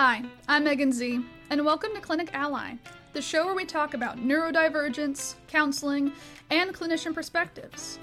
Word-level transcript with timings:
Hi, 0.00 0.22
I'm 0.46 0.62
Megan 0.62 0.92
Z, 0.92 1.24
and 1.50 1.64
welcome 1.64 1.92
to 1.92 2.00
Clinic 2.00 2.30
Ally, 2.32 2.74
the 3.14 3.20
show 3.20 3.44
where 3.44 3.54
we 3.56 3.64
talk 3.64 3.94
about 3.94 4.16
neurodivergence, 4.16 5.34
counseling, 5.48 6.12
and 6.50 6.72
clinician 6.72 7.12
perspectives. 7.12 7.98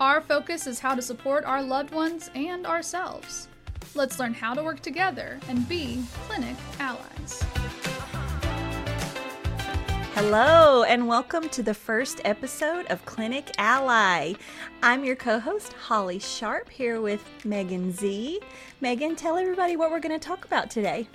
Our 0.00 0.20
focus 0.20 0.66
is 0.66 0.80
how 0.80 0.94
to 0.94 1.00
support 1.00 1.46
our 1.46 1.62
loved 1.62 1.94
ones 1.94 2.30
and 2.34 2.66
ourselves. 2.66 3.48
Let's 3.94 4.18
learn 4.18 4.34
how 4.34 4.52
to 4.52 4.62
work 4.62 4.80
together 4.80 5.40
and 5.48 5.66
be 5.66 6.04
clinic 6.26 6.56
allies. 6.78 7.42
Hello, 10.12 10.82
and 10.82 11.08
welcome 11.08 11.48
to 11.48 11.62
the 11.62 11.72
first 11.72 12.20
episode 12.26 12.84
of 12.88 13.02
Clinic 13.06 13.50
Ally. 13.56 14.34
I'm 14.82 15.06
your 15.06 15.16
co 15.16 15.38
host, 15.38 15.72
Holly 15.72 16.18
Sharpe, 16.18 16.68
here 16.68 17.00
with 17.00 17.24
Megan 17.46 17.92
Z. 17.92 18.40
Megan, 18.82 19.16
tell 19.16 19.38
everybody 19.38 19.76
what 19.76 19.90
we're 19.90 20.00
going 20.00 20.12
to 20.12 20.18
talk 20.18 20.44
about 20.44 20.68
today. 20.68 21.08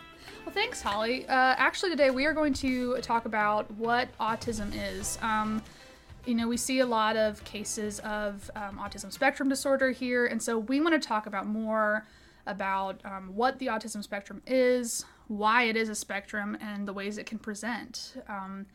Well, 0.45 0.53
thanks, 0.53 0.79
Holly. 0.79 1.25
Uh, 1.25 1.55
actually, 1.57 1.89
today 1.89 2.11
we 2.11 2.27
are 2.27 2.33
going 2.33 2.53
to 2.53 2.97
talk 3.01 3.25
about 3.25 3.69
what 3.71 4.15
autism 4.19 4.71
is. 4.75 5.17
Um, 5.23 5.63
you 6.27 6.35
know, 6.35 6.47
we 6.47 6.55
see 6.55 6.81
a 6.81 6.85
lot 6.85 7.17
of 7.17 7.43
cases 7.45 7.97
of 8.01 8.51
um, 8.55 8.77
autism 8.77 9.11
spectrum 9.11 9.49
disorder 9.49 9.89
here, 9.89 10.27
and 10.27 10.39
so 10.39 10.59
we 10.59 10.79
want 10.79 11.01
to 11.01 11.05
talk 11.05 11.25
about 11.25 11.47
more 11.47 12.05
about 12.45 13.01
um, 13.05 13.31
what 13.33 13.57
the 13.57 13.65
autism 13.65 14.03
spectrum 14.03 14.43
is, 14.45 15.03
why 15.29 15.63
it 15.63 15.75
is 15.75 15.89
a 15.89 15.95
spectrum, 15.95 16.55
and 16.61 16.87
the 16.87 16.93
ways 16.93 17.17
it 17.17 17.25
can 17.25 17.39
present. 17.39 18.13
Um, 18.29 18.67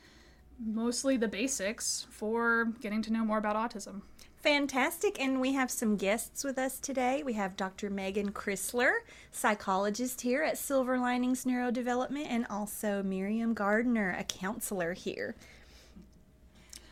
mostly 0.59 1.17
the 1.17 1.29
basics 1.29 2.05
for 2.11 2.73
getting 2.81 3.01
to 3.03 3.13
know 3.13 3.25
more 3.25 3.39
about 3.39 3.55
autism. 3.55 4.03
Fantastic. 4.41 5.21
And 5.21 5.39
we 5.39 5.53
have 5.53 5.71
some 5.71 5.97
guests 5.97 6.45
with 6.45 6.57
us 6.57 6.79
today. 6.79 7.23
We 7.23 7.35
have 7.35 7.59
Dr. 7.59 7.91
Megan 7.91 8.33
Crisler, 8.33 8.93
psychologist 9.31 10.23
here 10.23 10.43
at 10.43 10.57
Silver 10.57 10.99
Linings 10.99 11.45
Neurodevelopment, 11.45 12.27
and 12.27 12.47
also 12.49 13.03
Miriam 13.03 13.53
Gardner, 13.53 14.17
a 14.19 14.25
counselor 14.25 14.95
here. 14.95 15.37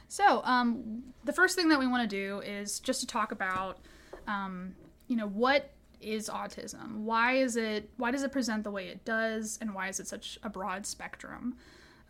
So, 0.08 0.42
um, 0.44 1.14
the 1.24 1.32
first 1.32 1.56
thing 1.56 1.70
that 1.70 1.78
we 1.78 1.86
want 1.86 2.08
to 2.08 2.16
do 2.16 2.40
is 2.40 2.80
just 2.80 3.00
to 3.00 3.06
talk 3.06 3.32
about, 3.32 3.78
um, 4.26 4.74
you 5.06 5.16
know, 5.16 5.28
what 5.28 5.70
is 6.02 6.28
autism? 6.28 6.98
Why 6.98 7.36
is 7.36 7.56
it? 7.56 7.88
Why 7.96 8.10
does 8.10 8.22
it 8.22 8.32
present 8.32 8.62
the 8.64 8.70
way 8.70 8.88
it 8.88 9.04
does? 9.06 9.58
And 9.60 9.74
why 9.74 9.88
is 9.88 10.00
it 10.00 10.06
such 10.06 10.38
a 10.42 10.50
broad 10.50 10.84
spectrum? 10.86 11.56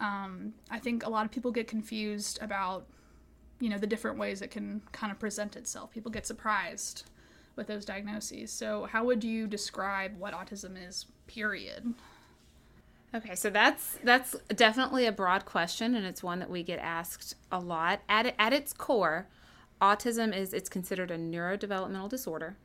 Um, 0.01 0.55
I 0.71 0.79
think 0.79 1.07
a 1.07 1.09
lot 1.09 1.25
of 1.25 1.31
people 1.31 1.51
get 1.53 1.69
confused 1.69 2.39
about, 2.43 2.87
you 3.61 3.69
know, 3.69 3.79
the 3.79 3.87
different 3.87 4.19
ways 4.19 4.43
it 4.43 4.51
can 4.51 4.83
kind 4.93 5.11
of 5.11 5.19
present 5.19 5.57
itself. 5.57 5.91
People 5.91 6.11
get 6.11 6.27
surprised 6.27 7.05
with 7.57 7.67
those 7.67 7.85
diagnoses. 7.85 8.53
So, 8.53 8.85
how 8.85 9.05
would 9.05 9.25
you 9.25 9.47
describe 9.47 10.19
what 10.19 10.35
autism 10.35 10.77
is? 10.77 11.07
Period. 11.27 11.95
Okay, 13.15 13.35
so 13.35 13.51
that's 13.51 13.99
that's 14.05 14.37
definitely 14.55 15.07
a 15.07 15.13
broad 15.13 15.45
question, 15.45 15.95
and 15.95 16.07
it's 16.07 16.23
one 16.23 16.39
that 16.39 16.51
we 16.51 16.63
get 16.63 16.79
asked 16.79 17.35
a 17.51 17.59
lot. 17.59 18.01
At 18.09 18.35
at 18.39 18.53
its 18.53 18.73
core, 18.73 19.29
autism 19.81 20.37
is 20.37 20.53
it's 20.53 20.69
considered 20.69 21.11
a 21.11 21.19
neurodevelopmental 21.19 22.09
disorder 22.09 22.57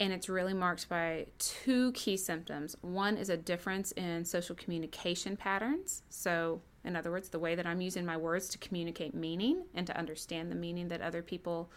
and 0.00 0.12
it's 0.12 0.28
really 0.28 0.54
marked 0.54 0.88
by 0.88 1.26
two 1.38 1.92
key 1.92 2.16
symptoms. 2.16 2.76
One 2.80 3.16
is 3.16 3.30
a 3.30 3.36
difference 3.36 3.92
in 3.92 4.24
social 4.24 4.54
communication 4.54 5.36
patterns. 5.36 6.02
So, 6.08 6.62
in 6.84 6.96
other 6.96 7.10
words, 7.10 7.28
the 7.28 7.38
way 7.38 7.54
that 7.54 7.66
I'm 7.66 7.80
using 7.80 8.06
my 8.06 8.16
words 8.16 8.48
to 8.48 8.58
communicate 8.58 9.14
meaning 9.14 9.64
and 9.74 9.86
to 9.86 9.96
understand 9.96 10.50
the 10.50 10.56
meaning 10.56 10.88
that 10.88 11.00
other 11.00 11.22
people 11.22 11.70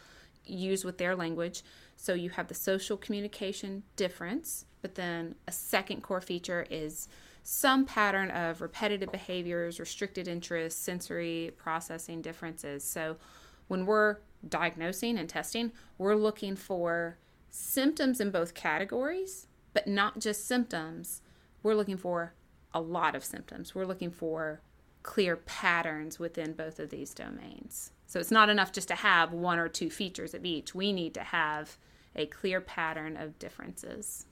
use 0.46 0.84
with 0.84 0.98
their 0.98 1.16
language. 1.16 1.64
So, 1.96 2.14
you 2.14 2.30
have 2.32 2.48
the 2.48 2.54
social 2.54 2.98
communication 2.98 3.84
difference, 3.96 4.66
but 4.82 4.96
then 4.96 5.36
a 5.48 5.52
second 5.52 6.02
core 6.02 6.22
feature 6.22 6.66
is 6.70 7.08
some 7.44 7.86
pattern 7.86 8.30
of 8.32 8.62
repetitive 8.62 9.12
behaviors, 9.12 9.80
restricted 9.80 10.28
interests, 10.28 10.80
sensory 10.80 11.52
processing 11.58 12.22
differences. 12.22 12.84
So, 12.84 13.18
when 13.68 13.86
we're 13.86 14.18
diagnosing 14.48 15.18
and 15.18 15.30
testing, 15.30 15.72
we're 15.98 16.16
looking 16.16 16.56
for 16.56 17.18
symptoms 17.50 18.20
in 18.20 18.32
both 18.32 18.54
categories, 18.54 19.48
but 19.74 19.88
not 19.88 20.20
just 20.20 20.48
symptoms. 20.48 21.22
We're 21.64 21.76
looking 21.76 21.98
for 21.98 22.34
a 22.74 22.82
lot 22.82 23.16
of 23.16 23.24
symptoms. 23.24 23.76
We're 23.76 23.86
looking 23.86 24.12
for 24.12 24.62
clear 25.04 25.36
patterns 25.36 26.20
within 26.20 26.54
both 26.54 26.80
of 26.80 26.90
these 26.90 27.14
domains. 27.14 27.92
So 28.08 28.20
it's 28.20 28.32
not 28.32 28.50
enough 28.50 28.72
just 28.72 28.88
to 28.90 28.96
have 28.96 29.32
one 29.32 29.60
or 29.60 29.70
two 29.70 29.90
features 29.90 30.34
of 30.34 30.46
each. 30.46 30.76
We 30.76 30.92
need 30.92 31.14
to 31.14 31.24
have 31.24 31.78
a 32.16 32.26
clear 32.26 32.60
pattern 32.60 33.16
of 33.16 33.40
differences. 33.40 34.26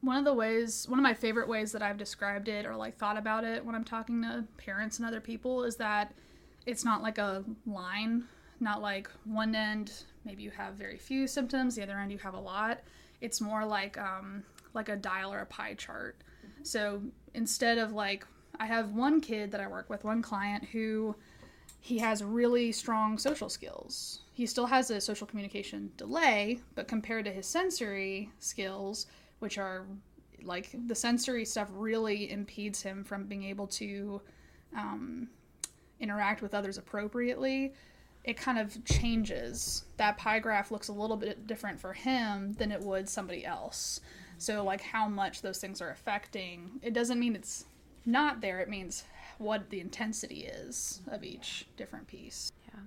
One 0.00 0.16
of 0.16 0.24
the 0.24 0.34
ways, 0.34 0.88
one 0.88 0.98
of 0.98 1.02
my 1.02 1.14
favorite 1.14 1.48
ways 1.48 1.72
that 1.72 1.82
I've 1.82 1.98
described 1.98 2.48
it 2.48 2.66
or 2.66 2.76
like 2.76 2.96
thought 2.96 3.18
about 3.18 3.44
it 3.44 3.64
when 3.64 3.74
I'm 3.74 3.84
talking 3.84 4.22
to 4.22 4.44
parents 4.56 4.98
and 4.98 5.06
other 5.06 5.20
people 5.20 5.64
is 5.64 5.76
that 5.76 6.12
it's 6.66 6.84
not 6.84 7.02
like 7.02 7.18
a 7.18 7.44
line, 7.66 8.24
not 8.60 8.82
like 8.82 9.10
one 9.24 9.54
end 9.54 9.92
maybe 10.24 10.42
you 10.42 10.50
have 10.50 10.74
very 10.74 10.98
few 10.98 11.26
symptoms, 11.26 11.74
the 11.74 11.82
other 11.82 11.98
end 11.98 12.12
you 12.12 12.18
have 12.18 12.34
a 12.34 12.40
lot. 12.40 12.80
It's 13.20 13.40
more 13.40 13.64
like 13.64 13.98
um, 13.98 14.42
like 14.74 14.88
a 14.88 14.96
dial 14.96 15.32
or 15.32 15.40
a 15.40 15.46
pie 15.46 15.74
chart. 15.74 16.16
Mm-hmm. 16.44 16.64
So 16.64 17.02
instead 17.34 17.78
of 17.78 17.92
like, 17.92 18.26
I 18.62 18.66
have 18.66 18.92
one 18.92 19.20
kid 19.20 19.50
that 19.50 19.60
I 19.60 19.66
work 19.66 19.90
with, 19.90 20.04
one 20.04 20.22
client 20.22 20.64
who 20.66 21.16
he 21.80 21.98
has 21.98 22.22
really 22.22 22.70
strong 22.70 23.18
social 23.18 23.48
skills. 23.48 24.20
He 24.34 24.46
still 24.46 24.66
has 24.66 24.88
a 24.92 25.00
social 25.00 25.26
communication 25.26 25.90
delay, 25.96 26.60
but 26.76 26.86
compared 26.86 27.24
to 27.24 27.32
his 27.32 27.44
sensory 27.44 28.30
skills, 28.38 29.06
which 29.40 29.58
are 29.58 29.84
like 30.44 30.70
the 30.86 30.94
sensory 30.94 31.44
stuff 31.44 31.68
really 31.72 32.30
impedes 32.30 32.80
him 32.80 33.02
from 33.02 33.24
being 33.24 33.42
able 33.42 33.66
to 33.66 34.20
um, 34.76 35.28
interact 35.98 36.40
with 36.40 36.54
others 36.54 36.78
appropriately 36.78 37.74
it 38.24 38.36
kind 38.36 38.58
of 38.58 38.84
changes. 38.84 39.84
That 39.96 40.16
pie 40.16 40.38
graph 40.38 40.70
looks 40.70 40.88
a 40.88 40.92
little 40.92 41.16
bit 41.16 41.46
different 41.46 41.80
for 41.80 41.92
him 41.92 42.52
than 42.52 42.70
it 42.70 42.80
would 42.80 43.08
somebody 43.08 43.44
else. 43.44 44.00
So, 44.38 44.62
like 44.62 44.80
how 44.80 45.08
much 45.08 45.42
those 45.42 45.58
things 45.58 45.80
are 45.80 45.90
affecting, 45.90 46.70
it 46.82 46.94
doesn't 46.94 47.18
mean 47.18 47.34
it's 47.34 47.64
not 48.04 48.40
there. 48.40 48.60
It 48.60 48.68
means 48.68 49.04
what 49.38 49.70
the 49.70 49.80
intensity 49.80 50.44
is 50.44 51.00
of 51.08 51.24
each 51.24 51.66
different 51.76 52.06
piece. 52.06 52.52
Yeah, 52.66 52.80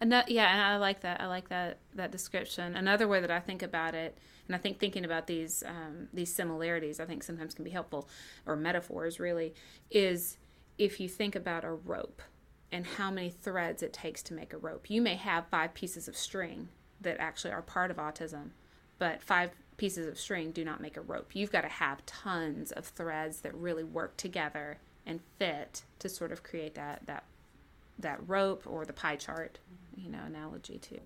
and 0.00 0.12
that, 0.12 0.30
yeah, 0.30 0.52
and 0.52 0.62
I 0.62 0.76
like 0.76 1.00
that. 1.00 1.20
I 1.20 1.26
like 1.26 1.48
that 1.48 1.78
that 1.94 2.10
description. 2.10 2.76
Another 2.76 3.08
way 3.08 3.20
that 3.20 3.30
I 3.30 3.40
think 3.40 3.62
about 3.62 3.94
it, 3.94 4.16
and 4.46 4.54
I 4.54 4.58
think 4.58 4.78
thinking 4.78 5.04
about 5.04 5.26
these 5.26 5.62
um, 5.66 6.08
these 6.12 6.32
similarities, 6.32 7.00
I 7.00 7.04
think 7.04 7.22
sometimes 7.22 7.54
can 7.54 7.64
be 7.64 7.70
helpful, 7.70 8.08
or 8.46 8.56
metaphors 8.56 9.18
really, 9.18 9.54
is 9.90 10.38
if 10.78 11.00
you 11.00 11.08
think 11.08 11.34
about 11.34 11.64
a 11.64 11.72
rope 11.72 12.22
and 12.72 12.86
how 12.86 13.10
many 13.10 13.30
threads 13.30 13.82
it 13.82 13.92
takes 13.92 14.22
to 14.24 14.34
make 14.34 14.52
a 14.52 14.58
rope. 14.58 14.90
You 14.90 15.00
may 15.00 15.14
have 15.14 15.46
five 15.48 15.74
pieces 15.74 16.08
of 16.08 16.16
string 16.16 16.68
that 17.00 17.18
actually 17.18 17.52
are 17.52 17.62
part 17.62 17.90
of 17.90 17.96
autism, 17.98 18.50
but 18.98 19.22
five 19.22 19.50
pieces 19.76 20.06
of 20.06 20.18
string 20.18 20.50
do 20.50 20.64
not 20.64 20.80
make 20.80 20.96
a 20.96 21.00
rope. 21.00 21.30
You've 21.34 21.52
got 21.52 21.62
to 21.62 21.68
have 21.68 22.04
tons 22.06 22.72
of 22.72 22.86
threads 22.86 23.40
that 23.40 23.54
really 23.54 23.84
work 23.84 24.16
together 24.16 24.78
and 25.04 25.20
fit 25.38 25.82
to 25.98 26.08
sort 26.08 26.32
of 26.32 26.42
create 26.42 26.74
that 26.74 27.06
that 27.06 27.24
that 27.98 28.20
rope 28.26 28.62
or 28.66 28.84
the 28.84 28.92
pie 28.92 29.16
chart, 29.16 29.58
you 29.96 30.10
know, 30.10 30.22
analogy 30.26 30.78
to. 30.78 30.98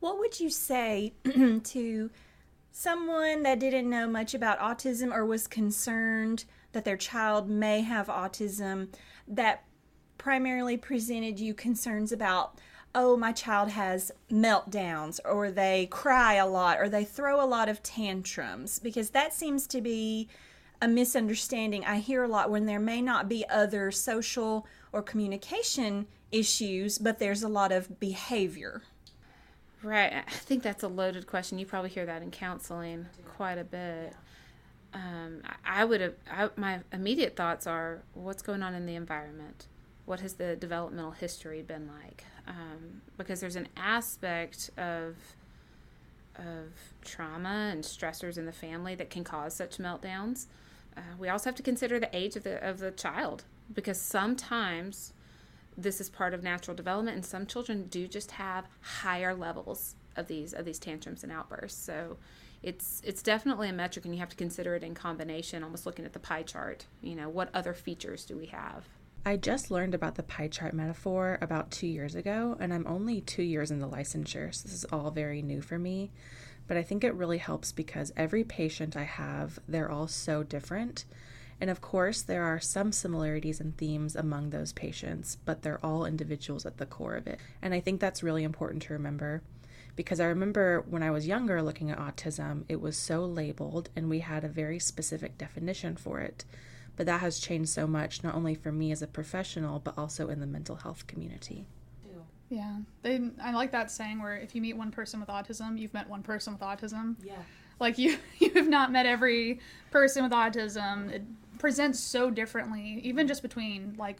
What 0.00 0.18
would 0.18 0.38
you 0.38 0.50
say 0.50 1.14
to 1.64 2.10
someone 2.70 3.42
that 3.42 3.58
didn't 3.58 3.88
know 3.88 4.06
much 4.06 4.34
about 4.34 4.58
autism 4.58 5.10
or 5.12 5.24
was 5.24 5.46
concerned 5.46 6.44
that 6.72 6.84
their 6.84 6.96
child 6.96 7.48
may 7.48 7.80
have 7.80 8.08
autism 8.08 8.88
that 9.26 9.64
primarily 10.18 10.76
presented 10.76 11.40
you 11.40 11.54
concerns 11.54 12.12
about 12.12 12.60
oh, 12.96 13.16
my 13.16 13.30
child 13.30 13.68
has 13.68 14.10
meltdowns, 14.32 15.20
or 15.24 15.50
they 15.50 15.86
cry 15.86 16.34
a 16.34 16.46
lot, 16.46 16.80
or 16.80 16.88
they 16.88 17.04
throw 17.04 17.44
a 17.44 17.46
lot 17.46 17.68
of 17.68 17.82
tantrums, 17.82 18.78
because 18.78 19.10
that 19.10 19.34
seems 19.34 19.66
to 19.66 19.80
be 19.80 20.28
a 20.80 20.88
misunderstanding 20.88 21.84
I 21.84 21.98
hear 21.98 22.24
a 22.24 22.28
lot 22.28 22.50
when 22.50 22.66
there 22.66 22.80
may 22.80 23.00
not 23.00 23.28
be 23.28 23.44
other 23.48 23.90
social 23.90 24.66
or 24.92 25.02
communication 25.02 26.06
issues, 26.32 26.98
but 26.98 27.18
there's 27.18 27.42
a 27.42 27.48
lot 27.48 27.70
of 27.70 28.00
behavior. 28.00 28.82
Right. 29.82 30.12
I 30.14 30.30
think 30.30 30.62
that's 30.62 30.82
a 30.82 30.88
loaded 30.88 31.26
question. 31.26 31.58
You 31.58 31.66
probably 31.66 31.90
hear 31.90 32.06
that 32.06 32.22
in 32.22 32.30
counseling 32.30 33.06
quite 33.36 33.58
a 33.58 33.64
bit. 33.64 34.14
Um, 34.94 35.42
I 35.64 35.84
would 35.84 36.00
have, 36.00 36.14
I, 36.30 36.48
my 36.56 36.80
immediate 36.92 37.36
thoughts 37.36 37.66
are 37.66 38.02
what's 38.14 38.42
going 38.42 38.62
on 38.62 38.74
in 38.74 38.86
the 38.86 38.94
environment? 38.94 39.66
what 40.06 40.20
has 40.20 40.34
the 40.34 40.56
developmental 40.56 41.10
history 41.10 41.60
been 41.60 41.90
like? 42.02 42.24
Um, 42.46 43.02
because 43.16 43.40
there's 43.40 43.56
an 43.56 43.68
aspect 43.76 44.70
of 44.76 45.16
of 46.36 46.68
trauma 47.02 47.70
and 47.72 47.82
stressors 47.82 48.36
in 48.36 48.44
the 48.44 48.52
family 48.52 48.94
that 48.94 49.08
can 49.08 49.24
cause 49.24 49.54
such 49.54 49.78
meltdowns. 49.78 50.46
Uh, 50.96 51.00
we 51.18 51.28
also 51.28 51.48
have 51.48 51.54
to 51.56 51.62
consider 51.62 51.98
the 51.98 52.14
age 52.14 52.36
of 52.36 52.44
the 52.44 52.62
of 52.66 52.78
the 52.78 52.90
child 52.90 53.44
because 53.72 54.00
sometimes 54.00 55.12
this 55.76 56.00
is 56.00 56.08
part 56.08 56.32
of 56.34 56.42
natural 56.42 56.74
development, 56.74 57.16
and 57.16 57.24
some 57.24 57.46
children 57.46 57.86
do 57.88 58.06
just 58.06 58.32
have 58.32 58.66
higher 58.80 59.34
levels 59.34 59.94
of 60.14 60.26
these 60.28 60.52
of 60.52 60.64
these 60.64 60.78
tantrums 60.78 61.22
and 61.22 61.32
outbursts. 61.32 61.82
So 61.82 62.16
it's 62.62 63.02
it's 63.04 63.22
definitely 63.22 63.68
a 63.68 63.72
metric 63.72 64.04
and 64.04 64.14
you 64.14 64.20
have 64.20 64.28
to 64.28 64.36
consider 64.36 64.74
it 64.74 64.82
in 64.82 64.94
combination 64.94 65.62
almost 65.62 65.86
looking 65.86 66.04
at 66.04 66.12
the 66.12 66.18
pie 66.18 66.42
chart 66.42 66.86
you 67.02 67.14
know 67.14 67.28
what 67.28 67.48
other 67.54 67.74
features 67.74 68.24
do 68.24 68.36
we 68.36 68.46
have 68.46 68.84
I 69.26 69.34
just 69.34 69.72
learned 69.72 69.92
about 69.92 70.14
the 70.14 70.22
pie 70.22 70.46
chart 70.46 70.72
metaphor 70.72 71.36
about 71.40 71.72
two 71.72 71.88
years 71.88 72.14
ago, 72.14 72.56
and 72.60 72.72
I'm 72.72 72.86
only 72.86 73.20
two 73.20 73.42
years 73.42 73.72
in 73.72 73.80
the 73.80 73.88
licensure, 73.88 74.54
so 74.54 74.62
this 74.62 74.72
is 74.72 74.84
all 74.92 75.10
very 75.10 75.42
new 75.42 75.60
for 75.60 75.80
me. 75.80 76.12
But 76.68 76.76
I 76.76 76.84
think 76.84 77.02
it 77.02 77.12
really 77.12 77.38
helps 77.38 77.72
because 77.72 78.12
every 78.16 78.44
patient 78.44 78.96
I 78.96 79.02
have, 79.02 79.58
they're 79.66 79.90
all 79.90 80.06
so 80.06 80.44
different. 80.44 81.06
And 81.60 81.70
of 81.70 81.80
course, 81.80 82.22
there 82.22 82.44
are 82.44 82.60
some 82.60 82.92
similarities 82.92 83.58
and 83.58 83.76
themes 83.76 84.14
among 84.14 84.50
those 84.50 84.72
patients, 84.72 85.38
but 85.44 85.62
they're 85.62 85.84
all 85.84 86.06
individuals 86.06 86.64
at 86.64 86.76
the 86.76 86.86
core 86.86 87.16
of 87.16 87.26
it. 87.26 87.40
And 87.60 87.74
I 87.74 87.80
think 87.80 88.00
that's 88.00 88.22
really 88.22 88.44
important 88.44 88.84
to 88.84 88.92
remember 88.92 89.42
because 89.96 90.20
I 90.20 90.26
remember 90.26 90.84
when 90.88 91.02
I 91.02 91.10
was 91.10 91.26
younger 91.26 91.62
looking 91.62 91.90
at 91.90 91.98
autism, 91.98 92.62
it 92.68 92.80
was 92.80 92.96
so 92.96 93.24
labeled 93.24 93.90
and 93.96 94.08
we 94.08 94.20
had 94.20 94.44
a 94.44 94.48
very 94.48 94.78
specific 94.78 95.36
definition 95.36 95.96
for 95.96 96.20
it. 96.20 96.44
But 96.96 97.06
that 97.06 97.20
has 97.20 97.38
changed 97.38 97.68
so 97.68 97.86
much, 97.86 98.24
not 98.24 98.34
only 98.34 98.54
for 98.54 98.72
me 98.72 98.90
as 98.90 99.02
a 99.02 99.06
professional, 99.06 99.80
but 99.80 99.98
also 99.98 100.28
in 100.28 100.40
the 100.40 100.46
mental 100.46 100.76
health 100.76 101.06
community. 101.06 101.66
Yeah, 102.48 102.76
they. 103.02 103.20
I 103.42 103.52
like 103.52 103.72
that 103.72 103.90
saying 103.90 104.22
where 104.22 104.36
if 104.36 104.54
you 104.54 104.60
meet 104.60 104.76
one 104.76 104.90
person 104.90 105.20
with 105.20 105.28
autism, 105.28 105.78
you've 105.78 105.94
met 105.94 106.08
one 106.08 106.22
person 106.22 106.52
with 106.52 106.62
autism. 106.62 107.16
Yeah. 107.22 107.34
Like 107.80 107.98
you, 107.98 108.18
you 108.38 108.50
have 108.50 108.68
not 108.68 108.92
met 108.92 109.06
every 109.06 109.60
person 109.90 110.22
with 110.22 110.32
autism. 110.32 111.10
It 111.10 111.22
presents 111.58 111.98
so 111.98 112.30
differently, 112.30 113.00
even 113.02 113.26
just 113.26 113.42
between 113.42 113.94
like, 113.98 114.18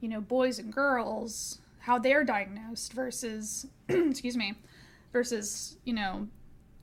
you 0.00 0.08
know, 0.08 0.20
boys 0.20 0.58
and 0.58 0.72
girls, 0.72 1.58
how 1.80 1.98
they're 1.98 2.24
diagnosed 2.24 2.92
versus, 2.92 3.66
excuse 3.88 4.36
me, 4.36 4.54
versus 5.12 5.76
you 5.84 5.92
know, 5.92 6.28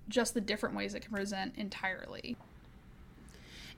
just 0.09 0.33
the 0.33 0.41
different 0.41 0.75
ways 0.75 0.93
it 0.93 1.01
can 1.01 1.11
present 1.11 1.55
entirely. 1.57 2.37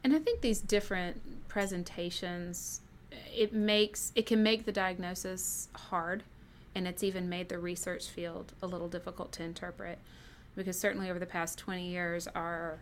And 0.05 0.13
I 0.13 0.19
think 0.19 0.41
these 0.41 0.61
different 0.61 1.47
presentations, 1.47 2.81
it 3.35 3.53
makes 3.53 4.11
it 4.13 4.27
can 4.27 4.43
make 4.43 4.65
the 4.65 4.71
diagnosis 4.71 5.67
hard, 5.73 6.21
and 6.75 6.87
it's 6.87 7.03
even 7.03 7.27
made 7.27 7.49
the 7.49 7.57
research 7.57 8.05
field 8.09 8.53
a 8.61 8.67
little 8.67 8.87
difficult 8.87 9.31
to 9.31 9.43
interpret, 9.43 9.97
because 10.55 10.79
certainly 10.79 11.09
over 11.09 11.17
the 11.17 11.25
past 11.25 11.57
twenty 11.57 11.89
years, 11.89 12.27
our 12.35 12.77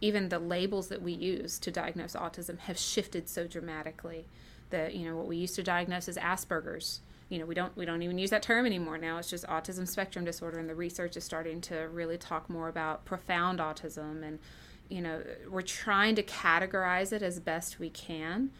even 0.00 0.28
the 0.28 0.38
labels 0.38 0.86
that 0.86 1.02
we 1.02 1.10
use 1.10 1.58
to 1.58 1.72
diagnose 1.72 2.14
autism 2.14 2.60
have 2.60 2.78
shifted 2.78 3.28
so 3.28 3.48
dramatically 3.48 4.24
that 4.70 4.94
you 4.94 5.04
know 5.04 5.16
what 5.16 5.26
we 5.26 5.36
used 5.36 5.56
to 5.56 5.64
diagnose 5.64 6.08
as 6.08 6.16
Asperger's 6.16 7.00
you 7.28 7.40
know 7.40 7.44
we 7.44 7.56
don't 7.56 7.76
we 7.76 7.84
don't 7.84 8.02
even 8.02 8.18
use 8.18 8.30
that 8.30 8.44
term 8.44 8.66
anymore 8.66 8.98
now. 8.98 9.18
It's 9.18 9.30
just 9.30 9.44
autism 9.48 9.88
spectrum 9.88 10.24
disorder 10.24 10.60
and 10.60 10.68
the 10.68 10.76
research 10.76 11.16
is 11.16 11.24
starting 11.24 11.60
to 11.62 11.88
really 11.88 12.18
talk 12.18 12.48
more 12.48 12.68
about 12.68 13.04
profound 13.04 13.58
autism 13.58 14.22
and 14.22 14.38
you 14.88 15.00
know 15.00 15.22
we're 15.50 15.62
trying 15.62 16.14
to 16.14 16.22
categorize 16.22 17.12
it 17.12 17.22
as 17.22 17.40
best 17.40 17.78
we 17.78 17.90
can 17.90 18.50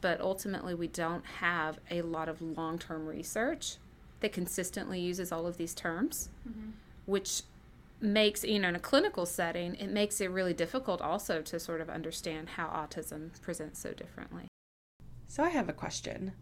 but 0.00 0.20
ultimately 0.20 0.74
we 0.74 0.86
don't 0.86 1.24
have 1.24 1.78
a 1.90 2.02
lot 2.02 2.28
of 2.28 2.40
long-term 2.40 3.06
research 3.06 3.76
that 4.20 4.32
consistently 4.32 5.00
uses 5.00 5.32
all 5.32 5.46
of 5.46 5.56
these 5.56 5.74
terms 5.74 6.28
mm-hmm. 6.48 6.70
which 7.04 7.42
makes 8.00 8.44
you 8.44 8.58
know 8.58 8.68
in 8.68 8.76
a 8.76 8.80
clinical 8.80 9.24
setting 9.24 9.74
it 9.76 9.88
makes 9.88 10.20
it 10.20 10.30
really 10.30 10.52
difficult 10.52 11.00
also 11.00 11.40
to 11.40 11.58
sort 11.58 11.80
of 11.80 11.88
understand 11.88 12.50
how 12.50 12.66
autism 12.66 13.30
presents 13.40 13.80
so 13.80 13.92
differently 13.92 14.48
so 15.28 15.42
i 15.42 15.48
have 15.48 15.68
a 15.68 15.72
question 15.72 16.32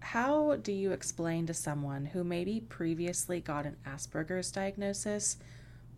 how 0.00 0.56
do 0.56 0.72
you 0.72 0.92
explain 0.92 1.46
to 1.46 1.54
someone 1.54 2.04
who 2.06 2.22
maybe 2.22 2.60
previously 2.60 3.40
got 3.40 3.64
an 3.64 3.76
asperger's 3.86 4.50
diagnosis 4.50 5.38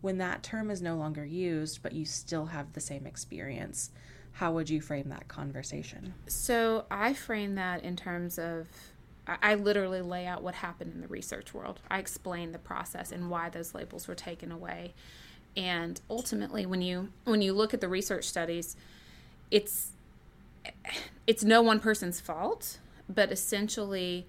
when 0.01 0.17
that 0.17 0.43
term 0.43 0.69
is 0.69 0.81
no 0.81 0.95
longer 0.95 1.25
used 1.25 1.81
but 1.81 1.93
you 1.93 2.05
still 2.05 2.47
have 2.47 2.73
the 2.73 2.81
same 2.81 3.05
experience 3.05 3.91
how 4.33 4.51
would 4.51 4.69
you 4.69 4.79
frame 4.79 5.09
that 5.09 5.27
conversation 5.27 6.13
so 6.27 6.85
i 6.91 7.13
frame 7.13 7.55
that 7.55 7.83
in 7.83 7.95
terms 7.95 8.37
of 8.37 8.67
I 9.41 9.55
literally 9.55 10.01
lay 10.01 10.25
out 10.25 10.41
what 10.41 10.55
happened 10.55 10.93
in 10.93 11.01
the 11.01 11.07
research 11.07 11.53
world. 11.53 11.81
I 11.89 11.99
explain 11.99 12.53
the 12.53 12.59
process 12.59 13.11
and 13.11 13.29
why 13.29 13.49
those 13.49 13.73
labels 13.73 14.07
were 14.07 14.15
taken 14.15 14.51
away. 14.51 14.93
And 15.55 15.99
ultimately 16.09 16.65
when 16.65 16.81
you 16.81 17.09
when 17.25 17.41
you 17.41 17.53
look 17.53 17.73
at 17.73 17.81
the 17.81 17.89
research 17.89 18.25
studies, 18.25 18.77
it's 19.51 19.91
it's 21.25 21.43
no 21.43 21.61
one 21.61 21.79
person's 21.79 22.21
fault, 22.21 22.79
but 23.09 23.31
essentially 23.31 24.25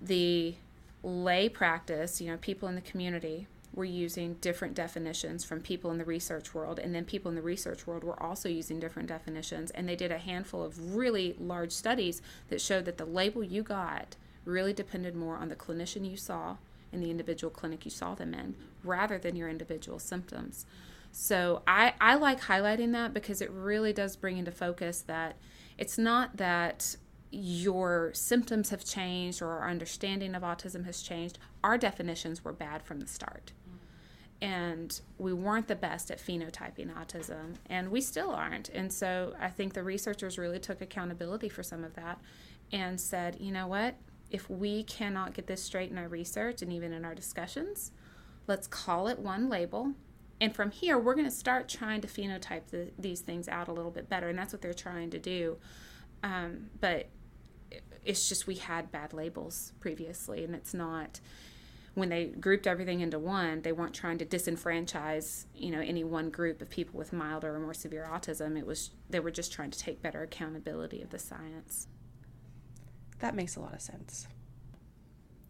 the 0.00 0.54
lay 1.02 1.48
practice, 1.48 2.20
you 2.20 2.30
know, 2.30 2.38
people 2.38 2.68
in 2.68 2.74
the 2.76 2.80
community 2.80 3.46
were 3.72 3.84
using 3.84 4.34
different 4.34 4.74
definitions 4.74 5.44
from 5.44 5.60
people 5.60 5.90
in 5.90 5.98
the 5.98 6.04
research 6.04 6.54
world 6.54 6.78
and 6.78 6.94
then 6.94 7.04
people 7.04 7.28
in 7.28 7.36
the 7.36 7.42
research 7.42 7.86
world 7.86 8.02
were 8.02 8.20
also 8.20 8.48
using 8.48 8.80
different 8.80 9.08
definitions 9.08 9.70
and 9.70 9.88
they 9.88 9.94
did 9.94 10.10
a 10.10 10.18
handful 10.18 10.62
of 10.62 10.96
really 10.96 11.36
large 11.38 11.72
studies 11.72 12.20
that 12.48 12.60
showed 12.60 12.84
that 12.84 12.98
the 12.98 13.04
label 13.04 13.44
you 13.44 13.62
got 13.62 14.16
really 14.44 14.72
depended 14.72 15.14
more 15.14 15.36
on 15.36 15.48
the 15.48 15.56
clinician 15.56 16.08
you 16.08 16.16
saw 16.16 16.56
in 16.92 17.00
the 17.00 17.10
individual 17.10 17.50
clinic 17.50 17.84
you 17.84 17.90
saw 17.90 18.14
them 18.14 18.34
in 18.34 18.54
rather 18.82 19.18
than 19.18 19.36
your 19.36 19.48
individual 19.48 19.98
symptoms. 19.98 20.66
So 21.12 21.62
I, 21.66 21.94
I 22.00 22.14
like 22.14 22.42
highlighting 22.42 22.92
that 22.92 23.14
because 23.14 23.40
it 23.40 23.50
really 23.50 23.92
does 23.92 24.16
bring 24.16 24.38
into 24.38 24.52
focus 24.52 25.02
that 25.02 25.36
it's 25.78 25.98
not 25.98 26.36
that 26.36 26.96
your 27.30 28.10
symptoms 28.12 28.70
have 28.70 28.84
changed 28.84 29.40
or 29.40 29.48
our 29.48 29.68
understanding 29.68 30.34
of 30.34 30.42
autism 30.42 30.84
has 30.84 31.02
changed. 31.02 31.38
Our 31.62 31.78
definitions 31.78 32.44
were 32.44 32.52
bad 32.52 32.82
from 32.82 33.00
the 33.00 33.06
start. 33.06 33.52
And 34.42 34.98
we 35.18 35.34
weren't 35.34 35.68
the 35.68 35.76
best 35.76 36.10
at 36.10 36.18
phenotyping 36.18 36.94
autism, 36.94 37.56
and 37.66 37.90
we 37.90 38.00
still 38.00 38.30
aren't. 38.30 38.70
And 38.70 38.90
so 38.90 39.34
I 39.38 39.48
think 39.48 39.74
the 39.74 39.82
researchers 39.82 40.38
really 40.38 40.58
took 40.58 40.80
accountability 40.80 41.50
for 41.50 41.62
some 41.62 41.84
of 41.84 41.94
that 41.94 42.18
and 42.72 42.98
said, 42.98 43.36
you 43.38 43.52
know 43.52 43.66
what? 43.66 43.96
if 44.30 44.48
we 44.48 44.84
cannot 44.84 45.34
get 45.34 45.46
this 45.46 45.62
straight 45.62 45.90
in 45.90 45.98
our 45.98 46.08
research 46.08 46.62
and 46.62 46.72
even 46.72 46.92
in 46.92 47.04
our 47.04 47.14
discussions, 47.14 47.92
let's 48.46 48.66
call 48.66 49.08
it 49.08 49.18
one 49.18 49.48
label. 49.48 49.92
And 50.40 50.54
from 50.54 50.70
here, 50.70 50.98
we're 50.98 51.14
going 51.14 51.26
to 51.26 51.30
start 51.30 51.68
trying 51.68 52.00
to 52.00 52.08
phenotype 52.08 52.68
the, 52.70 52.90
these 52.98 53.20
things 53.20 53.48
out 53.48 53.68
a 53.68 53.72
little 53.72 53.90
bit 53.90 54.08
better. 54.08 54.28
And 54.28 54.38
that's 54.38 54.52
what 54.52 54.62
they're 54.62 54.72
trying 54.72 55.10
to 55.10 55.18
do. 55.18 55.58
Um, 56.22 56.70
but 56.80 57.08
it's 58.04 58.28
just 58.28 58.46
we 58.46 58.54
had 58.54 58.90
bad 58.90 59.12
labels 59.12 59.72
previously, 59.80 60.44
and 60.44 60.54
it's 60.54 60.72
not 60.72 61.20
when 61.94 62.08
they 62.08 62.26
grouped 62.26 62.66
everything 62.66 63.00
into 63.00 63.18
one, 63.18 63.62
they 63.62 63.72
weren't 63.72 63.94
trying 63.94 64.18
to 64.18 64.24
disenfranchise, 64.24 65.46
you 65.54 65.70
know, 65.70 65.80
any 65.80 66.04
one 66.04 66.30
group 66.30 66.62
of 66.62 66.70
people 66.70 66.98
with 66.98 67.12
milder 67.12 67.54
or 67.54 67.58
more 67.58 67.74
severe 67.74 68.08
autism. 68.10 68.56
It 68.58 68.66
was 68.66 68.90
they 69.08 69.20
were 69.20 69.30
just 69.30 69.52
trying 69.52 69.70
to 69.70 69.78
take 69.78 70.00
better 70.02 70.22
accountability 70.22 71.02
of 71.02 71.10
the 71.10 71.18
science. 71.18 71.88
That 73.18 73.34
makes 73.34 73.56
a 73.56 73.60
lot 73.60 73.74
of 73.74 73.80
sense. 73.80 74.28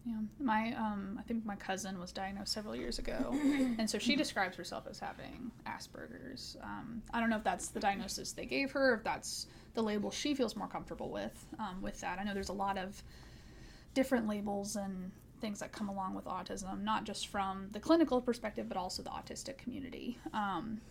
Yeah, 0.05 0.15
my 0.39 0.73
um, 0.73 1.17
I 1.19 1.21
think 1.23 1.45
my 1.45 1.55
cousin 1.55 1.99
was 1.99 2.11
diagnosed 2.11 2.51
several 2.51 2.75
years 2.75 2.97
ago, 2.97 3.29
and 3.77 3.87
so 3.87 3.99
she 3.99 4.15
describes 4.15 4.57
herself 4.57 4.87
as 4.89 4.99
having 4.99 5.51
Asperger's. 5.67 6.57
Um, 6.63 7.03
I 7.13 7.19
don't 7.19 7.29
know 7.29 7.37
if 7.37 7.43
that's 7.43 7.67
the 7.67 7.79
diagnosis 7.79 8.33
they 8.33 8.47
gave 8.47 8.71
her, 8.71 8.95
if 8.95 9.03
that's 9.03 9.45
the 9.75 9.83
label 9.83 10.09
she 10.09 10.33
feels 10.33 10.55
more 10.55 10.67
comfortable 10.67 11.11
with. 11.11 11.45
Um, 11.59 11.83
with 11.83 12.01
that, 12.01 12.17
I 12.17 12.23
know 12.23 12.33
there's 12.33 12.49
a 12.49 12.53
lot 12.53 12.79
of 12.79 13.03
different 13.93 14.27
labels 14.27 14.75
and 14.75 15.11
things 15.41 15.59
that 15.59 15.71
come 15.71 15.89
along 15.89 16.13
with 16.13 16.25
autism, 16.25 16.83
not 16.83 17.03
just 17.03 17.27
from 17.27 17.67
the 17.71 17.79
clinical 17.79 18.21
perspective, 18.21 18.67
but 18.67 18.77
also 18.77 19.03
the 19.03 19.09
autistic 19.09 19.57
community. 19.57 20.17
Um, 20.33 20.81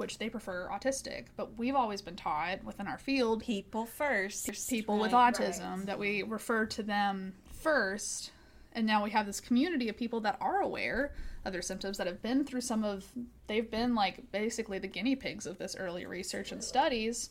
which 0.00 0.16
they 0.16 0.30
prefer 0.30 0.66
autistic. 0.72 1.26
But 1.36 1.58
we've 1.58 1.74
always 1.74 2.00
been 2.00 2.16
taught 2.16 2.64
within 2.64 2.86
our 2.86 2.96
field 2.96 3.42
people 3.42 3.84
first, 3.84 4.48
people 4.70 4.96
right, 4.96 5.02
with 5.02 5.12
autism, 5.12 5.76
right. 5.76 5.86
that 5.86 5.98
we 5.98 6.22
refer 6.22 6.64
to 6.66 6.82
them 6.82 7.34
first. 7.52 8.32
And 8.72 8.86
now 8.86 9.04
we 9.04 9.10
have 9.10 9.26
this 9.26 9.40
community 9.40 9.90
of 9.90 9.98
people 9.98 10.20
that 10.20 10.38
are 10.40 10.62
aware 10.62 11.12
of 11.44 11.52
their 11.52 11.60
symptoms 11.60 11.98
that 11.98 12.06
have 12.06 12.22
been 12.22 12.44
through 12.44 12.62
some 12.62 12.82
of, 12.82 13.04
they've 13.46 13.70
been 13.70 13.94
like 13.94 14.32
basically 14.32 14.78
the 14.78 14.86
guinea 14.86 15.16
pigs 15.16 15.46
of 15.46 15.58
this 15.58 15.76
early 15.78 16.06
research 16.06 16.50
and 16.50 16.64
studies. 16.64 17.28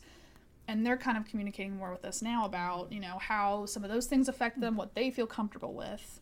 And 0.68 0.86
they're 0.86 0.96
kind 0.96 1.18
of 1.18 1.24
communicating 1.24 1.76
more 1.76 1.90
with 1.90 2.04
us 2.04 2.22
now 2.22 2.44
about, 2.44 2.92
you 2.92 3.00
know, 3.00 3.18
how 3.18 3.66
some 3.66 3.82
of 3.82 3.90
those 3.90 4.06
things 4.06 4.28
affect 4.28 4.60
them, 4.60 4.76
what 4.76 4.94
they 4.94 5.10
feel 5.10 5.26
comfortable 5.26 5.74
with. 5.74 6.19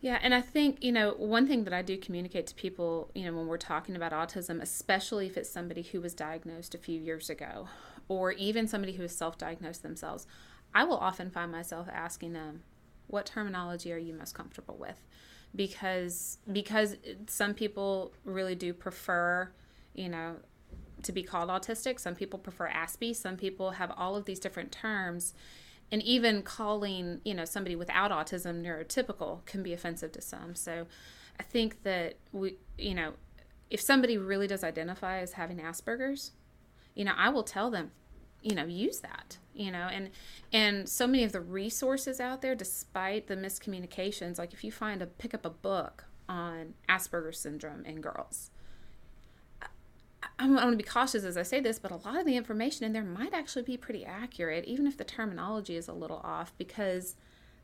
Yeah, 0.00 0.18
and 0.22 0.34
I 0.34 0.40
think, 0.40 0.82
you 0.82 0.92
know, 0.92 1.12
one 1.12 1.46
thing 1.46 1.64
that 1.64 1.74
I 1.74 1.82
do 1.82 1.98
communicate 1.98 2.46
to 2.46 2.54
people, 2.54 3.10
you 3.14 3.26
know, 3.26 3.36
when 3.36 3.46
we're 3.46 3.58
talking 3.58 3.94
about 3.96 4.12
autism, 4.12 4.62
especially 4.62 5.26
if 5.26 5.36
it's 5.36 5.50
somebody 5.50 5.82
who 5.82 6.00
was 6.00 6.14
diagnosed 6.14 6.74
a 6.74 6.78
few 6.78 6.98
years 6.98 7.28
ago, 7.28 7.68
or 8.08 8.32
even 8.32 8.66
somebody 8.66 8.94
who 8.94 9.02
has 9.02 9.14
self 9.14 9.36
diagnosed 9.36 9.82
themselves, 9.82 10.26
I 10.74 10.84
will 10.84 10.96
often 10.96 11.30
find 11.30 11.52
myself 11.52 11.86
asking 11.92 12.32
them, 12.32 12.62
what 13.08 13.26
terminology 13.26 13.92
are 13.92 13.98
you 13.98 14.14
most 14.14 14.34
comfortable 14.34 14.76
with? 14.78 15.06
Because 15.54 16.38
because 16.50 16.96
some 17.26 17.52
people 17.52 18.14
really 18.24 18.54
do 18.54 18.72
prefer, 18.72 19.50
you 19.94 20.08
know, 20.08 20.36
to 21.02 21.12
be 21.12 21.22
called 21.22 21.50
autistic. 21.50 22.00
Some 22.00 22.14
people 22.14 22.38
prefer 22.38 22.70
Aspie. 22.70 23.14
Some 23.14 23.36
people 23.36 23.72
have 23.72 23.92
all 23.96 24.16
of 24.16 24.24
these 24.24 24.40
different 24.40 24.72
terms 24.72 25.34
and 25.92 26.02
even 26.02 26.42
calling 26.42 27.20
you 27.24 27.34
know 27.34 27.44
somebody 27.44 27.76
without 27.76 28.10
autism 28.10 28.62
neurotypical 28.62 29.44
can 29.46 29.62
be 29.62 29.72
offensive 29.72 30.12
to 30.12 30.20
some 30.20 30.54
so 30.54 30.86
i 31.38 31.42
think 31.42 31.82
that 31.82 32.14
we 32.32 32.56
you 32.78 32.94
know 32.94 33.12
if 33.70 33.80
somebody 33.80 34.18
really 34.18 34.48
does 34.48 34.64
identify 34.64 35.20
as 35.20 35.32
having 35.32 35.58
Asperger's, 35.58 36.32
you 36.94 37.04
know, 37.04 37.12
I 37.16 37.28
will 37.28 37.44
tell 37.44 37.70
them, 37.70 37.92
you 38.42 38.54
know, 38.54 38.64
use 38.64 39.00
that, 39.00 39.38
you 39.54 39.70
know, 39.70 39.88
and 39.90 40.10
and 40.52 40.88
so 40.88 41.06
many 41.06 41.22
of 41.22 41.32
the 41.32 41.40
resources 41.40 42.20
out 42.20 42.42
there, 42.42 42.54
despite 42.54 43.28
the 43.28 43.36
miscommunications, 43.36 44.38
like 44.38 44.52
if 44.52 44.64
you 44.64 44.72
find 44.72 45.00
a 45.00 45.06
pick 45.06 45.34
up 45.34 45.46
a 45.46 45.50
book 45.50 46.04
on 46.28 46.74
Asperger's 46.88 47.38
syndrome 47.38 47.84
in 47.84 48.00
girls. 48.00 48.50
I'm 50.40 50.56
going 50.56 50.70
to 50.70 50.76
be 50.76 50.82
cautious 50.82 51.22
as 51.22 51.36
I 51.36 51.42
say 51.42 51.60
this, 51.60 51.78
but 51.78 51.90
a 51.90 51.96
lot 51.96 52.18
of 52.18 52.24
the 52.24 52.34
information 52.34 52.86
in 52.86 52.94
there 52.94 53.04
might 53.04 53.34
actually 53.34 53.62
be 53.62 53.76
pretty 53.76 54.06
accurate, 54.06 54.64
even 54.64 54.86
if 54.86 54.96
the 54.96 55.04
terminology 55.04 55.76
is 55.76 55.86
a 55.86 55.92
little 55.92 56.20
off, 56.24 56.54
because 56.56 57.14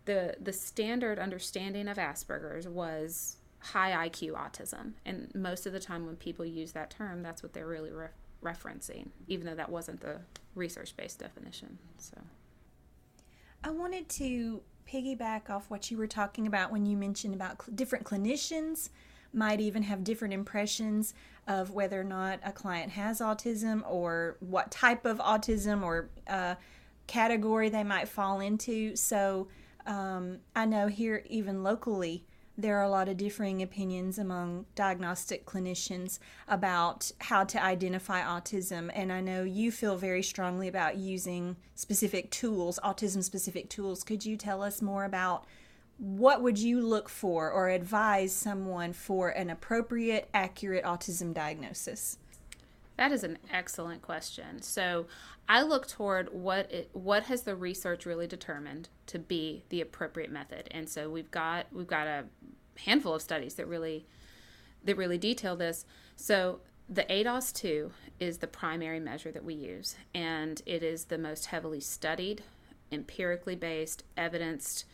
the 0.04 0.36
the 0.38 0.52
standard 0.52 1.18
understanding 1.18 1.88
of 1.88 1.96
Asperger's 1.96 2.68
was 2.68 3.38
high 3.60 4.08
IQ 4.08 4.32
autism, 4.32 4.92
and 5.06 5.34
most 5.34 5.64
of 5.66 5.72
the 5.72 5.80
time 5.80 6.04
when 6.04 6.16
people 6.16 6.44
use 6.44 6.72
that 6.72 6.90
term, 6.90 7.22
that's 7.22 7.42
what 7.42 7.54
they're 7.54 7.66
really 7.66 7.90
re- 7.90 8.08
referencing, 8.44 9.08
even 9.26 9.46
though 9.46 9.54
that 9.54 9.70
wasn't 9.70 10.00
the 10.00 10.20
research 10.54 10.94
based 10.98 11.18
definition. 11.18 11.78
So, 11.96 12.18
I 13.64 13.70
wanted 13.70 14.10
to 14.10 14.60
piggyback 14.86 15.48
off 15.48 15.70
what 15.70 15.90
you 15.90 15.96
were 15.96 16.06
talking 16.06 16.46
about 16.46 16.70
when 16.70 16.84
you 16.84 16.96
mentioned 16.98 17.34
about 17.34 17.62
cl- 17.62 17.74
different 17.74 18.04
clinicians 18.04 18.90
might 19.32 19.60
even 19.60 19.82
have 19.82 20.04
different 20.04 20.34
impressions 20.34 21.14
of 21.46 21.70
whether 21.70 22.00
or 22.00 22.04
not 22.04 22.40
a 22.44 22.52
client 22.52 22.92
has 22.92 23.20
autism 23.20 23.82
or 23.88 24.36
what 24.40 24.70
type 24.70 25.04
of 25.04 25.18
autism 25.18 25.82
or 25.82 26.08
uh, 26.28 26.54
category 27.06 27.68
they 27.68 27.84
might 27.84 28.08
fall 28.08 28.40
into. 28.40 28.96
So 28.96 29.48
um, 29.86 30.38
I 30.54 30.64
know 30.64 30.88
here, 30.88 31.22
even 31.28 31.62
locally, 31.62 32.24
there 32.58 32.78
are 32.78 32.84
a 32.84 32.88
lot 32.88 33.08
of 33.08 33.18
differing 33.18 33.62
opinions 33.62 34.18
among 34.18 34.64
diagnostic 34.74 35.44
clinicians 35.44 36.18
about 36.48 37.12
how 37.20 37.44
to 37.44 37.62
identify 37.62 38.22
autism. 38.22 38.90
And 38.94 39.12
I 39.12 39.20
know 39.20 39.44
you 39.44 39.70
feel 39.70 39.96
very 39.96 40.22
strongly 40.22 40.66
about 40.66 40.96
using 40.96 41.56
specific 41.74 42.30
tools, 42.30 42.80
autism 42.82 43.22
specific 43.22 43.68
tools. 43.68 44.02
Could 44.02 44.24
you 44.24 44.36
tell 44.36 44.62
us 44.62 44.80
more 44.80 45.04
about 45.04 45.44
what 45.98 46.42
would 46.42 46.58
you 46.58 46.80
look 46.80 47.08
for 47.08 47.50
or 47.50 47.68
advise 47.68 48.34
someone 48.34 48.92
for 48.92 49.30
an 49.30 49.48
appropriate, 49.48 50.28
accurate 50.34 50.84
autism 50.84 51.32
diagnosis? 51.32 52.18
That 52.96 53.12
is 53.12 53.24
an 53.24 53.38
excellent 53.50 54.02
question. 54.02 54.62
So, 54.62 55.06
I 55.48 55.62
look 55.62 55.86
toward 55.86 56.32
what 56.32 56.70
it, 56.72 56.90
what 56.92 57.24
has 57.24 57.42
the 57.42 57.54
research 57.54 58.04
really 58.04 58.26
determined 58.26 58.88
to 59.06 59.18
be 59.18 59.62
the 59.68 59.80
appropriate 59.80 60.32
method, 60.32 60.66
and 60.72 60.88
so 60.88 61.08
we've 61.08 61.30
got 61.30 61.66
we've 61.72 61.86
got 61.86 62.06
a 62.06 62.24
handful 62.84 63.14
of 63.14 63.22
studies 63.22 63.54
that 63.54 63.68
really 63.68 64.06
that 64.84 64.96
really 64.96 65.18
detail 65.18 65.54
this. 65.54 65.84
So, 66.16 66.60
the 66.88 67.04
ADOS 67.04 67.52
two 67.52 67.92
is 68.18 68.38
the 68.38 68.46
primary 68.46 68.98
measure 68.98 69.30
that 69.30 69.44
we 69.44 69.54
use, 69.54 69.96
and 70.14 70.60
it 70.66 70.82
is 70.82 71.04
the 71.04 71.18
most 71.18 71.46
heavily 71.46 71.80
studied, 71.80 72.42
empirically 72.90 73.56
based, 73.56 74.02
evidenced 74.16 74.84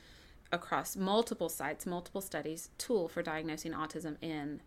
across 0.52 0.97
multiple 0.97 1.49
sites, 1.49 1.87
multiple 1.87 2.21
studies 2.21 2.71
tool 2.78 3.09
for 3.09 3.23
diagnosing 3.23 3.73
autism 3.73 4.16
in 4.23 4.61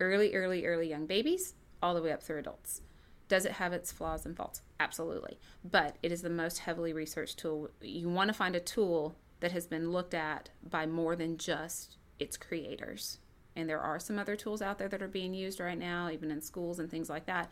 early, 0.00 0.34
early, 0.34 0.66
early 0.66 0.88
young 0.88 1.06
babies 1.06 1.54
all 1.82 1.94
the 1.94 2.02
way 2.02 2.10
up 2.10 2.22
through 2.22 2.38
adults. 2.38 2.82
Does 3.28 3.44
it 3.44 3.52
have 3.52 3.72
its 3.72 3.92
flaws 3.92 4.26
and 4.26 4.36
faults? 4.36 4.62
Absolutely. 4.80 5.38
But 5.64 5.96
it 6.02 6.10
is 6.10 6.22
the 6.22 6.30
most 6.30 6.58
heavily 6.58 6.92
researched 6.92 7.38
tool. 7.38 7.70
You 7.80 8.08
want 8.08 8.28
to 8.28 8.34
find 8.34 8.56
a 8.56 8.60
tool 8.60 9.14
that 9.38 9.52
has 9.52 9.66
been 9.66 9.92
looked 9.92 10.14
at 10.14 10.50
by 10.68 10.86
more 10.86 11.14
than 11.14 11.38
just 11.38 11.96
its 12.18 12.36
creators. 12.36 13.18
And 13.54 13.68
there 13.68 13.80
are 13.80 14.00
some 14.00 14.18
other 14.18 14.36
tools 14.36 14.62
out 14.62 14.78
there 14.78 14.88
that 14.88 15.02
are 15.02 15.08
being 15.08 15.34
used 15.34 15.60
right 15.60 15.78
now, 15.78 16.10
even 16.10 16.30
in 16.30 16.40
schools 16.40 16.78
and 16.78 16.90
things 16.90 17.08
like 17.08 17.26
that. 17.26 17.50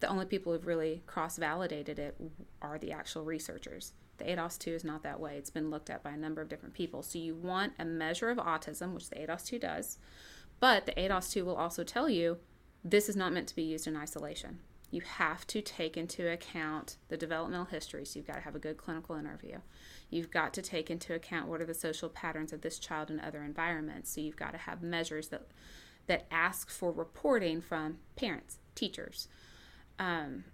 The 0.00 0.08
only 0.08 0.26
people 0.26 0.52
who've 0.52 0.66
really 0.66 1.02
cross 1.06 1.38
validated 1.38 1.98
it 1.98 2.20
are 2.62 2.78
the 2.78 2.92
actual 2.92 3.24
researchers. 3.24 3.92
The 4.18 4.24
ADOS 4.24 4.58
2 4.58 4.70
is 4.70 4.84
not 4.84 5.02
that 5.02 5.20
way. 5.20 5.36
It's 5.36 5.50
been 5.50 5.70
looked 5.70 5.90
at 5.90 6.02
by 6.02 6.10
a 6.10 6.16
number 6.16 6.40
of 6.40 6.48
different 6.48 6.74
people. 6.74 7.02
So 7.02 7.18
you 7.18 7.34
want 7.34 7.74
a 7.78 7.84
measure 7.84 8.30
of 8.30 8.38
autism, 8.38 8.94
which 8.94 9.10
the 9.10 9.16
ADOS 9.16 9.46
2 9.46 9.58
does, 9.58 9.98
but 10.60 10.86
the 10.86 10.92
ADOS 10.92 11.32
2 11.32 11.44
will 11.44 11.56
also 11.56 11.84
tell 11.84 12.08
you 12.08 12.38
this 12.84 13.08
is 13.08 13.16
not 13.16 13.32
meant 13.32 13.48
to 13.48 13.56
be 13.56 13.62
used 13.62 13.86
in 13.86 13.96
isolation. 13.96 14.60
You 14.90 15.00
have 15.00 15.46
to 15.48 15.60
take 15.60 15.96
into 15.96 16.30
account 16.30 16.96
the 17.08 17.16
developmental 17.16 17.66
history, 17.66 18.04
so 18.04 18.18
you've 18.18 18.28
got 18.28 18.36
to 18.36 18.42
have 18.42 18.54
a 18.54 18.60
good 18.60 18.76
clinical 18.76 19.16
interview. 19.16 19.58
You've 20.10 20.30
got 20.30 20.54
to 20.54 20.62
take 20.62 20.90
into 20.90 21.12
account 21.14 21.48
what 21.48 21.60
are 21.60 21.66
the 21.66 21.74
social 21.74 22.08
patterns 22.08 22.52
of 22.52 22.60
this 22.60 22.78
child 22.78 23.10
in 23.10 23.18
other 23.18 23.42
environments. 23.42 24.10
So 24.10 24.20
you've 24.20 24.36
got 24.36 24.52
to 24.52 24.58
have 24.58 24.82
measures 24.82 25.28
that 25.28 25.48
that 26.06 26.26
ask 26.30 26.70
for 26.70 26.92
reporting 26.92 27.60
from 27.60 27.98
parents, 28.14 28.58
teachers. 28.76 29.26
Um, 29.98 30.44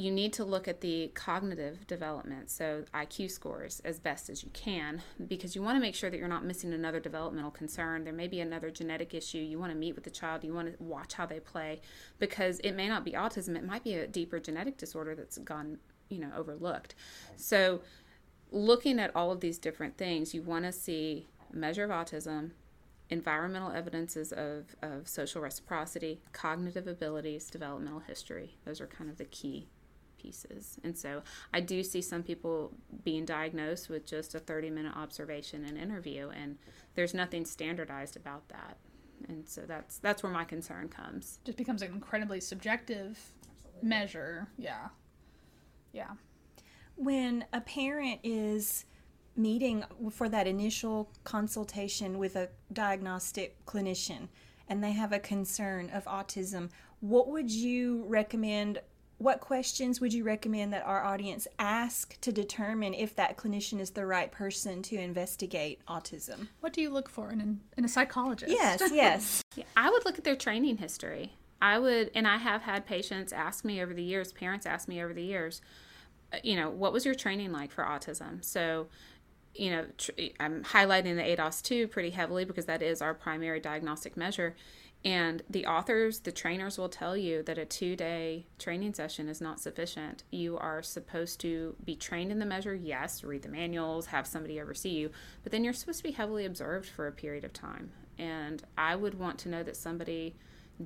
you 0.00 0.12
need 0.12 0.32
to 0.32 0.44
look 0.44 0.68
at 0.68 0.80
the 0.80 1.10
cognitive 1.14 1.84
development, 1.88 2.50
so 2.50 2.84
IQ 2.94 3.32
scores, 3.32 3.80
as 3.80 3.98
best 3.98 4.30
as 4.30 4.44
you 4.44 4.50
can, 4.50 5.02
because 5.26 5.56
you 5.56 5.62
want 5.62 5.74
to 5.74 5.80
make 5.80 5.96
sure 5.96 6.08
that 6.08 6.18
you're 6.18 6.28
not 6.28 6.44
missing 6.44 6.72
another 6.72 7.00
developmental 7.00 7.50
concern. 7.50 8.04
There 8.04 8.12
may 8.12 8.28
be 8.28 8.38
another 8.38 8.70
genetic 8.70 9.12
issue. 9.12 9.38
You 9.38 9.58
want 9.58 9.72
to 9.72 9.78
meet 9.78 9.96
with 9.96 10.04
the 10.04 10.10
child, 10.10 10.44
you 10.44 10.54
want 10.54 10.68
to 10.68 10.80
watch 10.82 11.14
how 11.14 11.26
they 11.26 11.40
play, 11.40 11.80
because 12.20 12.60
it 12.60 12.76
may 12.76 12.86
not 12.86 13.04
be 13.04 13.12
autism, 13.12 13.56
it 13.56 13.64
might 13.64 13.82
be 13.82 13.94
a 13.94 14.06
deeper 14.06 14.38
genetic 14.38 14.78
disorder 14.78 15.16
that's 15.16 15.36
gone, 15.38 15.78
you 16.08 16.20
know, 16.20 16.30
overlooked. 16.36 16.94
So, 17.34 17.80
looking 18.52 19.00
at 19.00 19.14
all 19.16 19.32
of 19.32 19.40
these 19.40 19.58
different 19.58 19.98
things, 19.98 20.32
you 20.32 20.42
want 20.42 20.64
to 20.64 20.70
see 20.70 21.28
measure 21.52 21.82
of 21.82 21.90
autism, 21.90 22.52
environmental 23.10 23.72
evidences 23.72 24.30
of, 24.30 24.76
of 24.80 25.08
social 25.08 25.42
reciprocity, 25.42 26.20
cognitive 26.32 26.86
abilities, 26.86 27.50
developmental 27.50 28.00
history. 28.00 28.58
Those 28.64 28.80
are 28.80 28.86
kind 28.86 29.10
of 29.10 29.18
the 29.18 29.24
key 29.24 29.66
pieces. 30.18 30.78
And 30.84 30.96
so 30.96 31.22
I 31.52 31.60
do 31.60 31.82
see 31.82 32.02
some 32.02 32.22
people 32.22 32.72
being 33.04 33.24
diagnosed 33.24 33.88
with 33.88 34.06
just 34.06 34.34
a 34.34 34.38
30 34.38 34.70
minute 34.70 34.96
observation 34.96 35.64
and 35.64 35.78
interview, 35.78 36.30
and 36.30 36.58
there's 36.94 37.14
nothing 37.14 37.44
standardized 37.44 38.16
about 38.16 38.48
that. 38.48 38.76
And 39.28 39.48
so 39.48 39.62
that's 39.62 39.98
that's 39.98 40.22
where 40.22 40.32
my 40.32 40.44
concern 40.44 40.88
comes. 40.88 41.40
Just 41.44 41.58
becomes 41.58 41.82
an 41.82 41.92
incredibly 41.92 42.40
subjective 42.40 43.18
measure. 43.82 44.48
Yeah. 44.56 44.88
Yeah. 45.92 46.10
When 46.96 47.44
a 47.52 47.60
parent 47.60 48.20
is 48.22 48.84
meeting 49.36 49.84
for 50.10 50.28
that 50.28 50.46
initial 50.46 51.10
consultation 51.24 52.18
with 52.18 52.34
a 52.36 52.48
diagnostic 52.72 53.64
clinician 53.66 54.28
and 54.68 54.82
they 54.82 54.92
have 54.92 55.12
a 55.12 55.18
concern 55.18 55.90
of 55.90 56.04
autism, 56.04 56.68
what 57.00 57.28
would 57.28 57.50
you 57.50 58.04
recommend 58.08 58.80
what 59.18 59.40
questions 59.40 60.00
would 60.00 60.14
you 60.14 60.22
recommend 60.22 60.72
that 60.72 60.86
our 60.86 61.04
audience 61.04 61.48
ask 61.58 62.18
to 62.20 62.30
determine 62.30 62.94
if 62.94 63.16
that 63.16 63.36
clinician 63.36 63.80
is 63.80 63.90
the 63.90 64.06
right 64.06 64.30
person 64.30 64.80
to 64.82 64.96
investigate 64.96 65.80
autism? 65.88 66.46
What 66.60 66.72
do 66.72 66.80
you 66.80 66.90
look 66.90 67.08
for 67.08 67.30
in, 67.32 67.60
in 67.76 67.84
a 67.84 67.88
psychologist? 67.88 68.52
Yes, 68.52 68.80
yes. 68.92 69.42
I 69.76 69.90
would 69.90 70.04
look 70.04 70.18
at 70.18 70.24
their 70.24 70.36
training 70.36 70.76
history. 70.76 71.32
I 71.60 71.80
would, 71.80 72.12
and 72.14 72.28
I 72.28 72.36
have 72.36 72.62
had 72.62 72.86
patients 72.86 73.32
ask 73.32 73.64
me 73.64 73.82
over 73.82 73.92
the 73.92 74.02
years, 74.02 74.32
parents 74.32 74.64
ask 74.64 74.86
me 74.86 75.02
over 75.02 75.12
the 75.12 75.24
years, 75.24 75.60
uh, 76.32 76.36
you 76.44 76.54
know, 76.54 76.70
what 76.70 76.92
was 76.92 77.04
your 77.04 77.16
training 77.16 77.50
like 77.50 77.72
for 77.72 77.82
autism? 77.82 78.44
So, 78.44 78.86
you 79.52 79.70
know, 79.70 79.86
tr- 79.96 80.12
I'm 80.38 80.62
highlighting 80.62 81.16
the 81.16 81.22
ADOS 81.22 81.60
2 81.62 81.88
pretty 81.88 82.10
heavily 82.10 82.44
because 82.44 82.66
that 82.66 82.82
is 82.82 83.02
our 83.02 83.14
primary 83.14 83.58
diagnostic 83.58 84.16
measure. 84.16 84.54
And 85.08 85.42
the 85.48 85.64
authors, 85.64 86.20
the 86.20 86.32
trainers 86.32 86.76
will 86.76 86.90
tell 86.90 87.16
you 87.16 87.42
that 87.44 87.56
a 87.56 87.64
two 87.64 87.96
day 87.96 88.44
training 88.58 88.92
session 88.92 89.26
is 89.26 89.40
not 89.40 89.58
sufficient. 89.58 90.22
You 90.30 90.58
are 90.58 90.82
supposed 90.82 91.40
to 91.40 91.76
be 91.82 91.96
trained 91.96 92.30
in 92.30 92.40
the 92.40 92.44
measure, 92.44 92.74
yes, 92.74 93.24
read 93.24 93.40
the 93.40 93.48
manuals, 93.48 94.04
have 94.08 94.26
somebody 94.26 94.60
oversee 94.60 94.90
you, 94.90 95.10
but 95.42 95.50
then 95.50 95.64
you're 95.64 95.72
supposed 95.72 96.00
to 96.00 96.04
be 96.04 96.10
heavily 96.10 96.44
observed 96.44 96.90
for 96.90 97.06
a 97.06 97.12
period 97.12 97.42
of 97.44 97.54
time. 97.54 97.90
And 98.18 98.62
I 98.76 98.96
would 98.96 99.18
want 99.18 99.38
to 99.38 99.48
know 99.48 99.62
that 99.62 99.78
somebody 99.78 100.36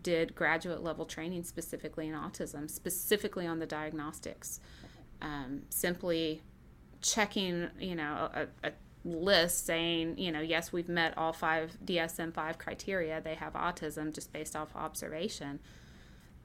did 0.01 0.37
graduate 0.37 0.85
level 0.85 1.05
training 1.05 1.43
specifically 1.43 2.07
in 2.07 2.15
autism, 2.15 2.71
specifically 2.71 3.49
on 3.49 3.59
the 3.59 3.67
diagnostics. 3.67 4.61
Um, 5.21 5.63
simply 5.69 6.43
checking, 7.01 7.71
you 7.81 7.97
know, 7.97 8.31
a, 8.33 8.69
a 8.69 8.73
list 9.05 9.67
saying, 9.67 10.19
you 10.19 10.31
know, 10.33 10.41
yes, 10.41 10.73
we've 10.73 10.89
met 10.89 11.17
all 11.17 11.33
five 11.33 11.77
DSM 11.85 12.33
5 12.33 12.59
criteria, 12.59 13.21
they 13.21 13.35
have 13.35 13.55
autism 13.55 14.15
just 14.15 14.33
based 14.33 14.57
off 14.57 14.75
observation. 14.75 15.61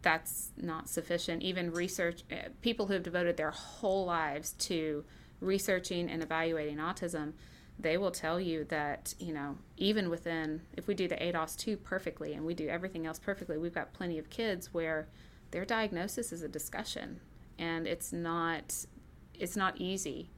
That's 0.01 0.51
not 0.57 0.89
sufficient. 0.89 1.43
Even 1.43 1.71
research, 1.71 2.23
eh, 2.29 2.49
people 2.61 2.87
who 2.87 2.93
have 2.93 3.03
devoted 3.03 3.37
their 3.37 3.51
whole 3.51 4.05
lives 4.05 4.53
to 4.53 5.03
researching 5.39 6.09
and 6.09 6.23
evaluating 6.23 6.77
autism, 6.77 7.33
they 7.79 7.97
will 7.97 8.11
tell 8.11 8.39
you 8.39 8.63
that, 8.65 9.13
you 9.19 9.33
know, 9.33 9.57
even 9.77 10.09
within, 10.09 10.61
if 10.75 10.87
we 10.87 10.93
do 10.93 11.07
the 11.07 11.15
ADOS 11.15 11.55
2 11.57 11.77
perfectly 11.77 12.33
and 12.33 12.45
we 12.45 12.53
do 12.53 12.67
everything 12.67 13.05
else 13.05 13.19
perfectly, 13.19 13.57
we've 13.57 13.73
got 13.73 13.93
plenty 13.93 14.17
of 14.17 14.29
kids 14.29 14.73
where 14.73 15.07
their 15.51 15.65
diagnosis 15.65 16.31
is 16.31 16.41
a 16.41 16.47
discussion 16.47 17.19
and 17.59 17.87
it's 17.87 18.11
not 18.13 18.85
it's 19.33 19.55
not 19.55 19.77
easy 19.77 20.29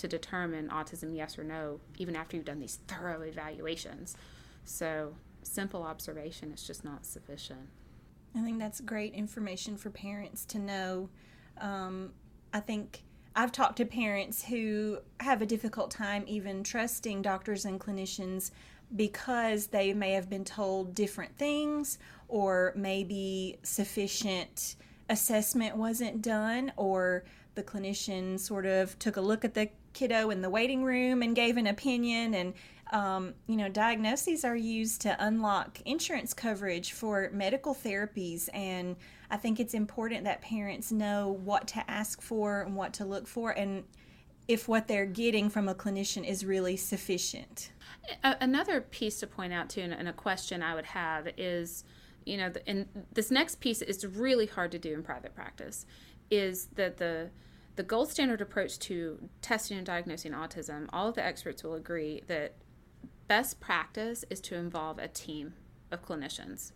to 0.00 0.08
determine 0.08 0.68
autism 0.68 1.14
yes 1.14 1.38
or 1.38 1.44
no, 1.44 1.80
even 1.98 2.16
after 2.16 2.36
you've 2.36 2.46
done 2.46 2.60
these 2.60 2.80
thorough 2.88 3.22
evaluations. 3.22 4.16
So, 4.64 5.14
simple 5.42 5.82
observation 5.82 6.52
is 6.52 6.66
just 6.66 6.84
not 6.84 7.06
sufficient. 7.06 7.68
I 8.34 8.42
think 8.42 8.58
that's 8.58 8.80
great 8.80 9.14
information 9.14 9.76
for 9.76 9.90
parents 9.90 10.44
to 10.46 10.58
know. 10.58 11.08
Um, 11.60 12.12
I 12.52 12.60
think 12.60 13.02
I've 13.34 13.52
talked 13.52 13.76
to 13.76 13.84
parents 13.84 14.44
who 14.44 14.98
have 15.20 15.42
a 15.42 15.46
difficult 15.46 15.90
time 15.90 16.24
even 16.26 16.62
trusting 16.62 17.22
doctors 17.22 17.64
and 17.64 17.80
clinicians 17.80 18.50
because 18.96 19.68
they 19.68 19.92
may 19.92 20.12
have 20.12 20.28
been 20.28 20.44
told 20.44 20.94
different 20.94 21.36
things 21.36 21.98
or 22.28 22.72
maybe 22.76 23.58
sufficient 23.62 24.76
assessment 25.08 25.76
wasn't 25.76 26.22
done 26.22 26.72
or 26.76 27.24
the 27.54 27.62
clinician 27.62 28.38
sort 28.38 28.66
of 28.66 28.98
took 28.98 29.16
a 29.16 29.20
look 29.20 29.44
at 29.44 29.54
the 29.54 29.68
kiddo 29.92 30.30
in 30.30 30.42
the 30.42 30.50
waiting 30.50 30.82
room 30.84 31.22
and 31.22 31.34
gave 31.34 31.56
an 31.56 31.66
opinion. 31.66 32.34
And 32.34 32.54
um, 32.92 33.34
you 33.46 33.56
know 33.56 33.68
diagnoses 33.68 34.44
are 34.44 34.56
used 34.56 35.00
to 35.02 35.16
unlock 35.24 35.80
insurance 35.84 36.34
coverage 36.34 36.92
for 36.92 37.30
medical 37.32 37.74
therapies. 37.74 38.48
And 38.52 38.96
i 39.30 39.36
think 39.36 39.60
it's 39.60 39.74
important 39.74 40.24
that 40.24 40.42
parents 40.42 40.90
know 40.90 41.38
what 41.44 41.68
to 41.68 41.88
ask 41.88 42.20
for 42.20 42.62
and 42.62 42.74
what 42.74 42.92
to 42.94 43.04
look 43.04 43.28
for 43.28 43.52
and 43.52 43.84
if 44.48 44.66
what 44.66 44.88
they're 44.88 45.06
getting 45.06 45.48
from 45.48 45.68
a 45.68 45.74
clinician 45.76 46.26
is 46.26 46.44
really 46.44 46.76
sufficient. 46.76 47.70
Another 48.24 48.80
piece 48.80 49.20
to 49.20 49.28
point 49.28 49.52
out 49.52 49.70
too 49.70 49.82
and 49.82 50.08
a 50.08 50.12
question 50.12 50.60
i 50.62 50.74
would 50.74 50.86
have 50.86 51.28
is 51.36 51.84
you 52.26 52.36
know 52.36 52.52
and 52.66 52.86
this 53.12 53.30
next 53.30 53.60
piece 53.60 53.82
is 53.82 54.04
really 54.04 54.46
hard 54.46 54.72
to 54.72 54.78
do 54.78 54.92
in 54.92 55.02
private 55.02 55.34
practice 55.34 55.86
is 56.30 56.66
that 56.74 56.96
the 56.96 57.30
the 57.80 57.84
gold 57.84 58.10
standard 58.10 58.42
approach 58.42 58.78
to 58.78 59.30
testing 59.40 59.78
and 59.78 59.86
diagnosing 59.86 60.32
autism, 60.32 60.86
all 60.92 61.08
of 61.08 61.14
the 61.14 61.24
experts 61.24 61.64
will 61.64 61.72
agree 61.72 62.20
that 62.26 62.52
best 63.26 63.58
practice 63.58 64.22
is 64.28 64.38
to 64.42 64.54
involve 64.54 64.98
a 64.98 65.08
team 65.08 65.54
of 65.90 66.04
clinicians. 66.04 66.72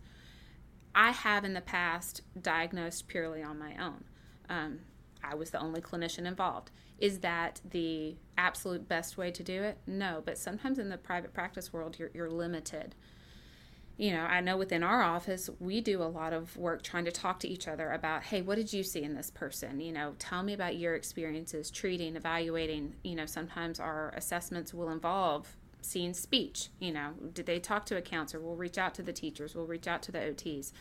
I 0.95 1.11
have 1.11 1.45
in 1.45 1.53
the 1.53 1.61
past 1.61 2.21
diagnosed 2.41 3.07
purely 3.07 3.43
on 3.43 3.59
my 3.59 3.75
own. 3.79 4.03
Um, 4.49 4.79
I 5.23 5.35
was 5.35 5.51
the 5.51 5.61
only 5.61 5.79
clinician 5.79 6.25
involved. 6.25 6.71
Is 6.97 7.19
that 7.19 7.61
the 7.69 8.15
absolute 8.35 8.87
best 8.87 9.15
way 9.15 9.29
to 9.29 9.43
do 9.43 9.61
it? 9.61 9.77
No, 9.85 10.23
but 10.25 10.39
sometimes 10.39 10.79
in 10.79 10.89
the 10.89 10.97
private 10.97 11.35
practice 11.35 11.71
world, 11.71 11.99
you're, 11.99 12.09
you're 12.15 12.31
limited 12.31 12.95
you 13.97 14.11
know, 14.11 14.23
I 14.23 14.41
know 14.41 14.57
within 14.57 14.83
our 14.83 15.01
office, 15.01 15.49
we 15.59 15.79
do 15.79 16.01
a 16.01 16.03
lot 16.03 16.33
of 16.33 16.55
work 16.57 16.83
trying 16.83 17.05
to 17.05 17.11
talk 17.11 17.39
to 17.41 17.47
each 17.47 17.67
other 17.67 17.91
about, 17.91 18.23
hey, 18.23 18.41
what 18.41 18.55
did 18.55 18.73
you 18.73 18.83
see 18.83 19.03
in 19.03 19.15
this 19.15 19.31
person? 19.31 19.79
You 19.79 19.93
know, 19.93 20.15
tell 20.19 20.43
me 20.43 20.53
about 20.53 20.75
your 20.75 20.95
experiences 20.95 21.71
treating, 21.71 22.15
evaluating. 22.15 22.95
You 23.03 23.15
know, 23.15 23.25
sometimes 23.25 23.79
our 23.79 24.13
assessments 24.15 24.73
will 24.73 24.89
involve 24.89 25.55
seeing 25.81 26.13
speech. 26.13 26.69
You 26.79 26.91
know, 26.91 27.11
did 27.33 27.45
they 27.45 27.59
talk 27.59 27.85
to 27.85 27.97
a 27.97 28.01
counselor? 28.01 28.43
We'll 28.43 28.57
reach 28.57 28.77
out 28.77 28.93
to 28.95 29.01
the 29.03 29.13
teachers, 29.13 29.55
we'll 29.55 29.67
reach 29.67 29.87
out 29.87 30.01
to 30.03 30.11
the 30.11 30.19
OTs. 30.19 30.73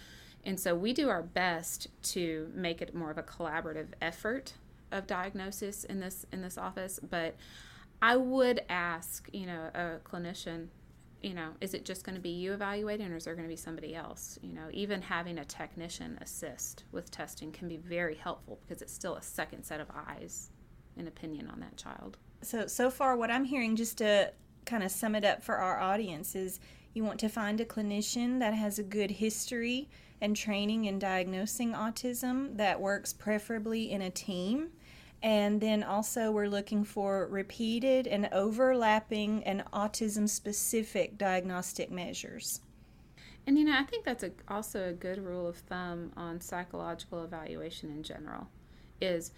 And 0.46 0.58
so 0.60 0.74
we 0.74 0.92
do 0.92 1.08
our 1.08 1.22
best 1.22 1.86
to 2.12 2.50
make 2.54 2.82
it 2.82 2.94
more 2.94 3.10
of 3.10 3.18
a 3.18 3.22
collaborative 3.22 3.88
effort 4.02 4.54
of 4.92 5.06
diagnosis 5.06 5.84
in 5.84 6.00
this 6.00 6.26
in 6.32 6.42
this 6.42 6.58
office, 6.58 7.00
but 7.02 7.36
I 8.02 8.16
would 8.16 8.60
ask, 8.68 9.28
you 9.32 9.46
know, 9.46 9.70
a 9.74 9.98
clinician 10.04 10.68
you 11.24 11.34
know, 11.34 11.50
is 11.60 11.74
it 11.74 11.84
just 11.84 12.04
going 12.04 12.14
to 12.14 12.20
be 12.20 12.30
you 12.30 12.52
evaluating 12.52 13.10
or 13.10 13.16
is 13.16 13.24
there 13.24 13.34
going 13.34 13.46
to 13.46 13.52
be 13.52 13.56
somebody 13.56 13.94
else? 13.94 14.38
You 14.42 14.52
know, 14.52 14.68
even 14.72 15.00
having 15.00 15.38
a 15.38 15.44
technician 15.44 16.18
assist 16.20 16.84
with 16.92 17.10
testing 17.10 17.50
can 17.50 17.66
be 17.66 17.78
very 17.78 18.14
helpful 18.14 18.60
because 18.62 18.82
it's 18.82 18.92
still 18.92 19.16
a 19.16 19.22
second 19.22 19.64
set 19.64 19.80
of 19.80 19.88
eyes 20.08 20.50
and 20.96 21.08
opinion 21.08 21.48
on 21.50 21.60
that 21.60 21.76
child. 21.76 22.18
So, 22.42 22.66
so 22.66 22.90
far, 22.90 23.16
what 23.16 23.30
I'm 23.30 23.44
hearing, 23.44 23.74
just 23.74 23.98
to 23.98 24.32
kind 24.66 24.82
of 24.82 24.90
sum 24.90 25.14
it 25.14 25.24
up 25.24 25.42
for 25.42 25.56
our 25.56 25.80
audience, 25.80 26.34
is 26.34 26.60
you 26.92 27.02
want 27.02 27.18
to 27.20 27.28
find 27.28 27.60
a 27.60 27.64
clinician 27.64 28.38
that 28.40 28.52
has 28.52 28.78
a 28.78 28.82
good 28.82 29.10
history 29.10 29.88
and 30.20 30.36
training 30.36 30.84
in 30.84 30.98
diagnosing 30.98 31.72
autism 31.72 32.56
that 32.58 32.80
works 32.80 33.12
preferably 33.12 33.90
in 33.90 34.02
a 34.02 34.10
team 34.10 34.68
and 35.24 35.58
then 35.58 35.82
also, 35.82 36.30
we're 36.30 36.48
looking 36.50 36.84
for 36.84 37.26
repeated 37.28 38.06
and 38.06 38.28
overlapping 38.30 39.42
and 39.44 39.64
autism 39.72 40.28
specific 40.28 41.16
diagnostic 41.16 41.90
measures. 41.90 42.60
And 43.46 43.58
you 43.58 43.64
know, 43.64 43.74
I 43.74 43.84
think 43.84 44.04
that's 44.04 44.22
a, 44.22 44.32
also 44.48 44.90
a 44.90 44.92
good 44.92 45.18
rule 45.24 45.46
of 45.46 45.56
thumb 45.56 46.12
on 46.14 46.42
psychological 46.42 47.24
evaluation 47.24 47.88
in 47.90 48.02
general 48.02 48.48
is 49.00 49.32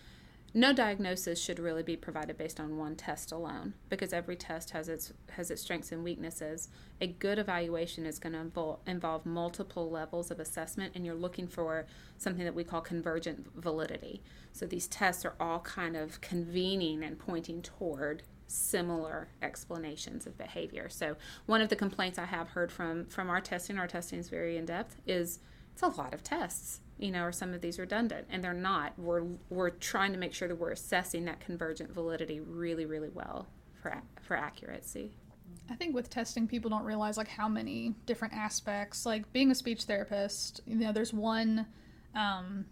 no 0.56 0.72
diagnosis 0.72 1.38
should 1.38 1.58
really 1.58 1.82
be 1.82 1.96
provided 1.96 2.38
based 2.38 2.58
on 2.58 2.78
one 2.78 2.96
test 2.96 3.30
alone 3.30 3.74
because 3.90 4.14
every 4.14 4.36
test 4.36 4.70
has 4.70 4.88
its 4.88 5.12
has 5.32 5.50
its 5.50 5.60
strengths 5.60 5.92
and 5.92 6.02
weaknesses. 6.02 6.70
A 6.98 7.08
good 7.08 7.38
evaluation 7.38 8.06
is 8.06 8.18
going 8.18 8.32
to 8.32 8.38
involve, 8.38 8.78
involve 8.86 9.26
multiple 9.26 9.90
levels 9.90 10.30
of 10.30 10.40
assessment 10.40 10.92
and 10.94 11.04
you're 11.04 11.14
looking 11.14 11.46
for 11.46 11.84
something 12.16 12.44
that 12.44 12.54
we 12.54 12.64
call 12.64 12.80
convergent 12.80 13.46
validity. 13.54 14.22
So 14.52 14.64
these 14.64 14.88
tests 14.88 15.26
are 15.26 15.34
all 15.38 15.60
kind 15.60 15.94
of 15.94 16.22
convening 16.22 17.04
and 17.04 17.18
pointing 17.18 17.60
toward 17.60 18.22
similar 18.46 19.28
explanations 19.42 20.26
of 20.26 20.38
behavior. 20.38 20.88
So 20.88 21.16
one 21.44 21.60
of 21.60 21.68
the 21.68 21.76
complaints 21.76 22.18
I 22.18 22.24
have 22.24 22.48
heard 22.48 22.72
from 22.72 23.04
from 23.08 23.28
our 23.28 23.42
testing, 23.42 23.76
our 23.76 23.86
testing 23.86 24.20
is 24.20 24.30
very 24.30 24.56
in 24.56 24.64
depth, 24.64 24.96
is 25.06 25.38
it's 25.74 25.82
a 25.82 25.88
lot 25.88 26.14
of 26.14 26.22
tests 26.22 26.80
you 26.98 27.10
know, 27.10 27.20
are 27.20 27.32
some 27.32 27.52
of 27.52 27.60
these 27.60 27.78
redundant? 27.78 28.26
And 28.30 28.42
they're 28.42 28.52
not. 28.52 28.98
We're 28.98 29.24
we're 29.50 29.70
trying 29.70 30.12
to 30.12 30.18
make 30.18 30.34
sure 30.34 30.48
that 30.48 30.56
we're 30.56 30.70
assessing 30.70 31.24
that 31.26 31.40
convergent 31.40 31.92
validity 31.92 32.40
really, 32.40 32.86
really 32.86 33.10
well 33.10 33.48
for 33.82 34.02
for 34.22 34.36
accuracy. 34.36 35.12
I 35.70 35.74
think 35.74 35.94
with 35.94 36.10
testing, 36.10 36.46
people 36.46 36.70
don't 36.70 36.84
realize 36.84 37.16
like 37.16 37.28
how 37.28 37.48
many 37.48 37.94
different 38.06 38.34
aspects. 38.34 39.06
Like 39.06 39.32
being 39.32 39.50
a 39.50 39.54
speech 39.54 39.84
therapist, 39.84 40.60
you 40.66 40.76
know, 40.76 40.92
there's 40.92 41.12
one 41.12 41.66
um, 42.14 42.66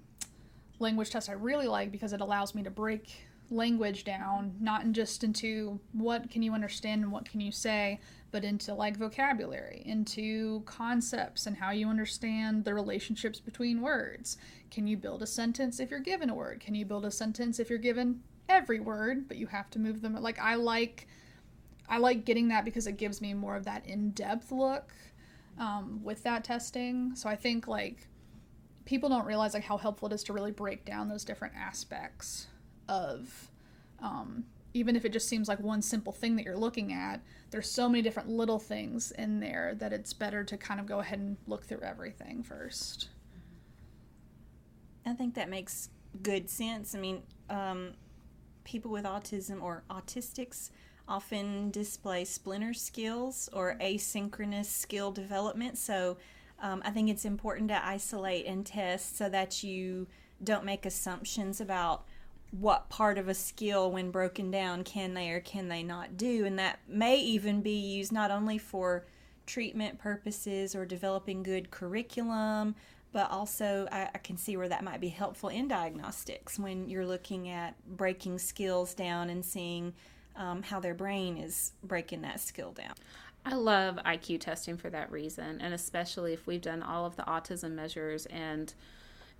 language 0.78 1.10
test 1.10 1.28
I 1.28 1.32
really 1.32 1.66
like 1.66 1.92
because 1.92 2.12
it 2.12 2.20
allows 2.20 2.54
me 2.54 2.62
to 2.62 2.70
break 2.70 3.10
language 3.54 4.04
down, 4.04 4.54
not 4.60 4.90
just 4.92 5.24
into 5.24 5.80
what 5.92 6.30
can 6.30 6.42
you 6.42 6.52
understand 6.52 7.02
and 7.02 7.12
what 7.12 7.28
can 7.28 7.40
you 7.40 7.52
say, 7.52 8.00
but 8.30 8.44
into 8.44 8.74
like 8.74 8.96
vocabulary, 8.96 9.82
into 9.86 10.62
concepts 10.66 11.46
and 11.46 11.56
how 11.56 11.70
you 11.70 11.88
understand 11.88 12.64
the 12.64 12.74
relationships 12.74 13.40
between 13.40 13.80
words. 13.80 14.36
Can 14.70 14.86
you 14.86 14.96
build 14.96 15.22
a 15.22 15.26
sentence 15.26 15.78
if 15.78 15.90
you're 15.90 16.00
given 16.00 16.30
a 16.30 16.34
word? 16.34 16.60
Can 16.60 16.74
you 16.74 16.84
build 16.84 17.04
a 17.04 17.10
sentence 17.10 17.58
if 17.60 17.70
you're 17.70 17.78
given 17.78 18.20
every 18.48 18.80
word, 18.80 19.28
but 19.28 19.36
you 19.36 19.46
have 19.46 19.70
to 19.70 19.78
move 19.78 20.02
them? 20.02 20.14
Like 20.20 20.38
I 20.40 20.56
like 20.56 21.06
I 21.88 21.98
like 21.98 22.24
getting 22.24 22.48
that 22.48 22.64
because 22.64 22.86
it 22.86 22.96
gives 22.96 23.20
me 23.20 23.34
more 23.34 23.56
of 23.56 23.66
that 23.66 23.86
in-depth 23.86 24.50
look 24.50 24.92
um, 25.58 26.00
with 26.02 26.22
that 26.24 26.42
testing. 26.42 27.14
So 27.14 27.28
I 27.28 27.36
think 27.36 27.68
like 27.68 28.08
people 28.84 29.08
don't 29.08 29.26
realize 29.26 29.54
like 29.54 29.64
how 29.64 29.76
helpful 29.76 30.08
it 30.08 30.14
is 30.14 30.24
to 30.24 30.32
really 30.32 30.50
break 30.50 30.84
down 30.84 31.08
those 31.08 31.24
different 31.24 31.54
aspects 31.56 32.48
of 32.88 33.50
um, 34.00 34.44
even 34.74 34.96
if 34.96 35.04
it 35.04 35.12
just 35.12 35.28
seems 35.28 35.48
like 35.48 35.60
one 35.60 35.80
simple 35.80 36.12
thing 36.12 36.34
that 36.36 36.44
you're 36.44 36.56
looking 36.56 36.92
at, 36.92 37.20
there's 37.50 37.70
so 37.70 37.88
many 37.88 38.02
different 38.02 38.28
little 38.28 38.58
things 38.58 39.12
in 39.12 39.38
there 39.38 39.74
that 39.78 39.92
it's 39.92 40.12
better 40.12 40.42
to 40.42 40.56
kind 40.56 40.80
of 40.80 40.86
go 40.86 40.98
ahead 40.98 41.20
and 41.20 41.36
look 41.46 41.64
through 41.64 41.80
everything 41.80 42.42
first. 42.42 43.08
I 45.06 45.12
think 45.12 45.34
that 45.34 45.48
makes 45.48 45.90
good 46.22 46.50
sense. 46.50 46.94
I 46.94 46.98
mean, 46.98 47.22
um, 47.48 47.92
people 48.64 48.90
with 48.90 49.04
autism 49.04 49.62
or 49.62 49.84
autistics 49.90 50.70
often 51.06 51.70
display 51.70 52.24
splinter 52.24 52.74
skills 52.74 53.48
or 53.52 53.76
asynchronous 53.80 54.66
skill 54.66 55.12
development. 55.12 55.78
So 55.78 56.16
um, 56.60 56.82
I 56.84 56.90
think 56.90 57.10
it's 57.10 57.24
important 57.24 57.68
to 57.68 57.86
isolate 57.86 58.46
and 58.46 58.64
test 58.64 59.16
so 59.16 59.28
that 59.28 59.62
you 59.62 60.06
don't 60.42 60.64
make 60.64 60.86
assumptions 60.86 61.60
about 61.60 62.06
what 62.58 62.88
part 62.88 63.18
of 63.18 63.28
a 63.28 63.34
skill 63.34 63.90
when 63.90 64.10
broken 64.10 64.50
down 64.50 64.84
can 64.84 65.14
they 65.14 65.30
or 65.30 65.40
can 65.40 65.68
they 65.68 65.82
not 65.82 66.16
do? 66.16 66.44
And 66.44 66.58
that 66.58 66.78
may 66.88 67.18
even 67.18 67.62
be 67.62 67.76
used 67.76 68.12
not 68.12 68.30
only 68.30 68.58
for 68.58 69.04
treatment 69.46 69.98
purposes 69.98 70.74
or 70.74 70.86
developing 70.86 71.42
good 71.42 71.70
curriculum 71.70 72.74
but 73.14 73.30
also 73.30 73.86
I, 73.92 74.10
I, 74.12 74.18
can 74.18 74.36
see 74.36 74.56
where 74.56 74.68
that 74.68 74.82
might 74.82 75.00
be 75.00 75.08
helpful 75.08 75.48
in 75.48 75.68
diagnostics 75.68 76.58
when 76.58 76.88
you're 76.88 77.06
looking 77.06 77.48
at 77.48 77.76
breaking 77.86 78.40
skills 78.40 78.92
down 78.92 79.30
and 79.30 79.44
seeing 79.44 79.94
um, 80.34 80.64
how 80.64 80.80
their 80.80 80.94
brain 80.94 81.36
is 81.36 81.72
breaking 81.84 82.22
that 82.22 82.40
skill 82.40 82.72
down. 82.72 82.94
I 83.46 83.54
love 83.54 84.00
IQ 84.04 84.40
testing 84.40 84.76
for 84.76 84.90
that 84.90 85.12
reason, 85.12 85.60
and 85.60 85.72
especially 85.72 86.32
if 86.32 86.46
we've 86.48 86.60
done 86.60 86.82
all 86.82 87.06
of 87.06 87.14
the 87.14 87.22
autism 87.22 87.72
measures 87.72 88.26
and 88.26 88.74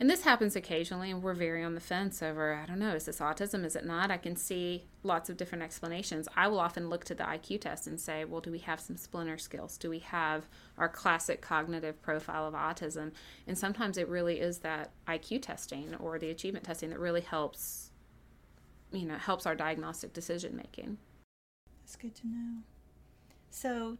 and 0.01 0.11
this 0.11 0.23
happens 0.23 0.57
occasionally 0.57 1.11
and 1.11 1.23
we're 1.23 1.35
very 1.35 1.63
on 1.63 1.75
the 1.75 1.81
fence 1.81 2.23
over 2.23 2.55
i 2.55 2.67
don't 2.67 2.79
know 2.79 2.95
is 2.95 3.05
this 3.05 3.21
autism? 3.21 3.65
Is 3.65 3.77
it 3.77 3.85
not? 3.85 4.11
I 4.11 4.17
can 4.17 4.37
see 4.37 4.85
lots 5.03 5.29
of 5.31 5.37
different 5.37 5.63
explanations. 5.63 6.29
I 6.37 6.49
will 6.49 6.59
often 6.59 6.89
look 6.89 7.05
to 7.05 7.15
the 7.15 7.25
iq 7.25 7.61
test 7.61 7.87
and 7.87 7.99
say 8.01 8.25
well 8.25 8.41
do 8.41 8.51
we 8.51 8.59
have 8.59 8.81
some 8.81 8.97
splinter 8.97 9.39
skills? 9.39 9.79
Do 9.79 9.91
we 9.91 10.01
have 10.01 10.47
our 10.79 10.89
classic 10.89 11.41
cognitive 11.41 12.01
profile 12.03 12.47
of 12.47 12.55
autism? 12.55 13.13
And 13.47 13.57
sometimes 13.57 13.97
it 13.99 14.09
really 14.09 14.41
is 14.41 14.59
that 14.59 14.91
iq 15.09 15.43
testing 15.43 15.95
or 15.97 16.19
the 16.19 16.31
achievement 16.31 16.65
testing 16.65 16.91
that 16.91 16.99
really 16.99 17.23
helps 17.23 17.91
you 18.93 19.07
know 19.07 19.17
helps 19.17 19.47
our 19.47 19.55
diagnostic 19.55 20.13
decision 20.13 20.57
making 20.57 20.99
that's 21.85 21.97
good 21.97 22.15
to 22.17 22.27
know. 22.27 22.63
So 23.51 23.99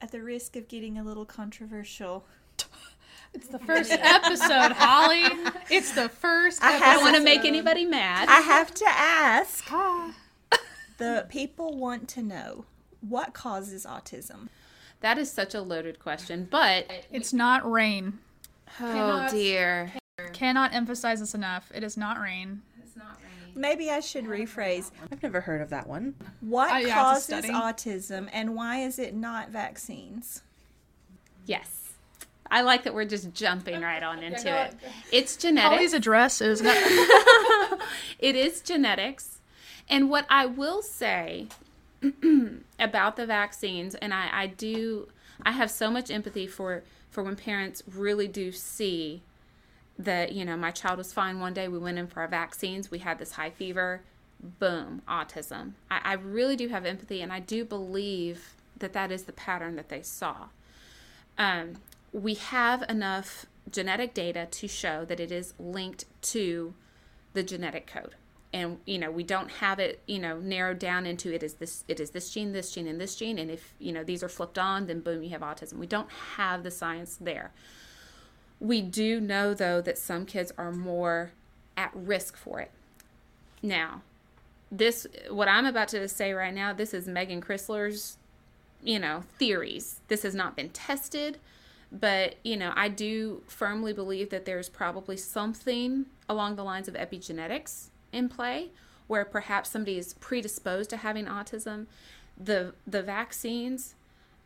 at 0.00 0.10
the 0.10 0.22
risk 0.22 0.56
of 0.56 0.68
getting 0.68 0.98
a 0.98 1.02
little 1.02 1.24
controversial 1.24 2.26
It's 3.32 3.48
the 3.48 3.58
first 3.58 3.90
episode, 3.90 4.72
Holly. 4.72 5.24
It's 5.70 5.92
the 5.92 6.08
first 6.08 6.62
I 6.62 6.74
episode. 6.76 6.84
I 6.88 6.92
don't 6.94 7.02
want 7.02 7.16
to 7.16 7.22
make 7.22 7.44
anybody 7.44 7.84
mad. 7.84 8.28
I 8.28 8.40
have 8.40 8.72
to 8.74 8.84
ask. 8.88 9.64
the 10.98 11.26
people 11.28 11.76
want 11.76 12.08
to 12.10 12.22
know 12.22 12.64
what 13.00 13.32
causes 13.34 13.84
autism. 13.84 14.48
That 15.00 15.18
is 15.18 15.30
such 15.30 15.54
a 15.54 15.60
loaded 15.60 15.98
question, 15.98 16.46
but 16.50 16.90
It's 17.12 17.32
not 17.32 17.68
rain. 17.70 18.18
oh 18.80 19.26
dear. 19.30 19.92
Cannot 20.32 20.72
emphasize 20.72 21.20
this 21.20 21.34
enough. 21.34 21.70
It 21.74 21.82
is 21.82 21.96
not 21.96 22.20
rain. 22.20 22.62
It's 22.82 22.96
not 22.96 23.18
rain. 23.22 23.52
Maybe 23.60 23.90
I 23.90 24.00
should 24.00 24.24
rephrase. 24.24 24.90
I've 25.12 25.22
never 25.22 25.40
heard 25.40 25.60
of 25.60 25.70
that 25.70 25.86
one. 25.88 26.14
What 26.40 26.72
Uh, 26.72 26.76
yeah, 26.78 26.94
causes 26.94 27.44
autism 27.46 28.28
and 28.32 28.54
why 28.54 28.78
is 28.78 28.98
it 28.98 29.14
not 29.14 29.50
vaccines? 29.50 30.42
Yes. 31.46 31.83
I 32.54 32.60
like 32.60 32.84
that 32.84 32.94
we're 32.94 33.04
just 33.04 33.34
jumping 33.34 33.80
right 33.80 34.00
on 34.00 34.22
into 34.22 34.48
it. 34.48 34.76
It's 35.10 35.36
genetics. 35.36 35.74
Holly's 35.74 35.92
address 35.92 36.40
is 36.40 36.62
it 38.20 38.36
is 38.36 38.60
genetics. 38.60 39.40
And 39.88 40.08
what 40.08 40.24
I 40.30 40.46
will 40.46 40.80
say 40.80 41.48
about 42.78 43.16
the 43.16 43.26
vaccines, 43.26 43.96
and 43.96 44.14
I, 44.14 44.28
I 44.32 44.46
do, 44.46 45.08
I 45.42 45.50
have 45.50 45.68
so 45.68 45.90
much 45.90 46.12
empathy 46.12 46.46
for 46.46 46.84
for 47.10 47.24
when 47.24 47.34
parents 47.34 47.82
really 47.92 48.28
do 48.28 48.52
see 48.52 49.22
that 49.98 50.30
you 50.30 50.44
know 50.44 50.56
my 50.56 50.70
child 50.70 50.98
was 50.98 51.12
fine 51.12 51.40
one 51.40 51.54
day. 51.54 51.66
We 51.66 51.78
went 51.78 51.98
in 51.98 52.06
for 52.06 52.20
our 52.20 52.28
vaccines. 52.28 52.88
We 52.88 53.00
had 53.00 53.18
this 53.18 53.32
high 53.32 53.50
fever. 53.50 54.02
Boom, 54.60 55.02
autism. 55.08 55.72
I, 55.90 56.00
I 56.04 56.12
really 56.12 56.54
do 56.54 56.68
have 56.68 56.86
empathy, 56.86 57.20
and 57.20 57.32
I 57.32 57.40
do 57.40 57.64
believe 57.64 58.54
that 58.78 58.92
that 58.92 59.10
is 59.10 59.24
the 59.24 59.32
pattern 59.32 59.74
that 59.74 59.88
they 59.88 60.02
saw. 60.02 60.50
Um, 61.36 61.78
we 62.14 62.34
have 62.34 62.84
enough 62.88 63.44
genetic 63.70 64.14
data 64.14 64.46
to 64.48 64.68
show 64.68 65.04
that 65.04 65.18
it 65.18 65.32
is 65.32 65.52
linked 65.58 66.04
to 66.22 66.72
the 67.32 67.42
genetic 67.42 67.86
code. 67.86 68.14
And 68.52 68.78
you 68.86 68.98
know 68.98 69.10
we 69.10 69.24
don't 69.24 69.50
have 69.50 69.80
it 69.80 70.00
you 70.06 70.20
know 70.20 70.38
narrowed 70.38 70.78
down 70.78 71.06
into 71.06 71.34
it 71.34 71.42
is 71.42 71.54
this 71.54 71.82
it 71.88 71.98
is 71.98 72.10
this 72.10 72.30
gene 72.30 72.52
this 72.52 72.70
gene 72.70 72.86
and 72.86 73.00
this 73.00 73.16
gene. 73.16 73.36
And 73.36 73.50
if 73.50 73.74
you 73.80 73.92
know 73.92 74.04
these 74.04 74.22
are 74.22 74.28
flipped 74.28 74.58
on 74.58 74.86
then 74.86 75.00
boom 75.00 75.24
you 75.24 75.30
have 75.30 75.40
autism. 75.40 75.74
We 75.74 75.88
don't 75.88 76.10
have 76.36 76.62
the 76.62 76.70
science 76.70 77.18
there. 77.20 77.50
We 78.60 78.80
do 78.80 79.20
know 79.20 79.52
though 79.52 79.80
that 79.80 79.98
some 79.98 80.24
kids 80.24 80.52
are 80.56 80.70
more 80.70 81.32
at 81.76 81.90
risk 81.94 82.36
for 82.36 82.60
it. 82.60 82.70
Now 83.60 84.02
this 84.70 85.06
what 85.30 85.46
i'm 85.46 85.66
about 85.66 85.86
to 85.86 86.08
say 86.08 86.32
right 86.32 86.54
now 86.54 86.72
this 86.72 86.94
is 86.94 87.06
megan 87.06 87.40
crisler's 87.40 88.16
you 88.84 88.98
know 88.98 89.24
theories. 89.38 90.00
This 90.08 90.22
has 90.22 90.34
not 90.34 90.54
been 90.54 90.68
tested 90.68 91.38
but 91.98 92.34
you 92.42 92.56
know 92.56 92.72
i 92.74 92.88
do 92.88 93.42
firmly 93.46 93.92
believe 93.92 94.30
that 94.30 94.44
there's 94.44 94.68
probably 94.68 95.16
something 95.16 96.06
along 96.28 96.56
the 96.56 96.64
lines 96.64 96.88
of 96.88 96.94
epigenetics 96.94 97.88
in 98.12 98.28
play 98.28 98.70
where 99.06 99.24
perhaps 99.24 99.70
somebody 99.70 99.98
is 99.98 100.14
predisposed 100.14 100.90
to 100.90 100.96
having 100.98 101.26
autism. 101.26 101.86
The 102.36 102.74
the 102.86 103.02
vaccines 103.02 103.94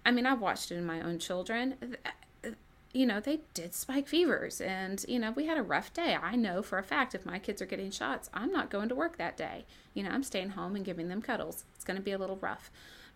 i 0.05 0.11
mean 0.11 0.27
i've 0.27 0.41
watched 0.41 0.71
it 0.71 0.77
in 0.77 0.87
my 0.87 1.01
own 1.01 1.19
children. 1.19 1.97
Uh, 2.05 2.51
you 2.93 3.05
know 3.07 3.21
they 3.21 3.41
did 3.55 3.75
spike 3.75 4.09
fevers 4.09 4.61
and 4.61 5.05
you 5.07 5.19
know 5.19 5.31
we 5.31 5.47
had 5.47 5.59
a 5.59 5.63
rough 5.63 5.93
day. 5.93 6.17
I 6.21 6.37
know 6.37 6.63
for 6.63 6.79
a 6.79 6.83
fact 6.83 7.15
if 7.15 7.27
my 7.27 7.39
kids 7.39 7.63
are 7.63 7.67
getting 7.67 7.91
shots 7.91 8.31
i'm 8.35 8.53
not 8.53 8.71
going 8.71 8.89
to 8.89 8.95
work 8.95 9.17
that 9.19 9.37
day. 9.37 9.65
You 9.95 10.03
know 10.03 10.11
i'm 10.11 10.23
staying 10.23 10.51
home 10.51 10.77
and 10.77 10.85
giving 10.85 11.09
them 11.09 11.23
cuddles. 11.23 11.65
It's 11.75 11.85
going 11.85 11.99
to 11.99 12.03
be 12.03 12.13
a 12.13 12.19
little 12.19 12.37
rough 12.37 12.71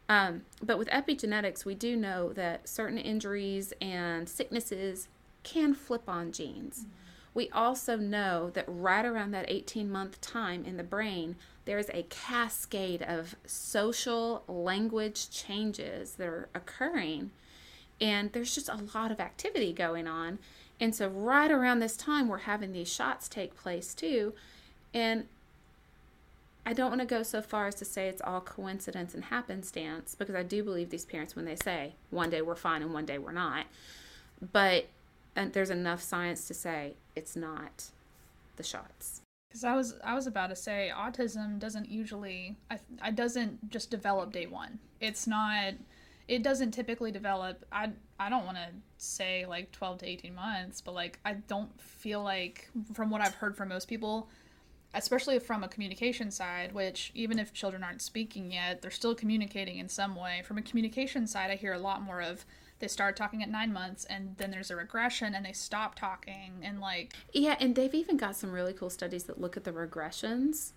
um, 0.09 0.43
but 0.63 0.79
with 0.79 0.89
epigenetics, 0.89 1.65
we 1.65 1.75
do 1.75 1.97
know 1.97 2.33
that 2.33 2.69
certain 2.69 2.99
injuries 2.99 3.73
and 3.81 4.29
sicknesses 4.29 5.09
can 5.43 5.75
flip 5.75 6.09
on 6.09 6.33
genes. 6.33 6.87
We 7.35 7.49
also 7.51 7.97
know 7.97 8.51
that 8.51 8.67
right 8.69 9.05
around 9.05 9.31
that 9.31 9.47
18 9.49 9.91
month 9.91 10.21
time 10.21 10.65
in 10.65 10.77
the 10.77 10.83
brain, 10.83 11.37
there's 11.65 11.89
a 11.91 12.07
cascade 12.11 13.03
of 13.03 13.37
social 13.47 14.45
language 14.47 15.31
changes 15.31 16.15
that 16.15 16.27
are 16.27 16.49
occurring. 16.55 17.31
And 18.01 18.33
there's 18.33 18.55
just 18.55 18.69
a 18.69 18.85
lot 18.95 19.13
of 19.13 19.21
activity 19.21 19.73
going 19.73 20.07
on. 20.07 20.41
And 20.81 20.95
so, 20.95 21.09
right 21.09 21.51
around 21.51 21.79
this 21.79 21.97
time, 21.97 22.29
we're 22.29 22.39
having 22.39 22.73
these 22.73 22.93
shots 22.93 23.29
take 23.29 23.57
place 23.57 23.95
too. 23.95 24.35
And 24.93 25.27
I 26.65 26.73
don't 26.73 26.91
want 26.91 27.01
to 27.01 27.07
go 27.07 27.23
so 27.23 27.43
far 27.43 27.67
as 27.67 27.75
to 27.77 27.85
say 27.85 28.09
it's 28.09 28.23
all 28.23 28.41
coincidence 28.41 29.15
and 29.15 29.25
happenstance 29.25 30.15
because 30.15 30.35
I 30.35 30.45
do 30.45 30.63
believe 30.63 30.91
these 30.91 31.05
parents 31.05 31.35
when 31.35 31.45
they 31.45 31.57
say 31.57 31.95
one 32.11 32.31
day 32.31 32.41
we're 32.41 32.55
fine 32.55 32.83
and 32.83 32.95
one 32.95 33.05
day 33.05 33.19
we're 33.19 33.33
not. 33.33 33.67
But 34.53 34.87
there's 35.35 35.71
enough 35.71 36.03
science 36.03 36.47
to 36.49 36.55
say 36.55 36.95
it's 37.17 37.35
not 37.35 37.87
the 38.57 38.63
shots. 38.63 39.23
Because 39.49 39.65
I 39.65 39.75
was 39.75 39.95
I 40.05 40.15
was 40.15 40.27
about 40.27 40.49
to 40.49 40.57
say 40.57 40.91
autism 40.95 41.59
doesn't 41.59 41.91
usually 41.91 42.57
I 42.71 42.79
I 43.01 43.11
doesn't 43.11 43.71
just 43.71 43.91
develop 43.91 44.33
day 44.33 44.47
one. 44.47 44.79
It's 45.01 45.27
not 45.27 45.75
it 46.29 46.43
doesn't 46.43 46.71
typically 46.71 47.11
develop 47.11 47.65
I 47.73 47.91
I 48.21 48.31
don't 48.31 48.47
want 48.47 48.57
to 48.57 48.69
say 48.99 49.45
like 49.47 49.73
12 49.73 49.99
to 49.99 50.09
18 50.09 50.35
months, 50.35 50.81
but 50.81 50.95
like 50.95 51.19
I 51.25 51.35
don't 51.35 51.79
feel 51.81 52.23
like 52.23 52.71
from 52.95 53.11
what 53.11 53.21
I've 53.21 53.35
heard 53.35 53.57
from 53.57 53.69
most 53.69 53.89
people 53.89 54.29
especially 54.95 55.39
from 55.39 55.65
a 55.65 55.69
communication 55.69 56.31
side, 56.31 56.73
which 56.73 57.11
even 57.15 57.39
if 57.39 57.53
children 57.53 57.83
aren't 57.83 58.03
speaking 58.03 58.53
yet, 58.53 58.83
they're 58.83 58.91
still 58.91 59.15
communicating 59.15 59.79
in 59.79 59.89
some 59.89 60.15
way. 60.15 60.43
From 60.45 60.59
a 60.59 60.63
communication 60.63 61.27
side, 61.27 61.51
I 61.51 61.57
hear 61.57 61.73
a 61.73 61.79
lot 61.79 62.03
more 62.03 62.21
of 62.21 62.45
they 62.79 62.89
start 62.89 63.17
talking 63.17 63.45
at 63.45 63.49
nine 63.49 63.73
months 63.73 64.05
and 64.07 64.35
then 64.39 64.51
there's 64.51 64.71
a 64.71 64.77
regression 64.77 65.35
and 65.37 65.47
they 65.47 65.53
stop 65.53 65.95
talking 65.95 66.53
and 66.63 66.81
like 66.81 67.15
Yeah, 67.33 67.57
and 67.61 67.77
they've 67.77 67.95
even 67.95 68.17
got 68.17 68.35
some 68.35 68.51
really 68.51 68.73
cool 68.73 68.91
studies 68.91 69.25
that 69.25 69.41
look 69.41 69.57
at 69.57 69.63
the 69.63 69.71
regressions 69.71 70.73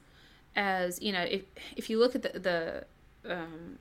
as 0.55 1.01
you 1.01 1.11
know 1.11 1.23
if 1.23 1.41
if 1.75 1.89
you 1.89 1.99
look 1.99 2.15
at 2.15 2.21
the 2.21 2.39
the 2.39 2.85
um, 3.33 3.79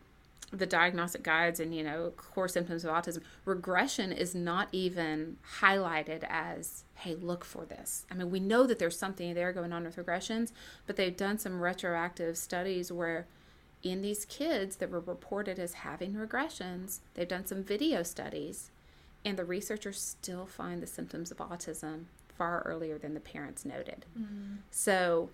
the 0.59 0.67
diagnostic 0.67 1.23
guides 1.23 1.61
and 1.61 1.75
you 1.75 1.83
know 1.83 2.13
core 2.17 2.49
symptoms 2.49 2.85
of 2.85 2.91
autism 2.91 3.21
regression 3.45 4.13
is 4.13 4.35
not 4.35 4.69
even 4.73 5.37
highlighted 5.61 6.25
as 6.29 6.85
hey 6.97 7.15
look 7.15 7.45
for 7.45 7.65
this. 7.65 8.07
I 8.11 8.15
mean 8.15 8.31
we 8.31 8.41
know 8.41 8.67
that 8.67 8.79
there's 8.79 8.99
something 8.99 9.35
there 9.35 9.53
going 9.53 9.73
on 9.73 9.85
with 9.85 9.97
regressions 9.97 10.53
but 10.87 10.97
they've 10.97 11.17
done 11.17 11.39
some 11.39 11.61
retroactive 11.61 12.37
studies 12.37 12.93
where 12.93 13.27
in 13.83 14.01
these 14.01 14.25
kids 14.25 14.77
that 14.77 14.91
were 14.91 15.01
reported 15.01 15.59
as 15.59 15.75
having 15.75 16.15
regressions 16.15 17.01
they've 17.15 17.29
done 17.29 17.47
some 17.47 17.63
video 17.63 18.03
studies 18.03 18.71
and 19.25 19.39
the 19.39 19.45
researchers 19.45 20.01
still 20.01 20.47
find 20.47 20.83
the 20.83 20.87
symptoms 20.87 21.31
of 21.31 21.39
autism 21.39 22.05
far 22.37 22.63
earlier 22.67 22.99
than 22.99 23.15
the 23.15 23.21
parents 23.21 23.65
noted. 23.65 24.05
Mm. 24.19 24.59
So 24.71 25.31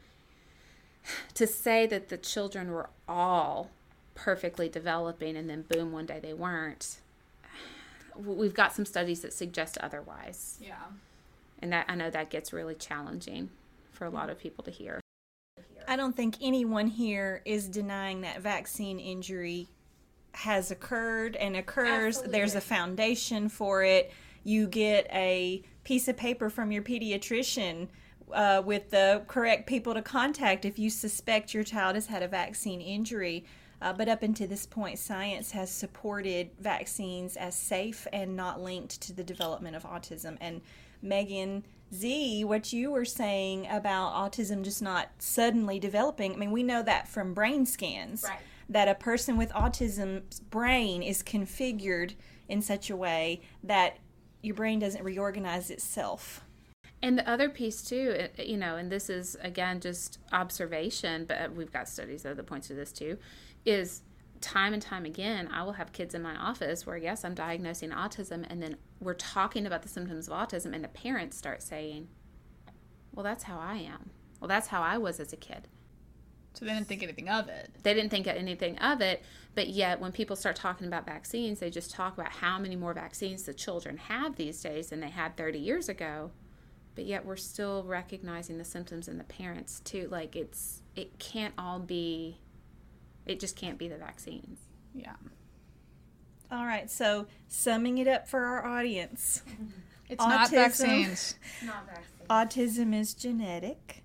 to 1.35 1.47
say 1.47 1.87
that 1.87 2.09
the 2.09 2.19
children 2.19 2.71
were 2.71 2.91
all 3.09 3.71
perfectly 4.15 4.69
developing 4.69 5.37
and 5.37 5.49
then 5.49 5.63
boom 5.63 5.93
one 5.93 6.07
day 6.07 6.19
they 6.21 6.35
weren't 6.35 6.99
we've 8.17 8.55
got 8.55 8.73
some 8.73 8.85
studies 8.85 9.21
that 9.21 9.33
suggest 9.33 9.79
otherwise 9.79 10.59
yeah. 10.61 10.75
and 11.61 11.73
that 11.73 11.87
i 11.89 11.95
know 11.95 12.11
that 12.11 12.29
gets 12.29 12.53
really 12.53 12.75
challenging 12.75 13.49
for 13.93 14.05
a 14.05 14.11
lot 14.11 14.29
of 14.29 14.39
people 14.39 14.63
to 14.65 14.71
hear 14.71 15.01
I 15.91 15.97
don't 15.97 16.17
think 16.17 16.37
anyone 16.41 16.87
here 16.87 17.43
is 17.45 17.67
denying 17.67 18.21
that 18.21 18.41
vaccine 18.41 19.01
injury 19.01 19.67
has 20.33 20.71
occurred 20.71 21.35
and 21.35 21.57
occurs. 21.57 22.23
There's 22.23 22.55
a 22.55 22.61
foundation 22.61 23.49
for 23.49 23.83
it. 23.83 24.13
You 24.45 24.69
get 24.69 25.09
a 25.13 25.63
piece 25.83 26.07
of 26.07 26.17
paper 26.17 26.49
from 26.49 26.71
your 26.71 26.83
pediatrician 26.83 27.89
uh, 28.33 28.63
with 28.65 28.91
the 28.91 29.23
correct 29.27 29.67
people 29.67 29.95
to 29.95 30.03
contact 30.03 30.65
if 30.65 30.79
you 30.79 30.91
suspect 30.91 31.53
your 31.53 31.65
child 31.65 31.97
has 31.97 32.07
had 32.07 32.23
a 32.23 32.29
vaccine 32.29 32.81
injury. 32.81 33.45
Uh, 33.83 33.93
but 33.93 34.09
up 34.09 34.23
until 34.23 34.47
this 34.47 34.67
point, 34.67 34.99
science 34.99 35.53
has 35.53 35.71
supported 35.71 36.51
vaccines 36.59 37.37
as 37.37 37.55
safe 37.55 38.07
and 38.13 38.37
not 38.37 38.61
linked 38.61 39.01
to 39.01 39.13
the 39.13 39.25
development 39.25 39.75
of 39.75 39.85
autism. 39.85 40.37
And 40.41 40.61
Megan 41.03 41.65
Z, 41.95 42.45
what 42.45 42.73
you 42.73 42.91
were 42.91 43.05
saying 43.07 43.67
about 43.71 44.13
autism 44.13 44.63
just 44.63 44.83
not 44.83 45.09
suddenly 45.19 45.79
developing, 45.79 46.35
I 46.35 46.37
mean, 46.37 46.51
we 46.51 46.63
know 46.63 46.83
that 46.83 47.09
from 47.09 47.35
brain 47.35 47.67
scans. 47.67 48.25
Right. 48.25 48.39
That 48.69 48.87
a 48.87 48.95
person 48.95 49.37
with 49.37 49.51
autism's 49.51 50.39
brain 50.39 51.03
is 51.03 51.25
configured 51.25 52.15
in 52.49 52.63
such 52.63 52.89
a 52.89 52.97
way 52.97 53.41
that 53.65 53.99
your 54.43 54.55
brain 54.55 54.79
doesn't 54.79 55.03
reorganize 55.03 55.71
itself. 55.71 56.43
And 57.03 57.19
the 57.19 57.29
other 57.29 57.49
piece 57.49 57.83
too, 57.83 58.29
you 58.37 58.57
know, 58.57 58.77
and 58.77 58.93
this 58.93 59.09
is 59.09 59.37
again 59.41 59.81
just 59.81 60.19
observation, 60.33 61.25
but 61.25 61.53
we've 61.55 61.73
got 61.73 61.89
studies 61.89 62.23
that 62.23 62.47
point 62.47 62.65
to 62.65 62.75
this 62.75 62.93
too, 62.93 63.17
is 63.65 64.03
time 64.41 64.73
and 64.73 64.83
time 64.83 65.05
again, 65.05 65.49
I 65.53 65.63
will 65.63 65.73
have 65.73 65.93
kids 65.93 66.15
in 66.15 66.23
my 66.23 66.37
office 66.37 66.87
where 66.87 66.97
yes, 66.97 67.25
I'm 67.25 67.35
diagnosing 67.35 67.91
autism, 67.91 68.47
and 68.49 68.63
then 68.63 68.77
we're 69.01 69.15
talking 69.15 69.67
about 69.67 69.83
the 69.83 69.89
symptoms 69.89 70.29
of 70.29 70.35
autism, 70.35 70.75
and 70.75 70.83
the 70.83 70.89
parents 70.89 71.37
start 71.37 71.63
saying, 71.63 72.09
"Well, 73.13 73.25
that's 73.25 73.45
how 73.45 73.59
I 73.59 73.77
am. 73.77 74.11
Well, 74.41 74.49
that's 74.49 74.69
how 74.69 74.83
I 74.83 74.99
was 74.99 75.21
as 75.21 75.33
a 75.33 75.37
kid." 75.37 75.69
So 76.55 76.65
they 76.65 76.73
didn't 76.73 76.89
think 76.89 77.03
anything 77.03 77.29
of 77.29 77.49
it. 77.49 77.71
They 77.83 77.95
didn't 77.95 78.11
think 78.11 78.27
anything 78.27 78.77
of 78.79 79.01
it, 79.01 79.23
but 79.55 79.69
yet 79.69 80.01
when 80.01 80.11
people 80.11 80.35
start 80.35 80.57
talking 80.57 80.87
about 80.87 81.07
vaccines, 81.07 81.61
they 81.61 81.71
just 81.71 81.93
talk 81.93 82.15
about 82.15 82.33
how 82.33 82.59
many 82.59 82.77
more 82.77 82.93
vaccines 82.93 83.45
the 83.45 83.55
children 83.55 83.97
have 83.97 84.37
these 84.37 84.61
days 84.61 84.89
than 84.89 85.01
they 85.01 85.11
had 85.11 85.37
30 85.37 85.59
years 85.59 85.89
ago. 85.89 86.33
But 86.97 87.05
yet 87.05 87.25
we're 87.25 87.37
still 87.37 87.85
recognizing 87.85 88.59
the 88.59 88.65
symptoms 88.65 89.07
in 89.07 89.17
the 89.17 89.25
parents 89.25 89.81
too. 89.81 90.09
Like 90.11 90.35
it's 90.35 90.83
it 90.97 91.19
can't 91.19 91.55
all 91.57 91.79
be 91.79 92.41
it 93.31 93.41
just 93.41 93.57
can't 93.57 93.79
be 93.79 93.89
the 93.89 93.97
vaccines. 93.97 94.59
Yeah. 94.95 95.15
All 96.51 96.65
right, 96.67 96.91
so 96.91 97.27
summing 97.49 97.99
it 97.99 98.09
up 98.09 98.27
for 98.29 98.41
our 98.45 98.67
audience 98.67 99.43
It's 100.09 100.19
not 100.21 100.49
Autism. 100.49 100.51
vaccines. 100.51 101.35
Not 101.65 101.87
vaccines. 101.87 102.29
autism 102.29 102.99
is 103.01 103.15
genetic. 103.15 104.03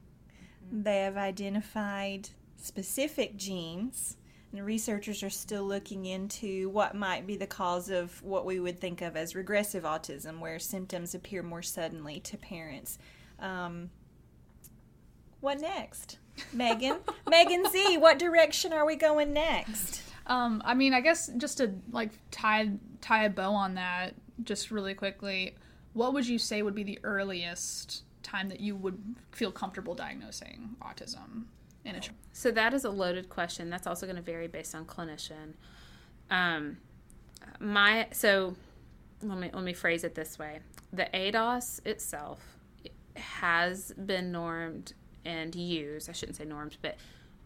They 0.72 1.00
have 1.00 1.18
identified 1.18 2.30
specific 2.58 3.36
genes, 3.38 4.18
and 4.54 4.64
researchers 4.64 5.24
are 5.24 5.32
still 5.32 5.64
looking 5.64 6.06
into 6.06 6.70
what 6.70 6.94
might 6.94 7.26
be 7.26 7.38
the 7.38 7.48
cause 7.48 7.90
of 7.90 8.22
what 8.22 8.46
we 8.46 8.60
would 8.60 8.80
think 8.80 9.02
of 9.02 9.18
as 9.18 9.34
regressive 9.34 9.84
autism, 9.84 10.40
where 10.40 10.60
symptoms 10.60 11.16
appear 11.16 11.42
more 11.42 11.64
suddenly 11.64 12.20
to 12.20 12.38
parents. 12.38 13.00
Um, 13.40 13.90
what 15.42 15.60
next? 15.60 16.20
Megan? 16.54 16.98
Megan 17.30 17.70
Z, 17.70 17.98
what 17.98 18.20
direction 18.20 18.74
are 18.74 18.86
we 18.86 18.96
going 18.96 19.34
next? 19.34 20.02
Um, 20.28 20.62
I 20.66 20.74
mean, 20.74 20.94
I 20.94 21.02
guess 21.02 21.30
just 21.38 21.58
to 21.58 21.74
like 21.92 22.12
tie 22.32 22.72
tie 23.02 23.26
a 23.26 23.30
bow 23.30 23.54
on 23.54 23.76
that, 23.76 24.16
just 24.44 24.72
really 24.72 24.94
quickly, 24.94 25.56
what 25.94 26.14
would 26.14 26.28
you 26.28 26.40
say 26.40 26.62
would 26.62 26.76
be 26.76 26.84
the 26.84 27.00
earliest 27.04 28.04
time 28.24 28.50
that 28.50 28.60
you 28.60 28.76
would 28.76 28.98
feel 29.32 29.52
comfortable 29.52 29.94
diagnosing 29.94 30.76
autism 30.82 31.46
in 31.84 31.96
a 31.96 32.00
child? 32.00 32.18
So 32.34 32.52
that 32.52 32.74
is 32.74 32.86
a 32.86 32.90
loaded 32.90 33.30
question. 33.30 33.70
That's 33.70 33.88
also 33.88 34.06
going 34.06 34.16
to 34.16 34.22
vary 34.22 34.48
based 34.48 34.74
on 34.74 34.86
clinician. 34.86 35.54
Um, 36.30 36.78
my 37.60 38.08
so 38.12 38.56
let 39.22 39.38
me 39.38 39.50
let 39.54 39.64
me 39.64 39.74
phrase 39.74 40.04
it 40.04 40.16
this 40.16 40.40
way: 40.40 40.60
the 40.92 41.08
ADOS 41.14 41.86
itself 41.86 42.58
has 43.16 43.94
been 43.94 44.32
normed 44.32 44.94
and 45.26 45.54
used. 45.56 46.10
I 46.10 46.14
shouldn't 46.14 46.38
say 46.38 46.46
normed, 46.46 46.78
but 46.82 46.96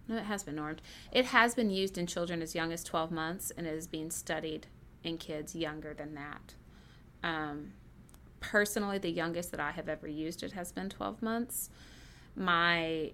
no, 0.08 0.18
it 0.18 0.24
has 0.24 0.44
been 0.44 0.56
normed. 0.56 0.82
It 1.12 1.26
has 1.26 1.56
been 1.56 1.70
used 1.70 1.98
in 1.98 2.08
children 2.08 2.42
as 2.42 2.56
young 2.56 2.74
as 2.74 2.84
12 2.84 3.12
months, 3.12 3.52
and 3.56 3.65
is 3.65 3.88
being 3.88 4.12
studied 4.12 4.68
in 5.04 5.18
kids 5.18 5.56
younger 5.56 5.94
than 5.94 6.15
that. 6.15 6.56
Um, 7.24 7.74
personally, 8.39 8.98
the 8.98 9.12
youngest 9.12 9.52
that 9.52 9.60
I 9.60 9.72
have 9.72 9.88
ever 9.88 10.08
used 10.08 10.44
it 10.44 10.54
has 10.54 10.72
been 10.72 10.89
12 10.89 11.22
months. 11.22 11.70
My 12.36 13.12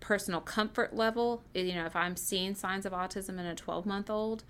personal 0.00 0.40
comfort 0.40 0.94
level, 0.94 1.42
you 1.54 1.74
know, 1.74 1.86
if 1.86 1.96
I'm 1.96 2.16
seeing 2.16 2.54
signs 2.54 2.86
of 2.86 2.92
autism 2.92 3.38
in 3.38 3.46
a 3.46 3.54
12 3.54 3.86
month 3.86 4.10
old, 4.10 4.44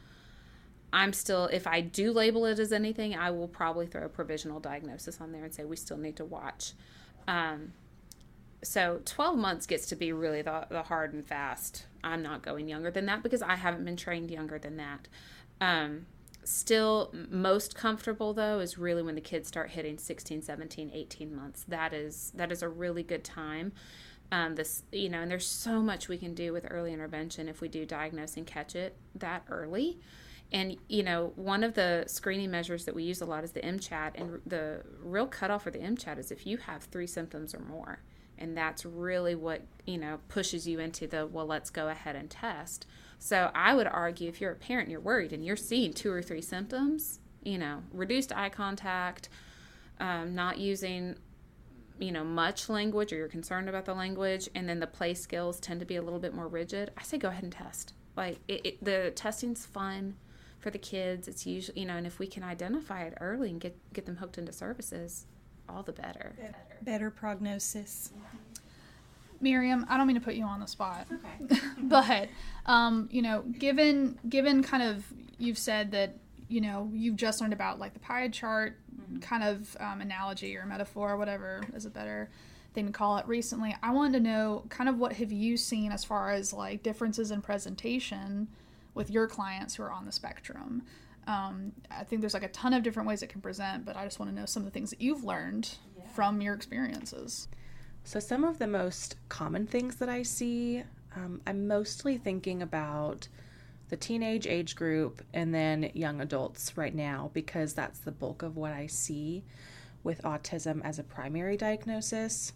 I'm 0.92 1.12
still, 1.12 1.46
if 1.46 1.66
I 1.66 1.80
do 1.80 2.12
label 2.12 2.44
it 2.46 2.58
as 2.58 2.72
anything, 2.72 3.14
I 3.14 3.30
will 3.30 3.48
probably 3.48 3.86
throw 3.86 4.04
a 4.04 4.08
provisional 4.08 4.60
diagnosis 4.60 5.20
on 5.20 5.32
there 5.32 5.44
and 5.44 5.54
say 5.54 5.64
we 5.64 5.76
still 5.76 5.96
need 5.96 6.16
to 6.16 6.24
watch. 6.24 6.72
Um, 7.26 7.72
so 8.62 9.00
12 9.04 9.36
months 9.36 9.66
gets 9.66 9.86
to 9.86 9.96
be 9.96 10.12
really 10.12 10.42
the, 10.42 10.66
the 10.70 10.82
hard 10.82 11.12
and 11.12 11.26
fast. 11.26 11.86
I'm 12.04 12.22
not 12.22 12.42
going 12.42 12.68
younger 12.68 12.90
than 12.90 13.06
that 13.06 13.22
because 13.22 13.42
I 13.42 13.56
haven't 13.56 13.84
been 13.84 13.96
trained 13.96 14.30
younger 14.30 14.58
than 14.58 14.76
that. 14.76 15.08
Um, 15.60 16.06
still 16.44 17.14
most 17.30 17.74
comfortable 17.74 18.34
though 18.34 18.58
is 18.58 18.76
really 18.76 19.02
when 19.02 19.14
the 19.14 19.20
kids 19.20 19.46
start 19.46 19.70
hitting 19.70 19.96
16 19.96 20.42
17 20.42 20.90
18 20.92 21.36
months 21.36 21.64
that 21.68 21.92
is 21.92 22.32
that 22.34 22.50
is 22.50 22.62
a 22.62 22.68
really 22.68 23.04
good 23.04 23.22
time 23.22 23.72
um, 24.32 24.56
this 24.56 24.82
you 24.90 25.08
know 25.08 25.20
and 25.20 25.30
there's 25.30 25.46
so 25.46 25.80
much 25.80 26.08
we 26.08 26.18
can 26.18 26.34
do 26.34 26.52
with 26.52 26.66
early 26.68 26.92
intervention 26.92 27.48
if 27.48 27.60
we 27.60 27.68
do 27.68 27.86
diagnose 27.86 28.36
and 28.36 28.46
catch 28.46 28.74
it 28.74 28.96
that 29.14 29.44
early 29.48 30.00
and 30.50 30.76
you 30.88 31.04
know 31.04 31.32
one 31.36 31.62
of 31.62 31.74
the 31.74 32.02
screening 32.08 32.50
measures 32.50 32.86
that 32.86 32.94
we 32.94 33.04
use 33.04 33.20
a 33.20 33.26
lot 33.26 33.44
is 33.44 33.52
the 33.52 33.60
mchat 33.60 34.10
and 34.16 34.40
the 34.44 34.82
real 35.00 35.26
cutoff 35.26 35.62
for 35.62 35.70
the 35.70 35.78
mchat 35.78 36.18
is 36.18 36.32
if 36.32 36.44
you 36.44 36.56
have 36.56 36.82
three 36.84 37.06
symptoms 37.06 37.54
or 37.54 37.60
more 37.60 38.00
and 38.38 38.56
that's 38.56 38.84
really 38.84 39.34
what 39.34 39.62
you 39.86 39.98
know 39.98 40.18
pushes 40.28 40.66
you 40.66 40.78
into 40.78 41.06
the 41.06 41.26
well 41.26 41.46
let's 41.46 41.70
go 41.70 41.88
ahead 41.88 42.16
and 42.16 42.30
test. 42.30 42.86
So 43.18 43.50
i 43.54 43.74
would 43.74 43.86
argue 43.86 44.28
if 44.28 44.40
you're 44.40 44.52
a 44.52 44.56
parent 44.56 44.88
you're 44.88 45.00
worried 45.00 45.32
and 45.32 45.44
you're 45.44 45.56
seeing 45.56 45.92
two 45.92 46.10
or 46.10 46.22
three 46.22 46.42
symptoms 46.42 47.20
you 47.44 47.56
know 47.56 47.82
reduced 47.92 48.32
eye 48.34 48.48
contact 48.48 49.28
um, 50.00 50.34
not 50.34 50.58
using 50.58 51.16
you 52.00 52.10
know 52.10 52.24
much 52.24 52.68
language 52.68 53.12
or 53.12 53.16
you're 53.16 53.28
concerned 53.28 53.68
about 53.68 53.84
the 53.84 53.94
language 53.94 54.48
and 54.56 54.68
then 54.68 54.80
the 54.80 54.86
play 54.88 55.14
skills 55.14 55.60
tend 55.60 55.78
to 55.78 55.86
be 55.86 55.96
a 55.96 56.02
little 56.02 56.18
bit 56.18 56.34
more 56.34 56.48
rigid 56.48 56.90
i 56.96 57.02
say 57.02 57.16
go 57.16 57.28
ahead 57.28 57.44
and 57.44 57.52
test. 57.52 57.94
Like 58.16 58.38
it, 58.48 58.66
it, 58.66 58.84
the 58.84 59.12
testing's 59.14 59.64
fun 59.64 60.16
for 60.58 60.70
the 60.70 60.78
kids. 60.78 61.28
It's 61.28 61.46
usually 61.46 61.80
you 61.80 61.86
know 61.86 61.96
and 61.96 62.06
if 62.06 62.18
we 62.18 62.26
can 62.26 62.42
identify 62.42 63.02
it 63.02 63.14
early 63.20 63.50
and 63.50 63.60
get 63.60 63.76
get 63.92 64.06
them 64.06 64.16
hooked 64.16 64.38
into 64.38 64.52
services 64.52 65.26
all 65.68 65.82
the 65.82 65.92
better 65.92 66.32
Better 66.82 67.10
prognosis. 67.10 68.10
Miriam, 69.40 69.84
I 69.88 69.96
don't 69.96 70.06
mean 70.06 70.14
to 70.14 70.22
put 70.22 70.34
you 70.34 70.44
on 70.44 70.60
the 70.60 70.66
spot, 70.66 71.06
but 71.78 72.28
um, 72.66 73.08
you 73.10 73.22
know, 73.22 73.42
given 73.58 74.18
given 74.28 74.62
kind 74.62 74.82
of 74.82 75.04
you've 75.38 75.58
said 75.58 75.90
that 75.92 76.16
you 76.48 76.60
know 76.60 76.90
you've 76.92 77.16
just 77.16 77.40
learned 77.40 77.52
about 77.52 77.78
like 77.78 77.92
the 77.92 78.00
pie 78.00 78.28
chart 78.28 78.78
kind 79.20 79.42
of 79.42 79.76
um, 79.80 80.00
analogy 80.00 80.56
or 80.56 80.64
metaphor, 80.66 81.16
whatever 81.16 81.62
is 81.74 81.86
a 81.86 81.90
better 81.90 82.30
thing 82.74 82.86
to 82.86 82.92
call 82.92 83.18
it. 83.18 83.26
Recently, 83.26 83.74
I 83.82 83.90
wanted 83.92 84.18
to 84.18 84.20
know 84.20 84.64
kind 84.68 84.88
of 84.88 84.98
what 84.98 85.14
have 85.14 85.32
you 85.32 85.56
seen 85.56 85.92
as 85.92 86.04
far 86.04 86.30
as 86.30 86.52
like 86.52 86.82
differences 86.82 87.30
in 87.30 87.42
presentation 87.42 88.48
with 88.94 89.10
your 89.10 89.26
clients 89.26 89.74
who 89.74 89.82
are 89.82 89.92
on 89.92 90.06
the 90.06 90.12
spectrum. 90.12 90.82
Um, 91.26 91.72
I 91.90 92.04
think 92.04 92.20
there's 92.20 92.34
like 92.34 92.42
a 92.42 92.48
ton 92.48 92.74
of 92.74 92.82
different 92.82 93.08
ways 93.08 93.22
it 93.22 93.28
can 93.28 93.40
present, 93.40 93.84
but 93.84 93.96
I 93.96 94.04
just 94.04 94.18
want 94.18 94.30
to 94.30 94.34
know 94.34 94.46
some 94.46 94.62
of 94.62 94.64
the 94.64 94.72
things 94.72 94.90
that 94.90 95.00
you've 95.00 95.24
learned 95.24 95.76
from 96.14 96.40
your 96.40 96.54
experiences. 96.54 97.48
So, 98.04 98.18
some 98.18 98.42
of 98.42 98.58
the 98.58 98.66
most 98.66 99.16
common 99.28 99.66
things 99.66 99.96
that 99.96 100.08
I 100.08 100.24
see, 100.24 100.82
um, 101.14 101.40
I'm 101.46 101.68
mostly 101.68 102.18
thinking 102.18 102.62
about 102.62 103.28
the 103.88 103.96
teenage 103.96 104.46
age 104.46 104.74
group 104.74 105.22
and 105.32 105.54
then 105.54 105.90
young 105.94 106.20
adults 106.20 106.76
right 106.76 106.94
now 106.94 107.30
because 107.34 107.74
that's 107.74 108.00
the 108.00 108.10
bulk 108.10 108.42
of 108.42 108.56
what 108.56 108.72
I 108.72 108.86
see 108.86 109.44
with 110.02 110.22
autism 110.22 110.82
as 110.82 110.98
a 110.98 111.04
primary 111.04 111.56
diagnosis. 111.56 112.52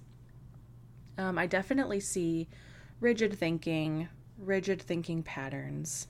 Um, 1.18 1.38
I 1.38 1.46
definitely 1.46 2.00
see 2.00 2.48
rigid 3.00 3.38
thinking, 3.38 4.08
rigid 4.38 4.82
thinking 4.82 5.22
patterns, 5.22 6.08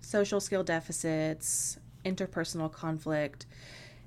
social 0.00 0.40
skill 0.40 0.62
deficits, 0.62 1.78
interpersonal 2.04 2.70
conflict, 2.72 3.46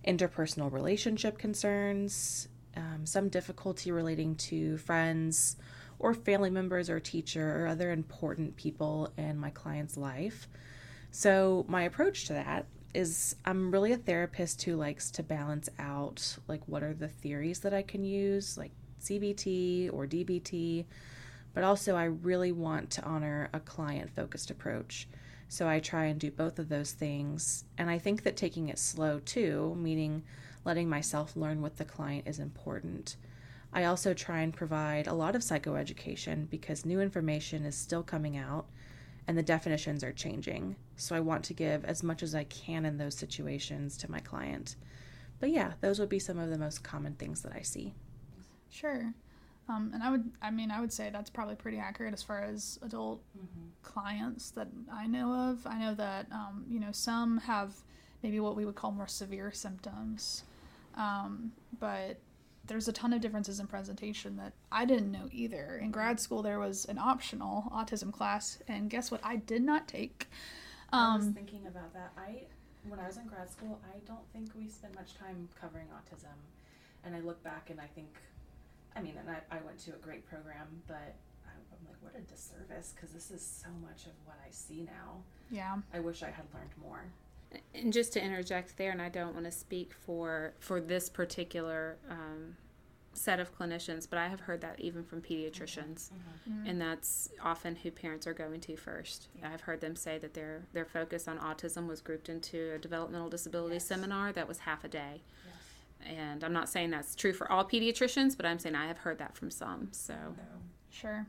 interpersonal 0.05 0.71
relationship 0.71 1.37
concerns, 1.37 2.47
um, 2.75 3.05
some 3.05 3.29
difficulty 3.29 3.91
relating 3.91 4.35
to 4.35 4.77
friends 4.77 5.57
or 5.99 6.13
family 6.13 6.49
members 6.49 6.89
or 6.89 6.99
teacher 6.99 7.63
or 7.63 7.67
other 7.67 7.91
important 7.91 8.55
people 8.55 9.11
in 9.17 9.37
my 9.37 9.49
client's 9.49 9.97
life. 9.97 10.47
So, 11.11 11.65
my 11.67 11.83
approach 11.83 12.25
to 12.25 12.33
that 12.33 12.67
is 12.93 13.35
I'm 13.45 13.71
really 13.71 13.93
a 13.93 13.97
therapist 13.97 14.63
who 14.63 14.75
likes 14.75 15.11
to 15.11 15.23
balance 15.23 15.69
out 15.79 16.37
like 16.47 16.61
what 16.67 16.83
are 16.83 16.93
the 16.93 17.07
theories 17.07 17.59
that 17.59 17.73
I 17.73 17.81
can 17.81 18.03
use, 18.03 18.57
like 18.57 18.71
CBT 19.01 19.91
or 19.93 20.07
DBT, 20.07 20.85
but 21.53 21.63
also 21.63 21.95
I 21.95 22.05
really 22.05 22.51
want 22.51 22.91
to 22.91 23.03
honor 23.03 23.49
a 23.53 23.59
client 23.59 24.11
focused 24.15 24.51
approach. 24.51 25.07
So 25.49 25.67
I 25.67 25.79
try 25.79 26.05
and 26.05 26.19
do 26.19 26.31
both 26.31 26.59
of 26.59 26.69
those 26.69 26.91
things. 26.91 27.65
And 27.77 27.89
I 27.89 27.97
think 27.97 28.23
that 28.23 28.35
taking 28.35 28.69
it 28.69 28.79
slow 28.79 29.19
too, 29.19 29.75
meaning 29.79 30.23
letting 30.65 30.89
myself 30.89 31.35
learn 31.35 31.61
with 31.61 31.77
the 31.77 31.85
client, 31.85 32.27
is 32.27 32.39
important. 32.39 33.15
I 33.73 33.85
also 33.85 34.13
try 34.13 34.41
and 34.41 34.53
provide 34.53 35.07
a 35.07 35.13
lot 35.13 35.35
of 35.35 35.41
psychoeducation 35.41 36.49
because 36.49 36.85
new 36.85 36.99
information 36.99 37.65
is 37.65 37.75
still 37.75 38.03
coming 38.03 38.37
out 38.37 38.65
and 39.27 39.37
the 39.37 39.43
definitions 39.43 40.03
are 40.03 40.13
changing. 40.13 40.75
So 40.95 41.15
I 41.15 41.19
want 41.19 41.43
to 41.45 41.53
give 41.53 41.83
as 41.85 42.01
much 42.01 42.23
as 42.23 42.33
I 42.33 42.45
can 42.45 42.85
in 42.85 42.97
those 42.97 43.15
situations 43.15 43.97
to 43.97 44.11
my 44.11 44.19
client. 44.19 44.75
But 45.39 45.51
yeah, 45.51 45.73
those 45.81 45.99
would 45.99 46.09
be 46.09 46.19
some 46.19 46.39
of 46.39 46.49
the 46.49 46.57
most 46.57 46.83
common 46.83 47.13
things 47.13 47.41
that 47.41 47.53
I 47.53 47.61
see. 47.61 47.93
Sure. 48.69 49.13
Um, 49.69 49.91
and 49.93 50.01
I 50.01 50.09
would, 50.11 50.29
I 50.41 50.49
mean, 50.49 50.71
I 50.71 50.79
would 50.79 50.93
say 50.93 51.09
that's 51.11 51.29
probably 51.29 51.55
pretty 51.55 51.77
accurate 51.77 52.13
as 52.13 52.23
far 52.23 52.41
as 52.41 52.79
adult 52.81 53.21
clients 53.83 54.51
that 54.51 54.67
I 54.91 55.07
know 55.07 55.33
of. 55.33 55.65
I 55.67 55.77
know 55.77 55.93
that, 55.95 56.27
um, 56.31 56.65
you 56.69 56.79
know, 56.79 56.91
some 56.91 57.39
have 57.39 57.73
maybe 58.23 58.39
what 58.39 58.55
we 58.55 58.65
would 58.65 58.75
call 58.75 58.91
more 58.91 59.07
severe 59.07 59.51
symptoms. 59.51 60.43
Um, 60.95 61.51
but 61.79 62.17
there's 62.65 62.87
a 62.87 62.93
ton 62.93 63.13
of 63.13 63.21
differences 63.21 63.59
in 63.59 63.67
presentation 63.67 64.37
that 64.37 64.53
I 64.71 64.85
didn't 64.85 65.11
know 65.11 65.27
either. 65.31 65.79
In 65.81 65.91
grad 65.91 66.19
school, 66.19 66.41
there 66.41 66.59
was 66.59 66.85
an 66.85 66.97
optional 66.97 67.71
autism 67.73 68.11
class, 68.11 68.59
and 68.67 68.89
guess 68.89 69.11
what? 69.11 69.21
I 69.23 69.35
did 69.37 69.61
not 69.63 69.87
take. 69.87 70.27
I 70.91 71.15
was 71.17 71.25
Um, 71.27 71.33
thinking 71.33 71.67
about 71.67 71.93
that. 71.93 72.11
I, 72.17 72.43
when 72.87 72.99
I 72.99 73.07
was 73.07 73.17
in 73.17 73.25
grad 73.27 73.49
school, 73.49 73.79
I 73.93 73.97
don't 74.05 74.25
think 74.33 74.49
we 74.57 74.69
spent 74.69 74.95
much 74.95 75.13
time 75.15 75.47
covering 75.59 75.87
autism, 75.87 76.35
and 77.05 77.15
I 77.15 77.19
look 77.19 77.41
back 77.43 77.69
and 77.69 77.79
I 77.79 77.87
think, 77.95 78.09
I 78.97 79.01
mean, 79.01 79.15
and 79.19 79.29
I, 79.29 79.55
I 79.55 79.59
went 79.65 79.77
to 79.79 79.91
a 79.91 79.97
great 79.97 80.27
program, 80.27 80.67
but 80.87 81.15
I 81.45 81.49
I'm 81.71 81.87
like, 81.87 81.97
what 82.01 82.15
a 82.17 82.21
disservice 82.21 82.93
because 82.95 83.11
this 83.11 83.31
is 83.31 83.45
so 83.45 83.69
much 83.81 84.05
of 84.05 84.13
what 84.25 84.37
I 84.45 84.49
see 84.51 84.81
now. 84.81 85.21
Yeah. 85.51 85.77
I 85.93 85.99
wish 85.99 86.23
I 86.23 86.31
had 86.31 86.45
learned 86.53 86.71
more. 86.81 87.03
And 87.73 87.93
just 87.93 88.11
to 88.13 88.21
interject 88.23 88.75
there, 88.77 88.91
and 88.91 89.01
I 89.01 89.09
don't 89.09 89.33
want 89.33 89.45
to 89.45 89.51
speak 89.51 89.93
for 89.93 90.53
for 90.59 90.81
this 90.81 91.09
particular 91.09 91.97
um, 92.09 92.57
set 93.13 93.39
of 93.39 93.57
clinicians, 93.57 94.07
but 94.09 94.19
I 94.19 94.27
have 94.27 94.41
heard 94.41 94.61
that 94.61 94.79
even 94.79 95.03
from 95.03 95.21
pediatricians, 95.21 96.09
mm-hmm. 96.09 96.15
Mm-hmm. 96.15 96.51
Mm-hmm. 96.59 96.67
and 96.69 96.81
that's 96.81 97.29
often 97.41 97.75
who 97.77 97.89
parents 97.89 98.27
are 98.27 98.33
going 98.33 98.59
to 98.61 98.75
first. 98.75 99.27
I've 99.43 99.61
heard 99.61 99.79
them 99.81 99.95
say 99.95 100.17
that 100.17 100.33
their 100.33 100.63
their 100.73 100.85
focus 100.85 101.27
on 101.27 101.37
autism 101.39 101.87
was 101.87 102.01
grouped 102.01 102.27
into 102.29 102.73
a 102.75 102.77
developmental 102.77 103.29
disability 103.29 103.75
Yes. 103.75 103.85
seminar 103.85 104.31
that 104.33 104.47
was 104.47 104.59
half 104.59 104.83
a 104.83 104.89
day. 104.89 105.21
And 106.05 106.43
I'm 106.43 106.53
not 106.53 106.69
saying 106.69 106.91
that's 106.91 107.15
true 107.15 107.33
for 107.33 107.51
all 107.51 107.65
pediatricians, 107.65 108.35
but 108.37 108.45
I'm 108.45 108.59
saying 108.59 108.75
I 108.75 108.87
have 108.87 108.99
heard 108.99 109.17
that 109.19 109.35
from 109.35 109.49
some. 109.51 109.89
So 109.91 110.15
Sure. 110.89 111.27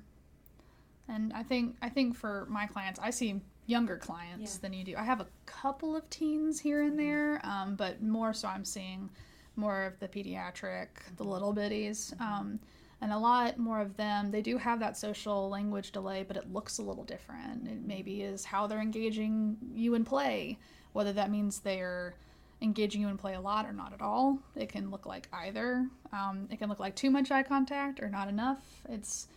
And 1.09 1.33
I 1.33 1.43
think 1.43 1.77
I 1.83 1.89
think 1.89 2.17
for 2.17 2.47
my 2.49 2.67
clients, 2.67 3.01
I 3.01 3.11
see 3.11 3.41
younger 3.67 3.97
clients 3.97 4.55
Yeah. 4.55 4.61
than 4.63 4.73
you 4.73 4.85
do. 4.85 4.95
I 4.97 5.03
have 5.05 5.21
a 5.21 5.27
couple 5.47 5.97
of 5.97 6.09
teens 6.11 6.61
here 6.61 6.83
and 6.83 6.99
there, 6.99 7.41
um, 7.45 7.77
but 7.77 8.03
more 8.03 8.33
so 8.33 8.49
I'm 8.49 8.65
seeing 8.65 9.11
more 9.57 9.85
of 9.85 9.99
the 9.99 10.09
pediatric, 10.09 10.89
the 11.17 11.25
little 11.25 11.53
bitties, 11.55 12.19
um, 12.21 12.61
and 13.01 13.13
a 13.13 13.19
lot 13.19 13.59
more 13.59 13.81
of 13.81 13.97
them. 13.97 14.31
They 14.31 14.43
do 14.43 14.57
have 14.59 14.81
that 14.81 14.97
social 14.97 15.49
language 15.49 15.93
delay, 15.93 16.23
but 16.23 16.37
it 16.37 16.53
looks 16.53 16.79
a 16.79 16.83
little 16.83 17.05
different. 17.05 17.67
It 17.69 17.83
maybe 17.83 18.23
is 18.23 18.45
how 18.45 18.67
they're 18.67 18.81
engaging 18.81 19.57
you 19.75 19.95
in 19.95 20.05
play, 20.05 20.59
whether 20.93 21.13
that 21.15 21.31
means 21.31 21.61
they're 21.61 22.15
engaging 22.61 23.01
you 23.01 23.09
in 23.09 23.17
play 23.17 23.35
a 23.35 23.41
lot 23.41 23.67
or 23.67 23.73
not 23.73 23.93
at 23.93 24.03
all. 24.03 24.39
It 24.57 24.69
can 24.69 24.91
look 24.91 25.07
like 25.07 25.29
either. 25.33 25.87
Um, 26.13 26.49
it 26.51 26.59
can 26.59 26.69
look 26.69 26.81
like 26.81 26.97
too 26.97 27.11
much 27.11 27.31
eye 27.31 27.43
contact 27.43 28.03
or 28.03 28.09
not 28.09 28.29
enough. 28.29 28.59
It's 28.89 29.29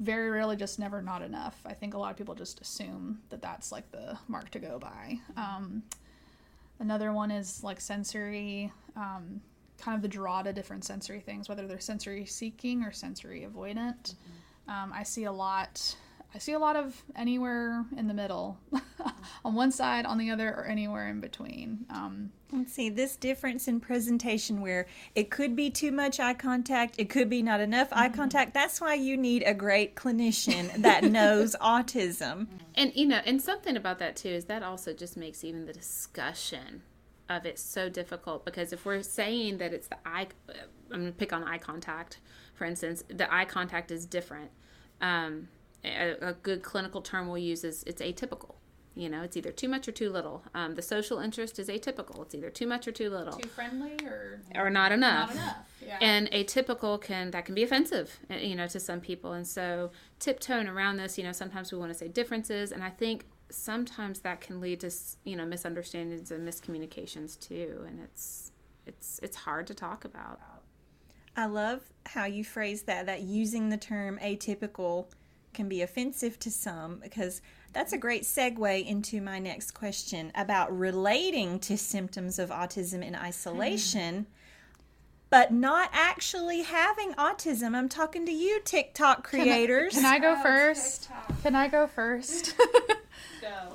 very 0.00 0.30
rarely 0.30 0.56
just 0.56 0.78
never 0.78 1.02
not 1.02 1.22
enough. 1.22 1.60
I 1.66 1.74
think 1.74 1.94
a 1.94 1.98
lot 1.98 2.10
of 2.10 2.16
people 2.16 2.34
just 2.34 2.60
assume 2.60 3.20
that 3.30 3.42
that's 3.42 3.72
like 3.72 3.90
the 3.90 4.18
mark 4.28 4.50
to 4.50 4.58
go 4.58 4.78
by. 4.78 5.18
Um, 5.36 5.82
another 6.78 7.12
one 7.12 7.30
is 7.30 7.62
like 7.64 7.80
sensory, 7.80 8.72
um, 8.96 9.40
kind 9.78 9.96
of 9.96 10.02
the 10.02 10.08
draw 10.08 10.42
to 10.42 10.52
different 10.52 10.84
sensory 10.84 11.20
things, 11.20 11.48
whether 11.48 11.66
they're 11.66 11.80
sensory 11.80 12.24
seeking 12.24 12.82
or 12.82 12.92
sensory 12.92 13.46
avoidant. 13.46 14.14
Um, 14.68 14.92
I 14.94 15.02
see 15.02 15.24
a 15.24 15.32
lot. 15.32 15.96
I 16.34 16.38
see 16.38 16.52
a 16.52 16.58
lot 16.58 16.76
of 16.76 17.02
anywhere 17.16 17.86
in 17.96 18.06
the 18.06 18.14
middle, 18.14 18.58
on 19.44 19.54
one 19.54 19.72
side, 19.72 20.04
on 20.04 20.18
the 20.18 20.30
other, 20.30 20.48
or 20.48 20.66
anywhere 20.66 21.08
in 21.08 21.20
between. 21.20 21.86
Um, 21.88 22.32
Let's 22.52 22.72
see 22.72 22.88
this 22.88 23.16
difference 23.16 23.68
in 23.68 23.80
presentation 23.80 24.60
where 24.60 24.86
it 25.14 25.30
could 25.30 25.54
be 25.54 25.70
too 25.70 25.92
much 25.92 26.18
eye 26.18 26.34
contact, 26.34 26.94
it 26.98 27.10
could 27.10 27.28
be 27.28 27.42
not 27.42 27.60
enough 27.60 27.88
eye 27.92 28.08
contact. 28.08 28.54
That's 28.54 28.80
why 28.80 28.94
you 28.94 29.16
need 29.16 29.42
a 29.42 29.52
great 29.54 29.96
clinician 29.96 30.74
that 30.82 31.04
knows 31.10 31.56
autism. 31.60 32.46
And 32.74 32.94
you 32.94 33.06
know, 33.06 33.20
and 33.24 33.40
something 33.40 33.76
about 33.76 33.98
that 33.98 34.16
too 34.16 34.30
is 34.30 34.46
that 34.46 34.62
also 34.62 34.94
just 34.94 35.16
makes 35.16 35.44
even 35.44 35.66
the 35.66 35.72
discussion 35.72 36.82
of 37.28 37.44
it 37.44 37.58
so 37.58 37.88
difficult 37.88 38.44
because 38.44 38.72
if 38.72 38.86
we're 38.86 39.02
saying 39.02 39.58
that 39.58 39.74
it's 39.74 39.88
the 39.88 39.98
eye, 40.06 40.28
I'm 40.90 41.00
going 41.00 41.06
to 41.06 41.12
pick 41.12 41.32
on 41.32 41.44
eye 41.44 41.58
contact, 41.58 42.20
for 42.54 42.64
instance, 42.64 43.04
the 43.08 43.32
eye 43.32 43.44
contact 43.44 43.90
is 43.90 44.06
different. 44.06 44.50
Um, 45.02 45.48
a, 45.84 46.16
a 46.20 46.32
good 46.32 46.62
clinical 46.62 47.02
term 47.02 47.28
we'll 47.28 47.38
use 47.38 47.64
is 47.64 47.82
it's 47.84 48.02
atypical. 48.02 48.56
You 48.94 49.08
know, 49.08 49.22
it's 49.22 49.36
either 49.36 49.52
too 49.52 49.68
much 49.68 49.86
or 49.86 49.92
too 49.92 50.10
little. 50.10 50.42
Um, 50.54 50.74
the 50.74 50.82
social 50.82 51.20
interest 51.20 51.60
is 51.60 51.68
atypical. 51.68 52.22
It's 52.22 52.34
either 52.34 52.50
too 52.50 52.66
much 52.66 52.88
or 52.88 52.92
too 52.92 53.10
little, 53.10 53.34
too 53.34 53.48
friendly 53.48 53.96
or 54.04 54.40
or 54.56 54.70
not 54.70 54.90
enough 54.90 55.28
not 55.28 55.36
enough. 55.36 55.56
Yeah. 55.86 55.98
and 56.00 56.28
atypical 56.32 57.00
can 57.00 57.30
that 57.30 57.44
can 57.44 57.54
be 57.54 57.62
offensive 57.62 58.18
uh, 58.30 58.34
you 58.34 58.56
know 58.56 58.66
to 58.66 58.80
some 58.80 59.00
people 59.00 59.32
and 59.34 59.46
so 59.46 59.92
tiptoeing 60.18 60.66
around 60.66 60.96
this 60.96 61.16
you 61.16 61.22
know 61.22 61.32
sometimes 61.32 61.70
we 61.72 61.78
want 61.78 61.92
to 61.92 61.98
say 61.98 62.08
differences 62.08 62.72
and 62.72 62.82
i 62.82 62.90
think 62.90 63.24
sometimes 63.50 64.20
that 64.20 64.40
can 64.40 64.60
lead 64.60 64.80
to 64.80 64.90
you 65.24 65.36
know 65.36 65.46
misunderstandings 65.46 66.30
and 66.32 66.46
miscommunications 66.46 67.38
too 67.38 67.84
and 67.86 68.00
it's 68.00 68.50
it's 68.86 69.20
it's 69.22 69.36
hard 69.36 69.66
to 69.68 69.74
talk 69.74 70.04
about 70.04 70.40
I 71.36 71.46
love 71.46 71.82
how 72.04 72.24
you 72.24 72.42
phrase 72.42 72.82
that, 72.82 73.06
that 73.06 73.22
using 73.22 73.68
the 73.68 73.76
term 73.76 74.18
atypical 74.20 75.06
can 75.58 75.68
be 75.68 75.82
offensive 75.82 76.38
to 76.38 76.52
some 76.52 77.00
because 77.02 77.42
that's 77.72 77.92
a 77.92 77.98
great 77.98 78.22
segue 78.22 78.86
into 78.86 79.20
my 79.20 79.40
next 79.40 79.72
question 79.72 80.30
about 80.36 80.76
relating 80.76 81.58
to 81.58 81.76
symptoms 81.76 82.38
of 82.38 82.50
autism 82.50 83.04
in 83.04 83.16
isolation. 83.16 84.28
But 85.30 85.52
not 85.52 85.90
actually 85.92 86.62
having 86.62 87.12
autism. 87.14 87.74
I'm 87.74 87.88
talking 87.88 88.24
to 88.26 88.32
you, 88.32 88.60
TikTok 88.64 89.24
creators. 89.24 89.94
Can 89.94 90.06
I 90.06 90.20
go 90.20 90.40
first? 90.40 91.10
Can 91.42 91.56
I 91.56 91.66
go 91.66 91.88
first? 91.88 92.54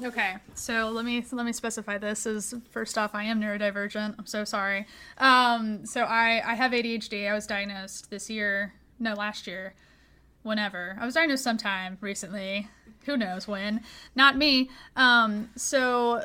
Okay, 0.03 0.35
so 0.53 0.89
let 0.89 1.05
me 1.05 1.23
let 1.31 1.45
me 1.45 1.53
specify 1.53 1.97
this. 1.97 2.25
Is 2.25 2.53
first 2.71 2.97
off, 2.97 3.13
I 3.13 3.23
am 3.23 3.39
neurodivergent. 3.39 4.15
I'm 4.17 4.25
so 4.25 4.43
sorry. 4.43 4.85
Um, 5.17 5.85
so 5.85 6.03
I 6.03 6.41
I 6.45 6.55
have 6.55 6.71
ADHD. 6.71 7.29
I 7.29 7.33
was 7.33 7.47
diagnosed 7.47 8.09
this 8.09 8.29
year. 8.29 8.73
No, 8.99 9.13
last 9.13 9.47
year. 9.47 9.73
Whenever 10.43 10.97
I 10.99 11.05
was 11.05 11.15
diagnosed 11.15 11.43
sometime 11.43 11.97
recently. 12.01 12.69
Who 13.05 13.17
knows 13.17 13.47
when? 13.47 13.81
Not 14.15 14.37
me. 14.37 14.69
Um, 14.95 15.49
so 15.55 16.23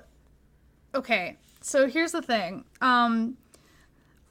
okay. 0.94 1.36
So 1.60 1.88
here's 1.88 2.12
the 2.12 2.22
thing. 2.22 2.64
Um, 2.80 3.36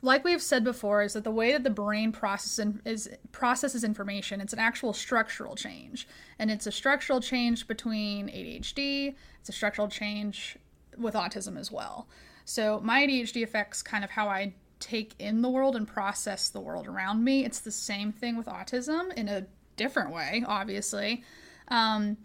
like 0.01 0.23
we've 0.23 0.41
said 0.41 0.63
before, 0.63 1.01
is 1.01 1.13
that 1.13 1.23
the 1.23 1.31
way 1.31 1.51
that 1.51 1.63
the 1.63 1.69
brain 1.69 2.11
processes 2.11 2.59
in, 2.59 2.81
is 2.85 3.09
processes 3.31 3.83
information, 3.83 4.41
it's 4.41 4.53
an 4.53 4.59
actual 4.59 4.93
structural 4.93 5.55
change, 5.55 6.07
and 6.37 6.51
it's 6.51 6.67
a 6.67 6.71
structural 6.71 7.19
change 7.19 7.67
between 7.67 8.27
ADHD. 8.27 9.15
It's 9.39 9.49
a 9.49 9.51
structural 9.51 9.87
change 9.87 10.57
with 10.97 11.15
autism 11.15 11.57
as 11.59 11.71
well. 11.71 12.07
So 12.45 12.79
my 12.83 13.05
ADHD 13.05 13.43
affects 13.43 13.81
kind 13.81 14.03
of 14.03 14.11
how 14.11 14.27
I 14.29 14.53
take 14.79 15.15
in 15.19 15.41
the 15.41 15.49
world 15.49 15.75
and 15.75 15.87
process 15.87 16.49
the 16.49 16.59
world 16.59 16.87
around 16.87 17.23
me. 17.23 17.43
It's 17.43 17.59
the 17.59 17.71
same 17.71 18.11
thing 18.11 18.37
with 18.37 18.45
autism 18.45 19.13
in 19.13 19.27
a 19.27 19.47
different 19.77 20.11
way, 20.11 20.43
obviously. 20.45 21.23
Um, 21.69 22.17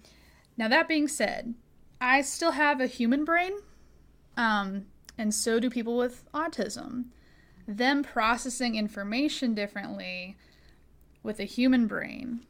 now 0.56 0.68
that 0.68 0.88
being 0.88 1.08
said, 1.08 1.54
I 2.00 2.22
still 2.22 2.52
have 2.52 2.80
a 2.80 2.86
human 2.86 3.24
brain, 3.24 3.52
um, 4.36 4.86
and 5.16 5.32
so 5.32 5.60
do 5.60 5.70
people 5.70 5.96
with 5.96 6.24
autism 6.32 7.04
them 7.66 8.02
processing 8.02 8.74
information 8.74 9.54
differently 9.54 10.36
with 11.22 11.38
a 11.38 11.44
human 11.44 11.86
brain 11.86 12.44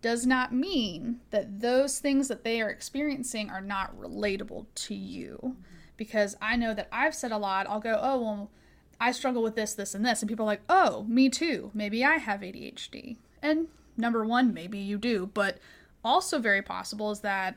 does 0.00 0.26
not 0.26 0.52
mean 0.52 1.20
that 1.30 1.60
those 1.60 1.98
things 1.98 2.28
that 2.28 2.44
they 2.44 2.60
are 2.60 2.68
experiencing 2.68 3.50
are 3.50 3.60
not 3.60 3.96
relatable 3.98 4.66
to 4.74 4.94
you. 4.94 5.56
Because 5.96 6.36
I 6.40 6.56
know 6.56 6.74
that 6.74 6.88
I've 6.90 7.14
said 7.14 7.30
a 7.30 7.38
lot, 7.38 7.68
I'll 7.68 7.80
go, 7.80 7.98
oh, 8.00 8.20
well, 8.20 8.50
I 8.98 9.12
struggle 9.12 9.42
with 9.42 9.54
this, 9.54 9.74
this, 9.74 9.94
and 9.94 10.04
this. 10.04 10.20
And 10.20 10.28
people 10.28 10.44
are 10.44 10.46
like, 10.46 10.62
oh, 10.68 11.04
me 11.04 11.28
too. 11.28 11.70
Maybe 11.74 12.04
I 12.04 12.16
have 12.16 12.40
ADHD. 12.40 13.16
And 13.40 13.68
number 14.02 14.24
one, 14.24 14.52
maybe 14.52 14.78
you 14.78 14.98
do. 14.98 15.30
But 15.32 15.58
also, 16.04 16.38
very 16.38 16.60
possible 16.60 17.10
is 17.10 17.20
that 17.20 17.56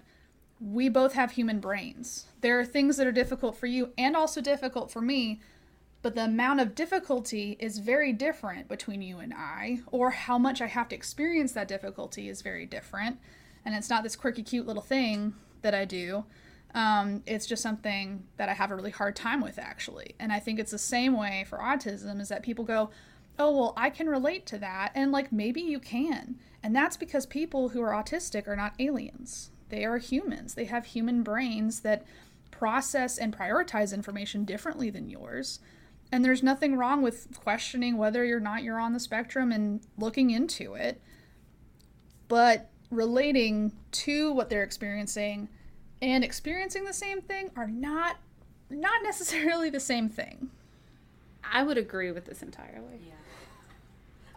we 0.61 0.87
both 0.87 1.13
have 1.13 1.31
human 1.31 1.59
brains. 1.59 2.27
There 2.41 2.57
are 2.59 2.65
things 2.65 2.95
that 2.97 3.07
are 3.07 3.11
difficult 3.11 3.57
for 3.57 3.67
you 3.67 3.91
and 3.97 4.15
also 4.15 4.39
difficult 4.39 4.89
for 4.89 5.01
me, 5.01 5.41
but 6.01 6.15
the 6.15 6.23
amount 6.23 6.61
of 6.61 6.75
difficulty 6.75 7.57
is 7.59 7.79
very 7.79 8.13
different 8.13 8.69
between 8.69 9.01
you 9.01 9.17
and 9.17 9.33
I, 9.33 9.79
or 9.91 10.11
how 10.11 10.37
much 10.37 10.61
I 10.61 10.67
have 10.67 10.87
to 10.89 10.95
experience 10.95 11.51
that 11.53 11.67
difficulty 11.67 12.29
is 12.29 12.41
very 12.41 12.65
different. 12.65 13.19
And 13.65 13.75
it's 13.75 13.89
not 13.89 14.03
this 14.03 14.15
quirky, 14.15 14.43
cute 14.43 14.67
little 14.67 14.83
thing 14.83 15.33
that 15.63 15.73
I 15.73 15.83
do. 15.85 16.23
Um, 16.75 17.23
it's 17.25 17.47
just 17.47 17.63
something 17.63 18.25
that 18.37 18.49
I 18.49 18.53
have 18.53 18.69
a 18.69 18.75
really 18.75 18.91
hard 18.91 19.15
time 19.15 19.41
with, 19.41 19.57
actually. 19.57 20.13
And 20.19 20.31
I 20.31 20.39
think 20.39 20.59
it's 20.59 20.71
the 20.71 20.77
same 20.77 21.17
way 21.17 21.45
for 21.49 21.57
autism 21.57 22.21
is 22.21 22.29
that 22.29 22.43
people 22.43 22.65
go, 22.65 22.91
oh, 23.37 23.51
well, 23.51 23.73
I 23.75 23.89
can 23.89 24.07
relate 24.07 24.45
to 24.47 24.57
that. 24.59 24.91
And 24.95 25.11
like, 25.11 25.31
maybe 25.31 25.61
you 25.61 25.79
can. 25.79 26.35
And 26.63 26.75
that's 26.75 26.97
because 26.97 27.25
people 27.25 27.69
who 27.69 27.81
are 27.81 27.91
autistic 27.91 28.47
are 28.47 28.55
not 28.55 28.73
aliens, 28.79 29.51
they 29.69 29.83
are 29.83 29.97
humans. 29.97 30.53
They 30.53 30.65
have 30.65 30.85
human 30.85 31.23
brains 31.23 31.81
that 31.81 32.05
process 32.51 33.17
and 33.17 33.35
prioritize 33.35 33.93
information 33.93 34.45
differently 34.45 34.89
than 34.89 35.09
yours. 35.09 35.59
And 36.11 36.23
there's 36.23 36.43
nothing 36.43 36.77
wrong 36.77 37.01
with 37.01 37.27
questioning 37.37 37.97
whether 37.97 38.23
or 38.33 38.39
not 38.39 38.63
you're 38.63 38.79
on 38.79 38.93
the 38.93 38.99
spectrum 38.99 39.51
and 39.51 39.81
looking 39.97 40.29
into 40.29 40.75
it. 40.75 41.01
But 42.27 42.69
relating 42.91 43.73
to 43.91 44.31
what 44.31 44.49
they're 44.49 44.63
experiencing 44.63 45.49
and 46.01 46.23
experiencing 46.23 46.85
the 46.85 46.93
same 46.93 47.21
thing 47.21 47.49
are 47.55 47.67
not 47.67 48.17
not 48.69 49.03
necessarily 49.03 49.69
the 49.69 49.79
same 49.79 50.09
thing. 50.09 50.49
i 51.43 51.63
would 51.63 51.77
agree 51.77 52.11
with 52.11 52.25
this 52.25 52.41
entirely 52.41 52.99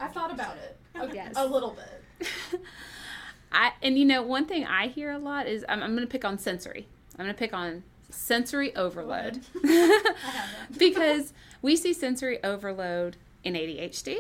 I've 0.01 0.13
thought 0.13 0.33
about 0.33 0.57
it. 0.57 0.77
A, 0.95 1.09
Yes. 1.15 1.35
a 1.37 1.47
little 1.47 1.77
bit. 2.21 2.31
I 3.53 3.73
and 3.83 3.99
you 3.99 4.05
know 4.05 4.23
one 4.23 4.47
thing 4.47 4.67
I 4.67 4.89
hear 4.89 5.11
a 5.11 5.19
lot 5.19 5.47
is 5.47 5.65
I'm, 5.69 5.83
I'm 5.83 5.95
going 5.95 6.07
to 6.07 6.11
pick 6.11 6.25
on 6.25 6.39
sensory. 6.39 6.87
I'm 7.19 7.25
going 7.25 7.35
to 7.35 7.39
pick 7.39 7.53
on 7.55 7.83
sensory 8.11 8.75
overload 8.77 9.41
because 10.79 11.33
we 11.63 11.77
see 11.77 11.93
sensory 11.93 12.43
overload 12.43 13.17
in 13.45 13.55
ADHD, 13.55 14.17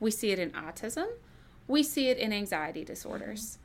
we 0.00 0.10
see 0.10 0.30
it 0.30 0.38
in 0.38 0.50
autism, 0.52 1.06
we 1.66 1.82
see 1.82 2.08
it 2.08 2.18
in 2.18 2.32
anxiety 2.32 2.84
disorders. 2.84 3.58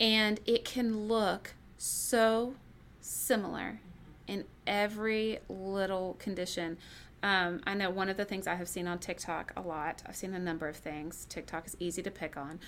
And 0.00 0.40
it 0.46 0.64
can 0.64 1.06
look 1.06 1.54
so 1.78 2.54
similar 3.00 3.80
in 4.26 4.44
every 4.66 5.38
little 5.48 6.14
condition. 6.18 6.78
Um, 7.24 7.60
I 7.66 7.72
know 7.72 7.88
one 7.88 8.10
of 8.10 8.18
the 8.18 8.26
things 8.26 8.46
I 8.46 8.54
have 8.56 8.68
seen 8.68 8.86
on 8.86 8.98
TikTok 8.98 9.52
a 9.56 9.62
lot, 9.62 10.02
I've 10.06 10.14
seen 10.14 10.34
a 10.34 10.38
number 10.38 10.68
of 10.68 10.76
things, 10.76 11.24
TikTok 11.30 11.66
is 11.66 11.74
easy 11.80 12.02
to 12.02 12.10
pick 12.10 12.36
on, 12.36 12.60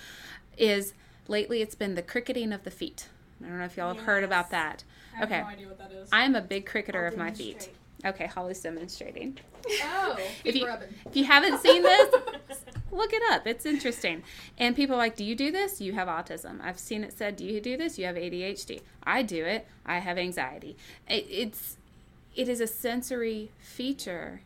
is 0.57 0.94
lately 1.28 1.61
it's 1.61 1.74
been 1.74 1.94
the 1.94 2.00
cricketing 2.02 2.52
of 2.54 2.64
the 2.64 2.70
feet. 2.70 3.09
I 3.44 3.48
don't 3.48 3.59
know 3.59 3.66
if 3.66 3.76
y'all 3.76 3.92
have 3.94 4.04
heard 4.04 4.24
about 4.24 4.48
that. 4.50 4.82
I 5.14 5.18
have 5.18 5.28
Okay. 5.30 5.40
no 5.42 5.46
idea 5.46 5.68
what 5.68 5.78
that 5.78 5.92
is. 5.92 6.09
I'm 6.11 6.34
a 6.34 6.40
big 6.40 6.64
cricketer 6.64 7.04
of 7.07 7.18
my 7.18 7.32
feet. 7.32 7.68
Okay, 8.02 8.26
Holly's 8.26 8.61
demonstrating. 8.62 9.36
oh, 9.82 10.16
If 10.44 10.54
you, 10.54 10.66
rubbing. 10.66 10.88
if 11.04 11.14
you 11.14 11.24
haven't 11.24 11.61
seen 11.61 11.82
this, 11.82 12.14
look 12.90 13.12
it 13.12 13.22
up. 13.30 13.46
It's 13.46 13.66
interesting. 13.66 14.22
And 14.57 14.74
people 14.74 14.94
are 14.94 14.98
like, 14.98 15.16
Do 15.16 15.24
you 15.24 15.34
do 15.34 15.50
this? 15.50 15.82
You 15.82 15.92
have 15.92 16.09
autism. 16.09 16.62
I've 16.62 16.78
seen 16.78 17.04
it 17.04 17.12
said, 17.12 17.36
Do 17.36 17.44
you 17.44 17.61
do 17.61 17.76
this? 17.76 17.98
You 17.98 18.07
have 18.07 18.16
ADHD. 18.16 18.80
I 19.02 19.22
do 19.22 19.44
it. 19.44 19.66
I 19.84 19.98
have 19.98 20.16
anxiety. 20.16 20.76
It, 21.09 21.26
it's 21.28 21.76
it 22.34 22.48
is 22.50 22.61
a 22.61 22.66
sensory 22.66 23.50
feature, 23.59 24.42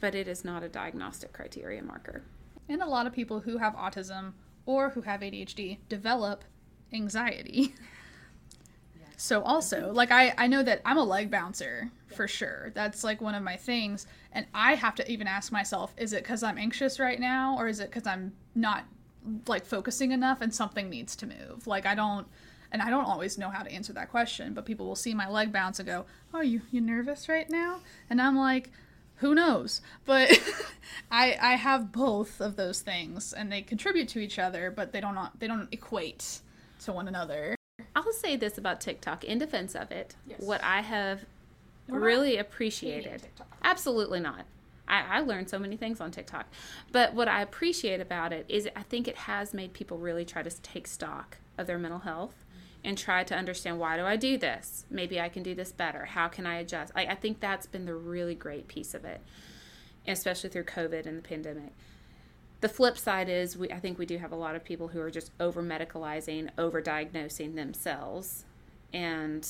but 0.00 0.14
it 0.14 0.28
is 0.28 0.44
not 0.44 0.62
a 0.62 0.68
diagnostic 0.68 1.32
criteria 1.32 1.82
marker. 1.82 2.22
And 2.68 2.82
a 2.82 2.86
lot 2.86 3.06
of 3.06 3.12
people 3.12 3.40
who 3.40 3.58
have 3.58 3.74
autism 3.74 4.32
or 4.66 4.90
who 4.90 5.02
have 5.02 5.20
ADHD 5.20 5.78
develop 5.88 6.44
anxiety. 6.92 7.74
So 9.20 9.42
also, 9.42 9.92
like 9.92 10.10
I 10.10 10.32
I 10.38 10.46
know 10.46 10.62
that 10.62 10.80
I'm 10.82 10.96
a 10.96 11.04
leg 11.04 11.30
bouncer 11.30 11.90
for 12.06 12.26
sure. 12.26 12.70
That's 12.72 13.04
like 13.04 13.20
one 13.20 13.34
of 13.34 13.42
my 13.42 13.54
things 13.54 14.06
and 14.32 14.46
I 14.54 14.76
have 14.76 14.94
to 14.94 15.12
even 15.12 15.26
ask 15.26 15.52
myself 15.52 15.92
is 15.98 16.14
it 16.14 16.24
cuz 16.24 16.42
I'm 16.42 16.56
anxious 16.56 16.98
right 16.98 17.20
now 17.20 17.54
or 17.58 17.68
is 17.68 17.80
it 17.80 17.92
cuz 17.92 18.06
I'm 18.06 18.32
not 18.54 18.86
like 19.46 19.66
focusing 19.66 20.12
enough 20.12 20.40
and 20.40 20.54
something 20.54 20.88
needs 20.88 21.14
to 21.16 21.26
move? 21.26 21.66
Like 21.66 21.84
I 21.84 21.94
don't 21.94 22.28
and 22.72 22.80
I 22.80 22.88
don't 22.88 23.04
always 23.04 23.36
know 23.36 23.50
how 23.50 23.62
to 23.62 23.70
answer 23.70 23.92
that 23.92 24.08
question, 24.10 24.54
but 24.54 24.64
people 24.64 24.86
will 24.86 24.96
see 24.96 25.12
my 25.12 25.28
leg 25.28 25.52
bounce 25.52 25.78
and 25.78 25.86
go, 25.86 26.06
"Oh, 26.32 26.40
you 26.40 26.62
you 26.70 26.80
nervous 26.80 27.28
right 27.28 27.50
now?" 27.50 27.80
And 28.08 28.22
I'm 28.22 28.38
like, 28.38 28.70
who 29.20 29.34
knows 29.34 29.80
but 30.04 30.30
i 31.10 31.36
i 31.40 31.54
have 31.54 31.92
both 31.92 32.40
of 32.40 32.56
those 32.56 32.80
things 32.80 33.32
and 33.32 33.50
they 33.50 33.62
contribute 33.62 34.08
to 34.08 34.18
each 34.18 34.38
other 34.38 34.70
but 34.70 34.92
they 34.92 35.00
don't 35.00 35.16
they 35.38 35.46
don't 35.46 35.68
equate 35.72 36.40
to 36.78 36.92
one 36.92 37.08
another 37.08 37.54
I'll 37.94 38.12
say 38.12 38.36
this 38.36 38.58
about 38.58 38.80
TikTok 38.80 39.24
in 39.24 39.38
defense 39.38 39.74
of 39.74 39.90
it. 39.90 40.16
Yes. 40.26 40.40
What 40.40 40.62
I 40.62 40.80
have 40.80 41.24
We're 41.88 41.98
really 41.98 42.36
appreciated. 42.36 43.28
Absolutely 43.62 44.20
not. 44.20 44.46
I, 44.88 45.18
I 45.18 45.20
learned 45.20 45.48
so 45.48 45.58
many 45.58 45.76
things 45.76 46.00
on 46.00 46.10
TikTok. 46.10 46.46
But 46.92 47.14
what 47.14 47.28
I 47.28 47.42
appreciate 47.42 48.00
about 48.00 48.32
it 48.32 48.46
is 48.48 48.68
I 48.74 48.82
think 48.82 49.06
it 49.06 49.16
has 49.16 49.54
made 49.54 49.72
people 49.72 49.98
really 49.98 50.24
try 50.24 50.42
to 50.42 50.50
take 50.62 50.86
stock 50.86 51.38
of 51.58 51.66
their 51.66 51.78
mental 51.78 52.00
health 52.00 52.39
and 52.84 52.96
try 52.96 53.24
to 53.24 53.36
understand 53.36 53.78
why 53.78 53.96
do 53.96 54.04
I 54.04 54.16
do 54.16 54.38
this? 54.38 54.86
Maybe 54.90 55.20
I 55.20 55.28
can 55.28 55.42
do 55.42 55.54
this 55.54 55.72
better. 55.72 56.06
How 56.06 56.28
can 56.28 56.46
I 56.46 56.56
adjust? 56.56 56.92
I, 56.96 57.06
I 57.06 57.14
think 57.14 57.40
that's 57.40 57.66
been 57.66 57.84
the 57.84 57.94
really 57.94 58.34
great 58.34 58.68
piece 58.68 58.94
of 58.94 59.04
it, 59.04 59.20
especially 60.06 60.50
through 60.50 60.64
COVID 60.64 61.06
and 61.06 61.18
the 61.18 61.22
pandemic. 61.22 61.72
The 62.60 62.68
flip 62.68 62.98
side 62.98 63.28
is 63.28 63.56
we 63.56 63.70
I 63.70 63.80
think 63.80 63.98
we 63.98 64.06
do 64.06 64.18
have 64.18 64.32
a 64.32 64.36
lot 64.36 64.54
of 64.54 64.64
people 64.64 64.88
who 64.88 65.00
are 65.00 65.10
just 65.10 65.30
over 65.40 65.62
medicalizing, 65.62 66.50
over 66.58 66.80
diagnosing 66.80 67.54
themselves, 67.54 68.44
and 68.92 69.46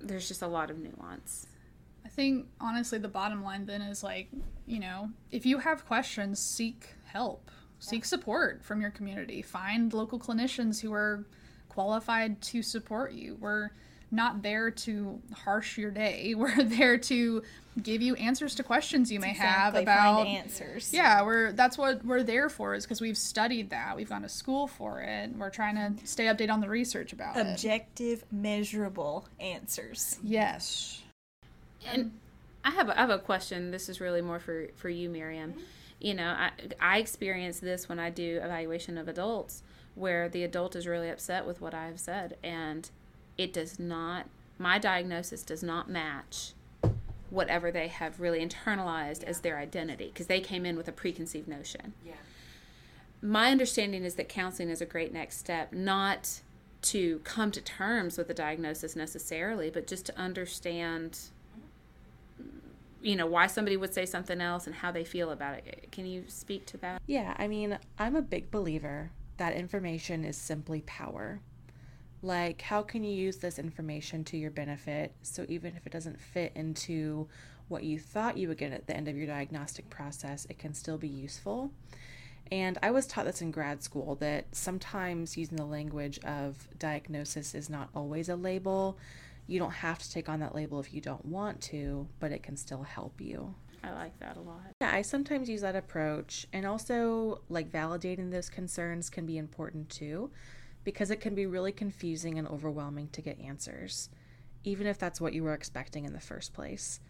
there's 0.00 0.28
just 0.28 0.42
a 0.42 0.46
lot 0.46 0.70
of 0.70 0.78
nuance. 0.78 1.46
i 2.04 2.08
think 2.08 2.46
honestly 2.60 2.98
the 2.98 3.08
bottom 3.08 3.42
line 3.42 3.66
then 3.66 3.80
is 3.82 4.02
like 4.02 4.28
you 4.66 4.78
know 4.78 5.10
if 5.30 5.46
you 5.46 5.58
have 5.58 5.86
questions 5.86 6.38
seek 6.38 6.94
help 7.04 7.50
seek 7.78 8.04
support 8.04 8.64
from 8.64 8.80
your 8.80 8.90
community 8.90 9.42
find 9.42 9.92
local 9.92 10.18
clinicians 10.18 10.80
who 10.80 10.92
are 10.92 11.24
qualified 11.76 12.40
to 12.40 12.62
support 12.62 13.12
you 13.12 13.36
we're 13.40 13.70
not 14.10 14.42
there 14.42 14.70
to 14.70 15.20
harsh 15.34 15.76
your 15.76 15.90
day 15.90 16.34
we're 16.36 16.62
there 16.64 16.96
to 16.96 17.42
give 17.82 18.00
you 18.02 18.14
answers 18.16 18.54
to 18.54 18.62
questions 18.62 19.12
you 19.12 19.20
may 19.20 19.34
have 19.34 19.74
about 19.74 20.24
find 20.24 20.28
answers. 20.28 20.92
Yeah, 20.92 21.22
we're 21.22 21.52
that's 21.52 21.76
what 21.76 22.04
we're 22.04 22.22
there 22.22 22.48
for 22.48 22.74
is 22.74 22.84
because 22.84 23.00
we've 23.00 23.18
studied 23.18 23.70
that. 23.70 23.96
We've 23.96 24.08
gone 24.08 24.22
to 24.22 24.28
school 24.28 24.66
for 24.66 25.00
it. 25.00 25.30
We're 25.36 25.50
trying 25.50 25.76
to 25.76 26.06
stay 26.06 26.24
updated 26.24 26.50
on 26.50 26.60
the 26.60 26.68
research 26.68 27.12
about 27.12 27.36
it. 27.36 27.46
Objective, 27.46 28.24
measurable 28.32 29.26
answers. 29.40 30.18
Yes. 30.22 31.02
And 31.86 32.12
I 32.64 32.70
have 32.70 32.88
a, 32.88 32.98
I 32.98 33.00
have 33.02 33.10
a 33.10 33.18
question. 33.18 33.70
This 33.70 33.88
is 33.88 34.00
really 34.00 34.22
more 34.22 34.38
for 34.38 34.68
for 34.76 34.88
you, 34.88 35.08
Miriam. 35.08 35.52
Mm-hmm. 35.52 35.60
You 36.00 36.14
know, 36.14 36.28
I 36.28 36.50
I 36.80 36.98
experience 36.98 37.60
this 37.60 37.88
when 37.88 37.98
I 37.98 38.10
do 38.10 38.38
evaluation 38.42 38.98
of 38.98 39.08
adults, 39.08 39.62
where 39.94 40.28
the 40.28 40.44
adult 40.44 40.76
is 40.76 40.86
really 40.86 41.08
upset 41.08 41.46
with 41.46 41.60
what 41.60 41.74
I 41.74 41.86
have 41.86 42.00
said, 42.00 42.36
and 42.42 42.88
it 43.38 43.52
does 43.52 43.78
not. 43.78 44.26
My 44.58 44.78
diagnosis 44.78 45.42
does 45.42 45.62
not 45.62 45.90
match 45.90 46.52
whatever 47.30 47.70
they 47.70 47.88
have 47.88 48.20
really 48.20 48.44
internalized 48.44 49.24
as 49.24 49.40
their 49.40 49.58
identity 49.58 50.06
because 50.06 50.26
they 50.26 50.40
came 50.40 50.64
in 50.64 50.76
with 50.76 50.88
a 50.88 50.92
preconceived 50.92 51.48
notion. 51.48 51.92
Yeah. 52.04 52.14
My 53.20 53.50
understanding 53.50 54.04
is 54.04 54.14
that 54.14 54.28
counseling 54.28 54.70
is 54.70 54.80
a 54.80 54.86
great 54.86 55.12
next 55.12 55.38
step, 55.38 55.72
not 55.72 56.40
to 56.82 57.20
come 57.24 57.50
to 57.50 57.60
terms 57.60 58.16
with 58.16 58.28
the 58.28 58.34
diagnosis 58.34 58.94
necessarily, 58.94 59.70
but 59.70 59.86
just 59.86 60.06
to 60.06 60.18
understand 60.18 61.18
you 63.06 63.14
know 63.14 63.26
why 63.26 63.46
somebody 63.46 63.76
would 63.76 63.94
say 63.94 64.04
something 64.04 64.40
else 64.40 64.66
and 64.66 64.74
how 64.74 64.90
they 64.90 65.04
feel 65.04 65.30
about 65.30 65.58
it. 65.58 65.88
Can 65.92 66.06
you 66.06 66.24
speak 66.26 66.66
to 66.66 66.76
that? 66.78 67.00
Yeah, 67.06 67.34
I 67.38 67.46
mean, 67.46 67.78
I'm 67.98 68.16
a 68.16 68.22
big 68.22 68.50
believer 68.50 69.10
that 69.36 69.54
information 69.54 70.24
is 70.24 70.36
simply 70.36 70.80
power. 70.82 71.40
Like, 72.22 72.62
how 72.62 72.82
can 72.82 73.04
you 73.04 73.14
use 73.14 73.36
this 73.36 73.58
information 73.58 74.24
to 74.24 74.36
your 74.36 74.50
benefit 74.50 75.14
so 75.22 75.44
even 75.48 75.76
if 75.76 75.86
it 75.86 75.92
doesn't 75.92 76.20
fit 76.20 76.52
into 76.54 77.28
what 77.68 77.84
you 77.84 77.98
thought 77.98 78.36
you 78.36 78.48
would 78.48 78.58
get 78.58 78.72
at 78.72 78.86
the 78.86 78.96
end 78.96 79.06
of 79.06 79.16
your 79.16 79.26
diagnostic 79.26 79.88
process, 79.90 80.46
it 80.50 80.58
can 80.58 80.74
still 80.74 80.98
be 80.98 81.08
useful? 81.08 81.70
And 82.50 82.78
I 82.82 82.90
was 82.90 83.06
taught 83.06 83.26
this 83.26 83.42
in 83.42 83.50
grad 83.50 83.82
school 83.82 84.14
that 84.16 84.46
sometimes 84.52 85.36
using 85.36 85.56
the 85.56 85.64
language 85.64 86.18
of 86.24 86.68
diagnosis 86.78 87.54
is 87.54 87.68
not 87.68 87.88
always 87.94 88.28
a 88.28 88.36
label. 88.36 88.98
You 89.46 89.58
don't 89.58 89.72
have 89.72 89.98
to 89.98 90.10
take 90.10 90.28
on 90.28 90.40
that 90.40 90.54
label 90.54 90.80
if 90.80 90.92
you 90.92 91.00
don't 91.00 91.24
want 91.24 91.60
to, 91.62 92.08
but 92.18 92.32
it 92.32 92.42
can 92.42 92.56
still 92.56 92.82
help 92.82 93.20
you. 93.20 93.54
I 93.84 93.92
like 93.92 94.18
that 94.18 94.36
a 94.36 94.40
lot. 94.40 94.72
Yeah, 94.80 94.90
I 94.92 95.02
sometimes 95.02 95.48
use 95.48 95.60
that 95.60 95.76
approach. 95.76 96.46
And 96.52 96.66
also, 96.66 97.42
like, 97.48 97.70
validating 97.70 98.30
those 98.30 98.50
concerns 98.50 99.08
can 99.08 99.26
be 99.26 99.38
important 99.38 99.88
too, 99.88 100.30
because 100.82 101.10
it 101.10 101.20
can 101.20 101.34
be 101.34 101.46
really 101.46 101.72
confusing 101.72 102.38
and 102.38 102.48
overwhelming 102.48 103.08
to 103.10 103.22
get 103.22 103.40
answers, 103.40 104.08
even 104.64 104.86
if 104.86 104.98
that's 104.98 105.20
what 105.20 105.32
you 105.32 105.44
were 105.44 105.54
expecting 105.54 106.04
in 106.04 106.12
the 106.12 106.20
first 106.20 106.52
place. 106.52 107.00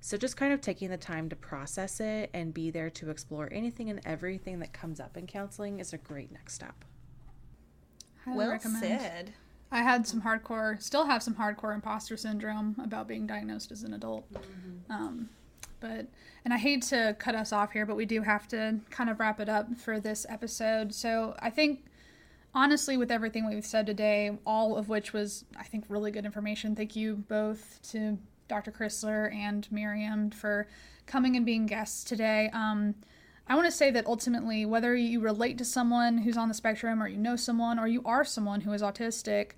So, 0.00 0.18
just 0.18 0.36
kind 0.36 0.52
of 0.52 0.60
taking 0.60 0.90
the 0.90 0.98
time 0.98 1.30
to 1.30 1.36
process 1.36 2.00
it 2.00 2.28
and 2.34 2.52
be 2.52 2.70
there 2.70 2.90
to 2.90 3.08
explore 3.08 3.48
anything 3.50 3.88
and 3.88 4.00
everything 4.04 4.58
that 4.58 4.74
comes 4.74 5.00
up 5.00 5.16
in 5.16 5.26
counseling 5.26 5.80
is 5.80 5.94
a 5.94 5.98
great 5.98 6.30
next 6.30 6.54
step. 6.54 6.84
Highly 8.24 8.36
well 8.36 8.50
recommend. 8.50 9.00
said. 9.00 9.32
I 9.70 9.82
had 9.82 10.06
some 10.06 10.22
hardcore, 10.22 10.80
still 10.80 11.06
have 11.06 11.22
some 11.22 11.34
hardcore 11.34 11.74
imposter 11.74 12.16
syndrome 12.16 12.76
about 12.82 13.08
being 13.08 13.26
diagnosed 13.26 13.72
as 13.72 13.82
an 13.82 13.94
adult. 13.94 14.26
Um, 14.88 15.28
but, 15.80 16.06
and 16.44 16.54
I 16.54 16.56
hate 16.58 16.82
to 16.84 17.16
cut 17.18 17.34
us 17.34 17.52
off 17.52 17.72
here, 17.72 17.84
but 17.84 17.96
we 17.96 18.06
do 18.06 18.22
have 18.22 18.48
to 18.48 18.78
kind 18.90 19.10
of 19.10 19.18
wrap 19.20 19.40
it 19.40 19.48
up 19.48 19.76
for 19.76 20.00
this 20.00 20.24
episode. 20.28 20.94
So 20.94 21.34
I 21.40 21.50
think, 21.50 21.84
honestly, 22.54 22.96
with 22.96 23.10
everything 23.10 23.48
we've 23.48 23.66
said 23.66 23.86
today, 23.86 24.38
all 24.46 24.76
of 24.76 24.88
which 24.88 25.12
was, 25.12 25.44
I 25.56 25.64
think, 25.64 25.84
really 25.88 26.10
good 26.10 26.24
information. 26.24 26.76
Thank 26.76 26.94
you 26.96 27.16
both 27.28 27.80
to 27.90 28.18
Dr. 28.48 28.70
Crisler 28.70 29.34
and 29.34 29.70
Miriam 29.72 30.30
for 30.30 30.68
coming 31.06 31.36
and 31.36 31.44
being 31.44 31.66
guests 31.66 32.04
today. 32.04 32.50
Um, 32.52 32.94
I 33.48 33.54
want 33.54 33.66
to 33.66 33.72
say 33.72 33.90
that 33.92 34.06
ultimately, 34.06 34.66
whether 34.66 34.94
you 34.96 35.20
relate 35.20 35.56
to 35.58 35.64
someone 35.64 36.18
who's 36.18 36.36
on 36.36 36.48
the 36.48 36.54
spectrum, 36.54 37.02
or 37.02 37.06
you 37.06 37.16
know 37.16 37.36
someone, 37.36 37.78
or 37.78 37.86
you 37.86 38.02
are 38.04 38.24
someone 38.24 38.60
who 38.60 38.72
is 38.72 38.82
autistic, 38.82 39.52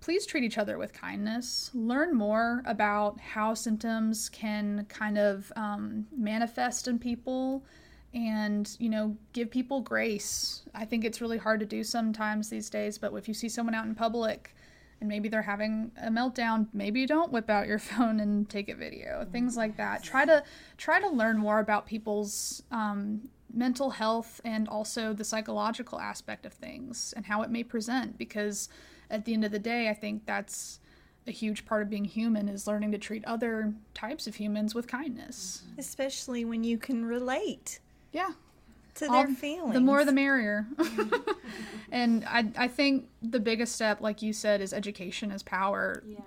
please 0.00 0.24
treat 0.24 0.44
each 0.44 0.58
other 0.58 0.78
with 0.78 0.92
kindness. 0.92 1.70
Learn 1.74 2.14
more 2.14 2.62
about 2.64 3.18
how 3.18 3.54
symptoms 3.54 4.28
can 4.28 4.86
kind 4.88 5.18
of 5.18 5.50
um, 5.56 6.06
manifest 6.16 6.86
in 6.86 6.98
people 6.98 7.64
and, 8.12 8.76
you 8.78 8.88
know, 8.88 9.16
give 9.32 9.50
people 9.50 9.80
grace. 9.80 10.62
I 10.72 10.84
think 10.84 11.04
it's 11.04 11.20
really 11.20 11.38
hard 11.38 11.58
to 11.60 11.66
do 11.66 11.82
sometimes 11.82 12.48
these 12.48 12.70
days, 12.70 12.98
but 12.98 13.12
if 13.14 13.26
you 13.26 13.34
see 13.34 13.48
someone 13.48 13.74
out 13.74 13.86
in 13.86 13.94
public, 13.96 14.54
and 15.00 15.08
maybe 15.08 15.28
they're 15.28 15.42
having 15.42 15.90
a 16.00 16.08
meltdown 16.10 16.66
maybe 16.72 17.00
you 17.00 17.06
don't 17.06 17.32
whip 17.32 17.50
out 17.50 17.66
your 17.66 17.78
phone 17.90 18.20
and 18.20 18.48
take 18.48 18.68
a 18.68 18.74
video 18.74 19.26
things 19.30 19.56
like 19.56 19.76
that. 19.76 20.02
Try 20.02 20.24
to 20.24 20.42
try 20.76 21.00
to 21.00 21.08
learn 21.08 21.38
more 21.38 21.58
about 21.58 21.86
people's 21.86 22.62
um, 22.70 23.28
mental 23.52 23.90
health 23.90 24.40
and 24.44 24.68
also 24.68 25.12
the 25.12 25.24
psychological 25.24 26.00
aspect 26.00 26.44
of 26.44 26.52
things 26.52 27.14
and 27.16 27.26
how 27.26 27.42
it 27.42 27.50
may 27.50 27.62
present 27.62 28.18
because 28.18 28.68
at 29.10 29.24
the 29.24 29.32
end 29.32 29.44
of 29.44 29.52
the 29.52 29.58
day 29.58 29.88
i 29.88 29.94
think 29.94 30.26
that's 30.26 30.80
a 31.26 31.30
huge 31.30 31.64
part 31.64 31.82
of 31.82 31.90
being 31.90 32.04
human 32.04 32.48
is 32.48 32.66
learning 32.66 32.92
to 32.92 32.98
treat 32.98 33.24
other 33.24 33.72
types 33.94 34.26
of 34.26 34.34
humans 34.34 34.74
with 34.74 34.86
kindness. 34.86 35.62
Especially 35.78 36.44
when 36.44 36.64
you 36.64 36.76
can 36.78 37.04
relate. 37.04 37.80
yeah 38.12 38.32
to 38.96 39.06
all- 39.10 39.24
their 39.24 39.34
feelings. 39.34 39.74
The 39.74 39.80
more 39.80 40.04
the 40.04 40.12
merrier. 40.12 40.66
and 41.90 42.24
I 42.26 42.50
I 42.56 42.68
think 42.68 43.08
the 43.22 43.40
biggest 43.40 43.74
step, 43.74 44.00
like 44.00 44.22
you 44.22 44.32
said, 44.32 44.60
is 44.60 44.72
education 44.72 45.30
is 45.30 45.42
power. 45.42 46.02
Yeah. 46.06 46.20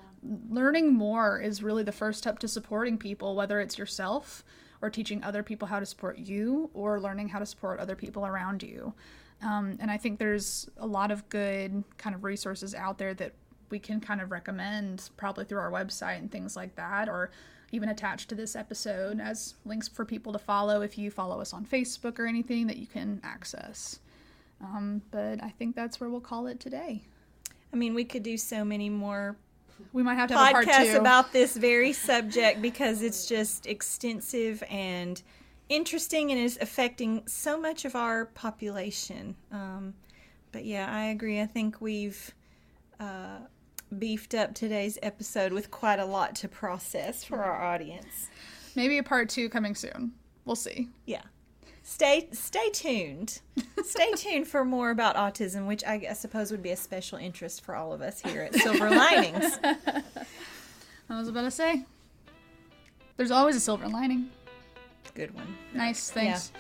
Learning 0.50 0.94
more 0.94 1.40
is 1.40 1.64
really 1.64 1.84
the 1.84 1.92
first 1.92 2.20
step 2.20 2.40
to 2.40 2.48
supporting 2.48 2.98
people, 2.98 3.36
whether 3.36 3.60
it's 3.60 3.78
yourself 3.78 4.44
or 4.82 4.90
teaching 4.90 5.24
other 5.24 5.44
people 5.44 5.68
how 5.68 5.80
to 5.80 5.86
support 5.86 6.18
you 6.18 6.70
or 6.74 7.00
learning 7.00 7.30
how 7.30 7.40
to 7.40 7.46
support 7.46 7.80
other 7.80 7.96
people 7.96 8.26
around 8.26 8.62
you. 8.64 8.94
Um, 9.42 9.78
and 9.80 9.90
I 9.92 9.98
think 9.98 10.20
there's 10.20 10.68
a 10.78 10.88
lot 10.88 11.12
of 11.12 11.28
good 11.30 11.84
kind 11.98 12.16
of 12.16 12.24
resources 12.24 12.74
out 12.74 12.98
there 12.98 13.14
that 13.16 13.34
we 13.70 13.80
can 13.80 14.00
kind 14.00 14.22
of 14.22 14.32
recommend 14.32 15.10
probably 15.18 15.46
through 15.46 15.60
our 15.60 15.72
website 15.72 16.18
and 16.18 16.32
things 16.32 16.56
like 16.56 16.76
that 16.76 17.10
or 17.10 17.32
even 17.72 17.90
attached 17.90 18.30
to 18.30 18.36
this 18.36 18.56
episode 18.56 19.20
as 19.20 19.56
links 19.66 19.88
for 19.88 20.06
people 20.06 20.32
to 20.34 20.40
follow 20.40 20.82
if 20.82 20.98
you 20.98 21.12
follow 21.12 21.42
us 21.42 21.54
on 21.54 21.66
Facebook 21.66 22.18
or 22.20 22.26
anything 22.26 22.68
that 22.68 22.78
you 22.78 22.88
can 22.88 23.20
access. 23.24 24.00
Um, 24.62 25.02
but 25.12 25.44
I 25.44 25.50
think 25.50 25.76
that's 25.76 26.00
where 26.00 26.10
we'll 26.10 26.22
call 26.22 26.48
it 26.48 26.60
today. 26.60 27.04
I 27.72 27.76
mean, 27.76 27.94
we 27.94 28.06
could 28.06 28.24
do 28.24 28.38
so 28.38 28.64
many 28.64 28.90
more 28.90 29.36
We 29.94 30.02
might 30.02 30.16
have 30.16 30.30
to 30.30 30.38
have 30.38 30.50
a 30.50 30.52
part 30.54 30.66
podcasts 30.68 30.94
two. 30.94 31.00
about 31.00 31.34
this 31.34 31.56
very 31.56 31.94
subject 31.94 32.62
because 32.62 33.02
it's 33.02 33.28
just 33.28 33.68
extensive 33.68 34.64
and 34.70 35.22
interesting 35.70 36.32
and 36.32 36.40
is 36.40 36.58
affecting 36.62 37.24
so 37.28 37.60
much 37.60 37.86
of 37.86 37.96
our 37.96 38.26
population. 38.26 39.36
Um, 39.52 39.94
but 40.52 40.66
yeah, 40.66 40.88
I 40.90 41.06
agree. 41.08 41.42
I 41.42 41.46
think 41.46 41.82
we've 41.82 42.34
uh, 43.00 43.40
beefed 43.98 44.36
up 44.36 44.54
today's 44.54 44.98
episode 45.02 45.54
with 45.54 45.72
quite 45.72 46.00
a 46.00 46.06
lot 46.06 46.36
to 46.36 46.48
process 46.48 47.24
for 47.24 47.44
our 47.44 47.62
audience. 47.64 48.30
Maybe 48.76 48.98
a 48.98 49.04
part 49.04 49.30
two 49.30 49.50
coming 49.50 49.76
soon. 49.76 50.14
We'll 50.46 50.56
see. 50.56 50.90
Yeah. 51.06 51.24
Stay 51.84 52.28
stay 52.34 52.70
tuned. 52.72 53.40
Stay 53.84 54.12
tuned 54.16 54.48
for 54.48 54.66
more 54.66 54.90
about 54.90 55.16
autism, 55.16 55.68
which 55.68 55.84
I, 55.86 56.06
I 56.10 56.14
suppose 56.14 56.52
would 56.52 56.62
be 56.62 56.72
a 56.72 56.78
special 56.78 57.18
interest 57.18 57.64
for 57.64 57.76
all 57.76 57.94
of 57.94 58.02
us 58.02 58.20
here 58.22 58.42
at 58.42 58.56
Silver 58.56 58.90
Linings. 58.90 59.58
I 61.10 61.18
was 61.18 61.30
about 61.30 61.44
to 61.44 61.52
say. 61.52 61.86
There's 63.16 63.32
always 63.32 63.56
a 63.56 63.60
silver 63.60 63.88
lining. 63.88 64.30
Good 65.16 65.34
one. 65.34 65.58
Nice, 65.74 66.12
thanks. 66.12 66.52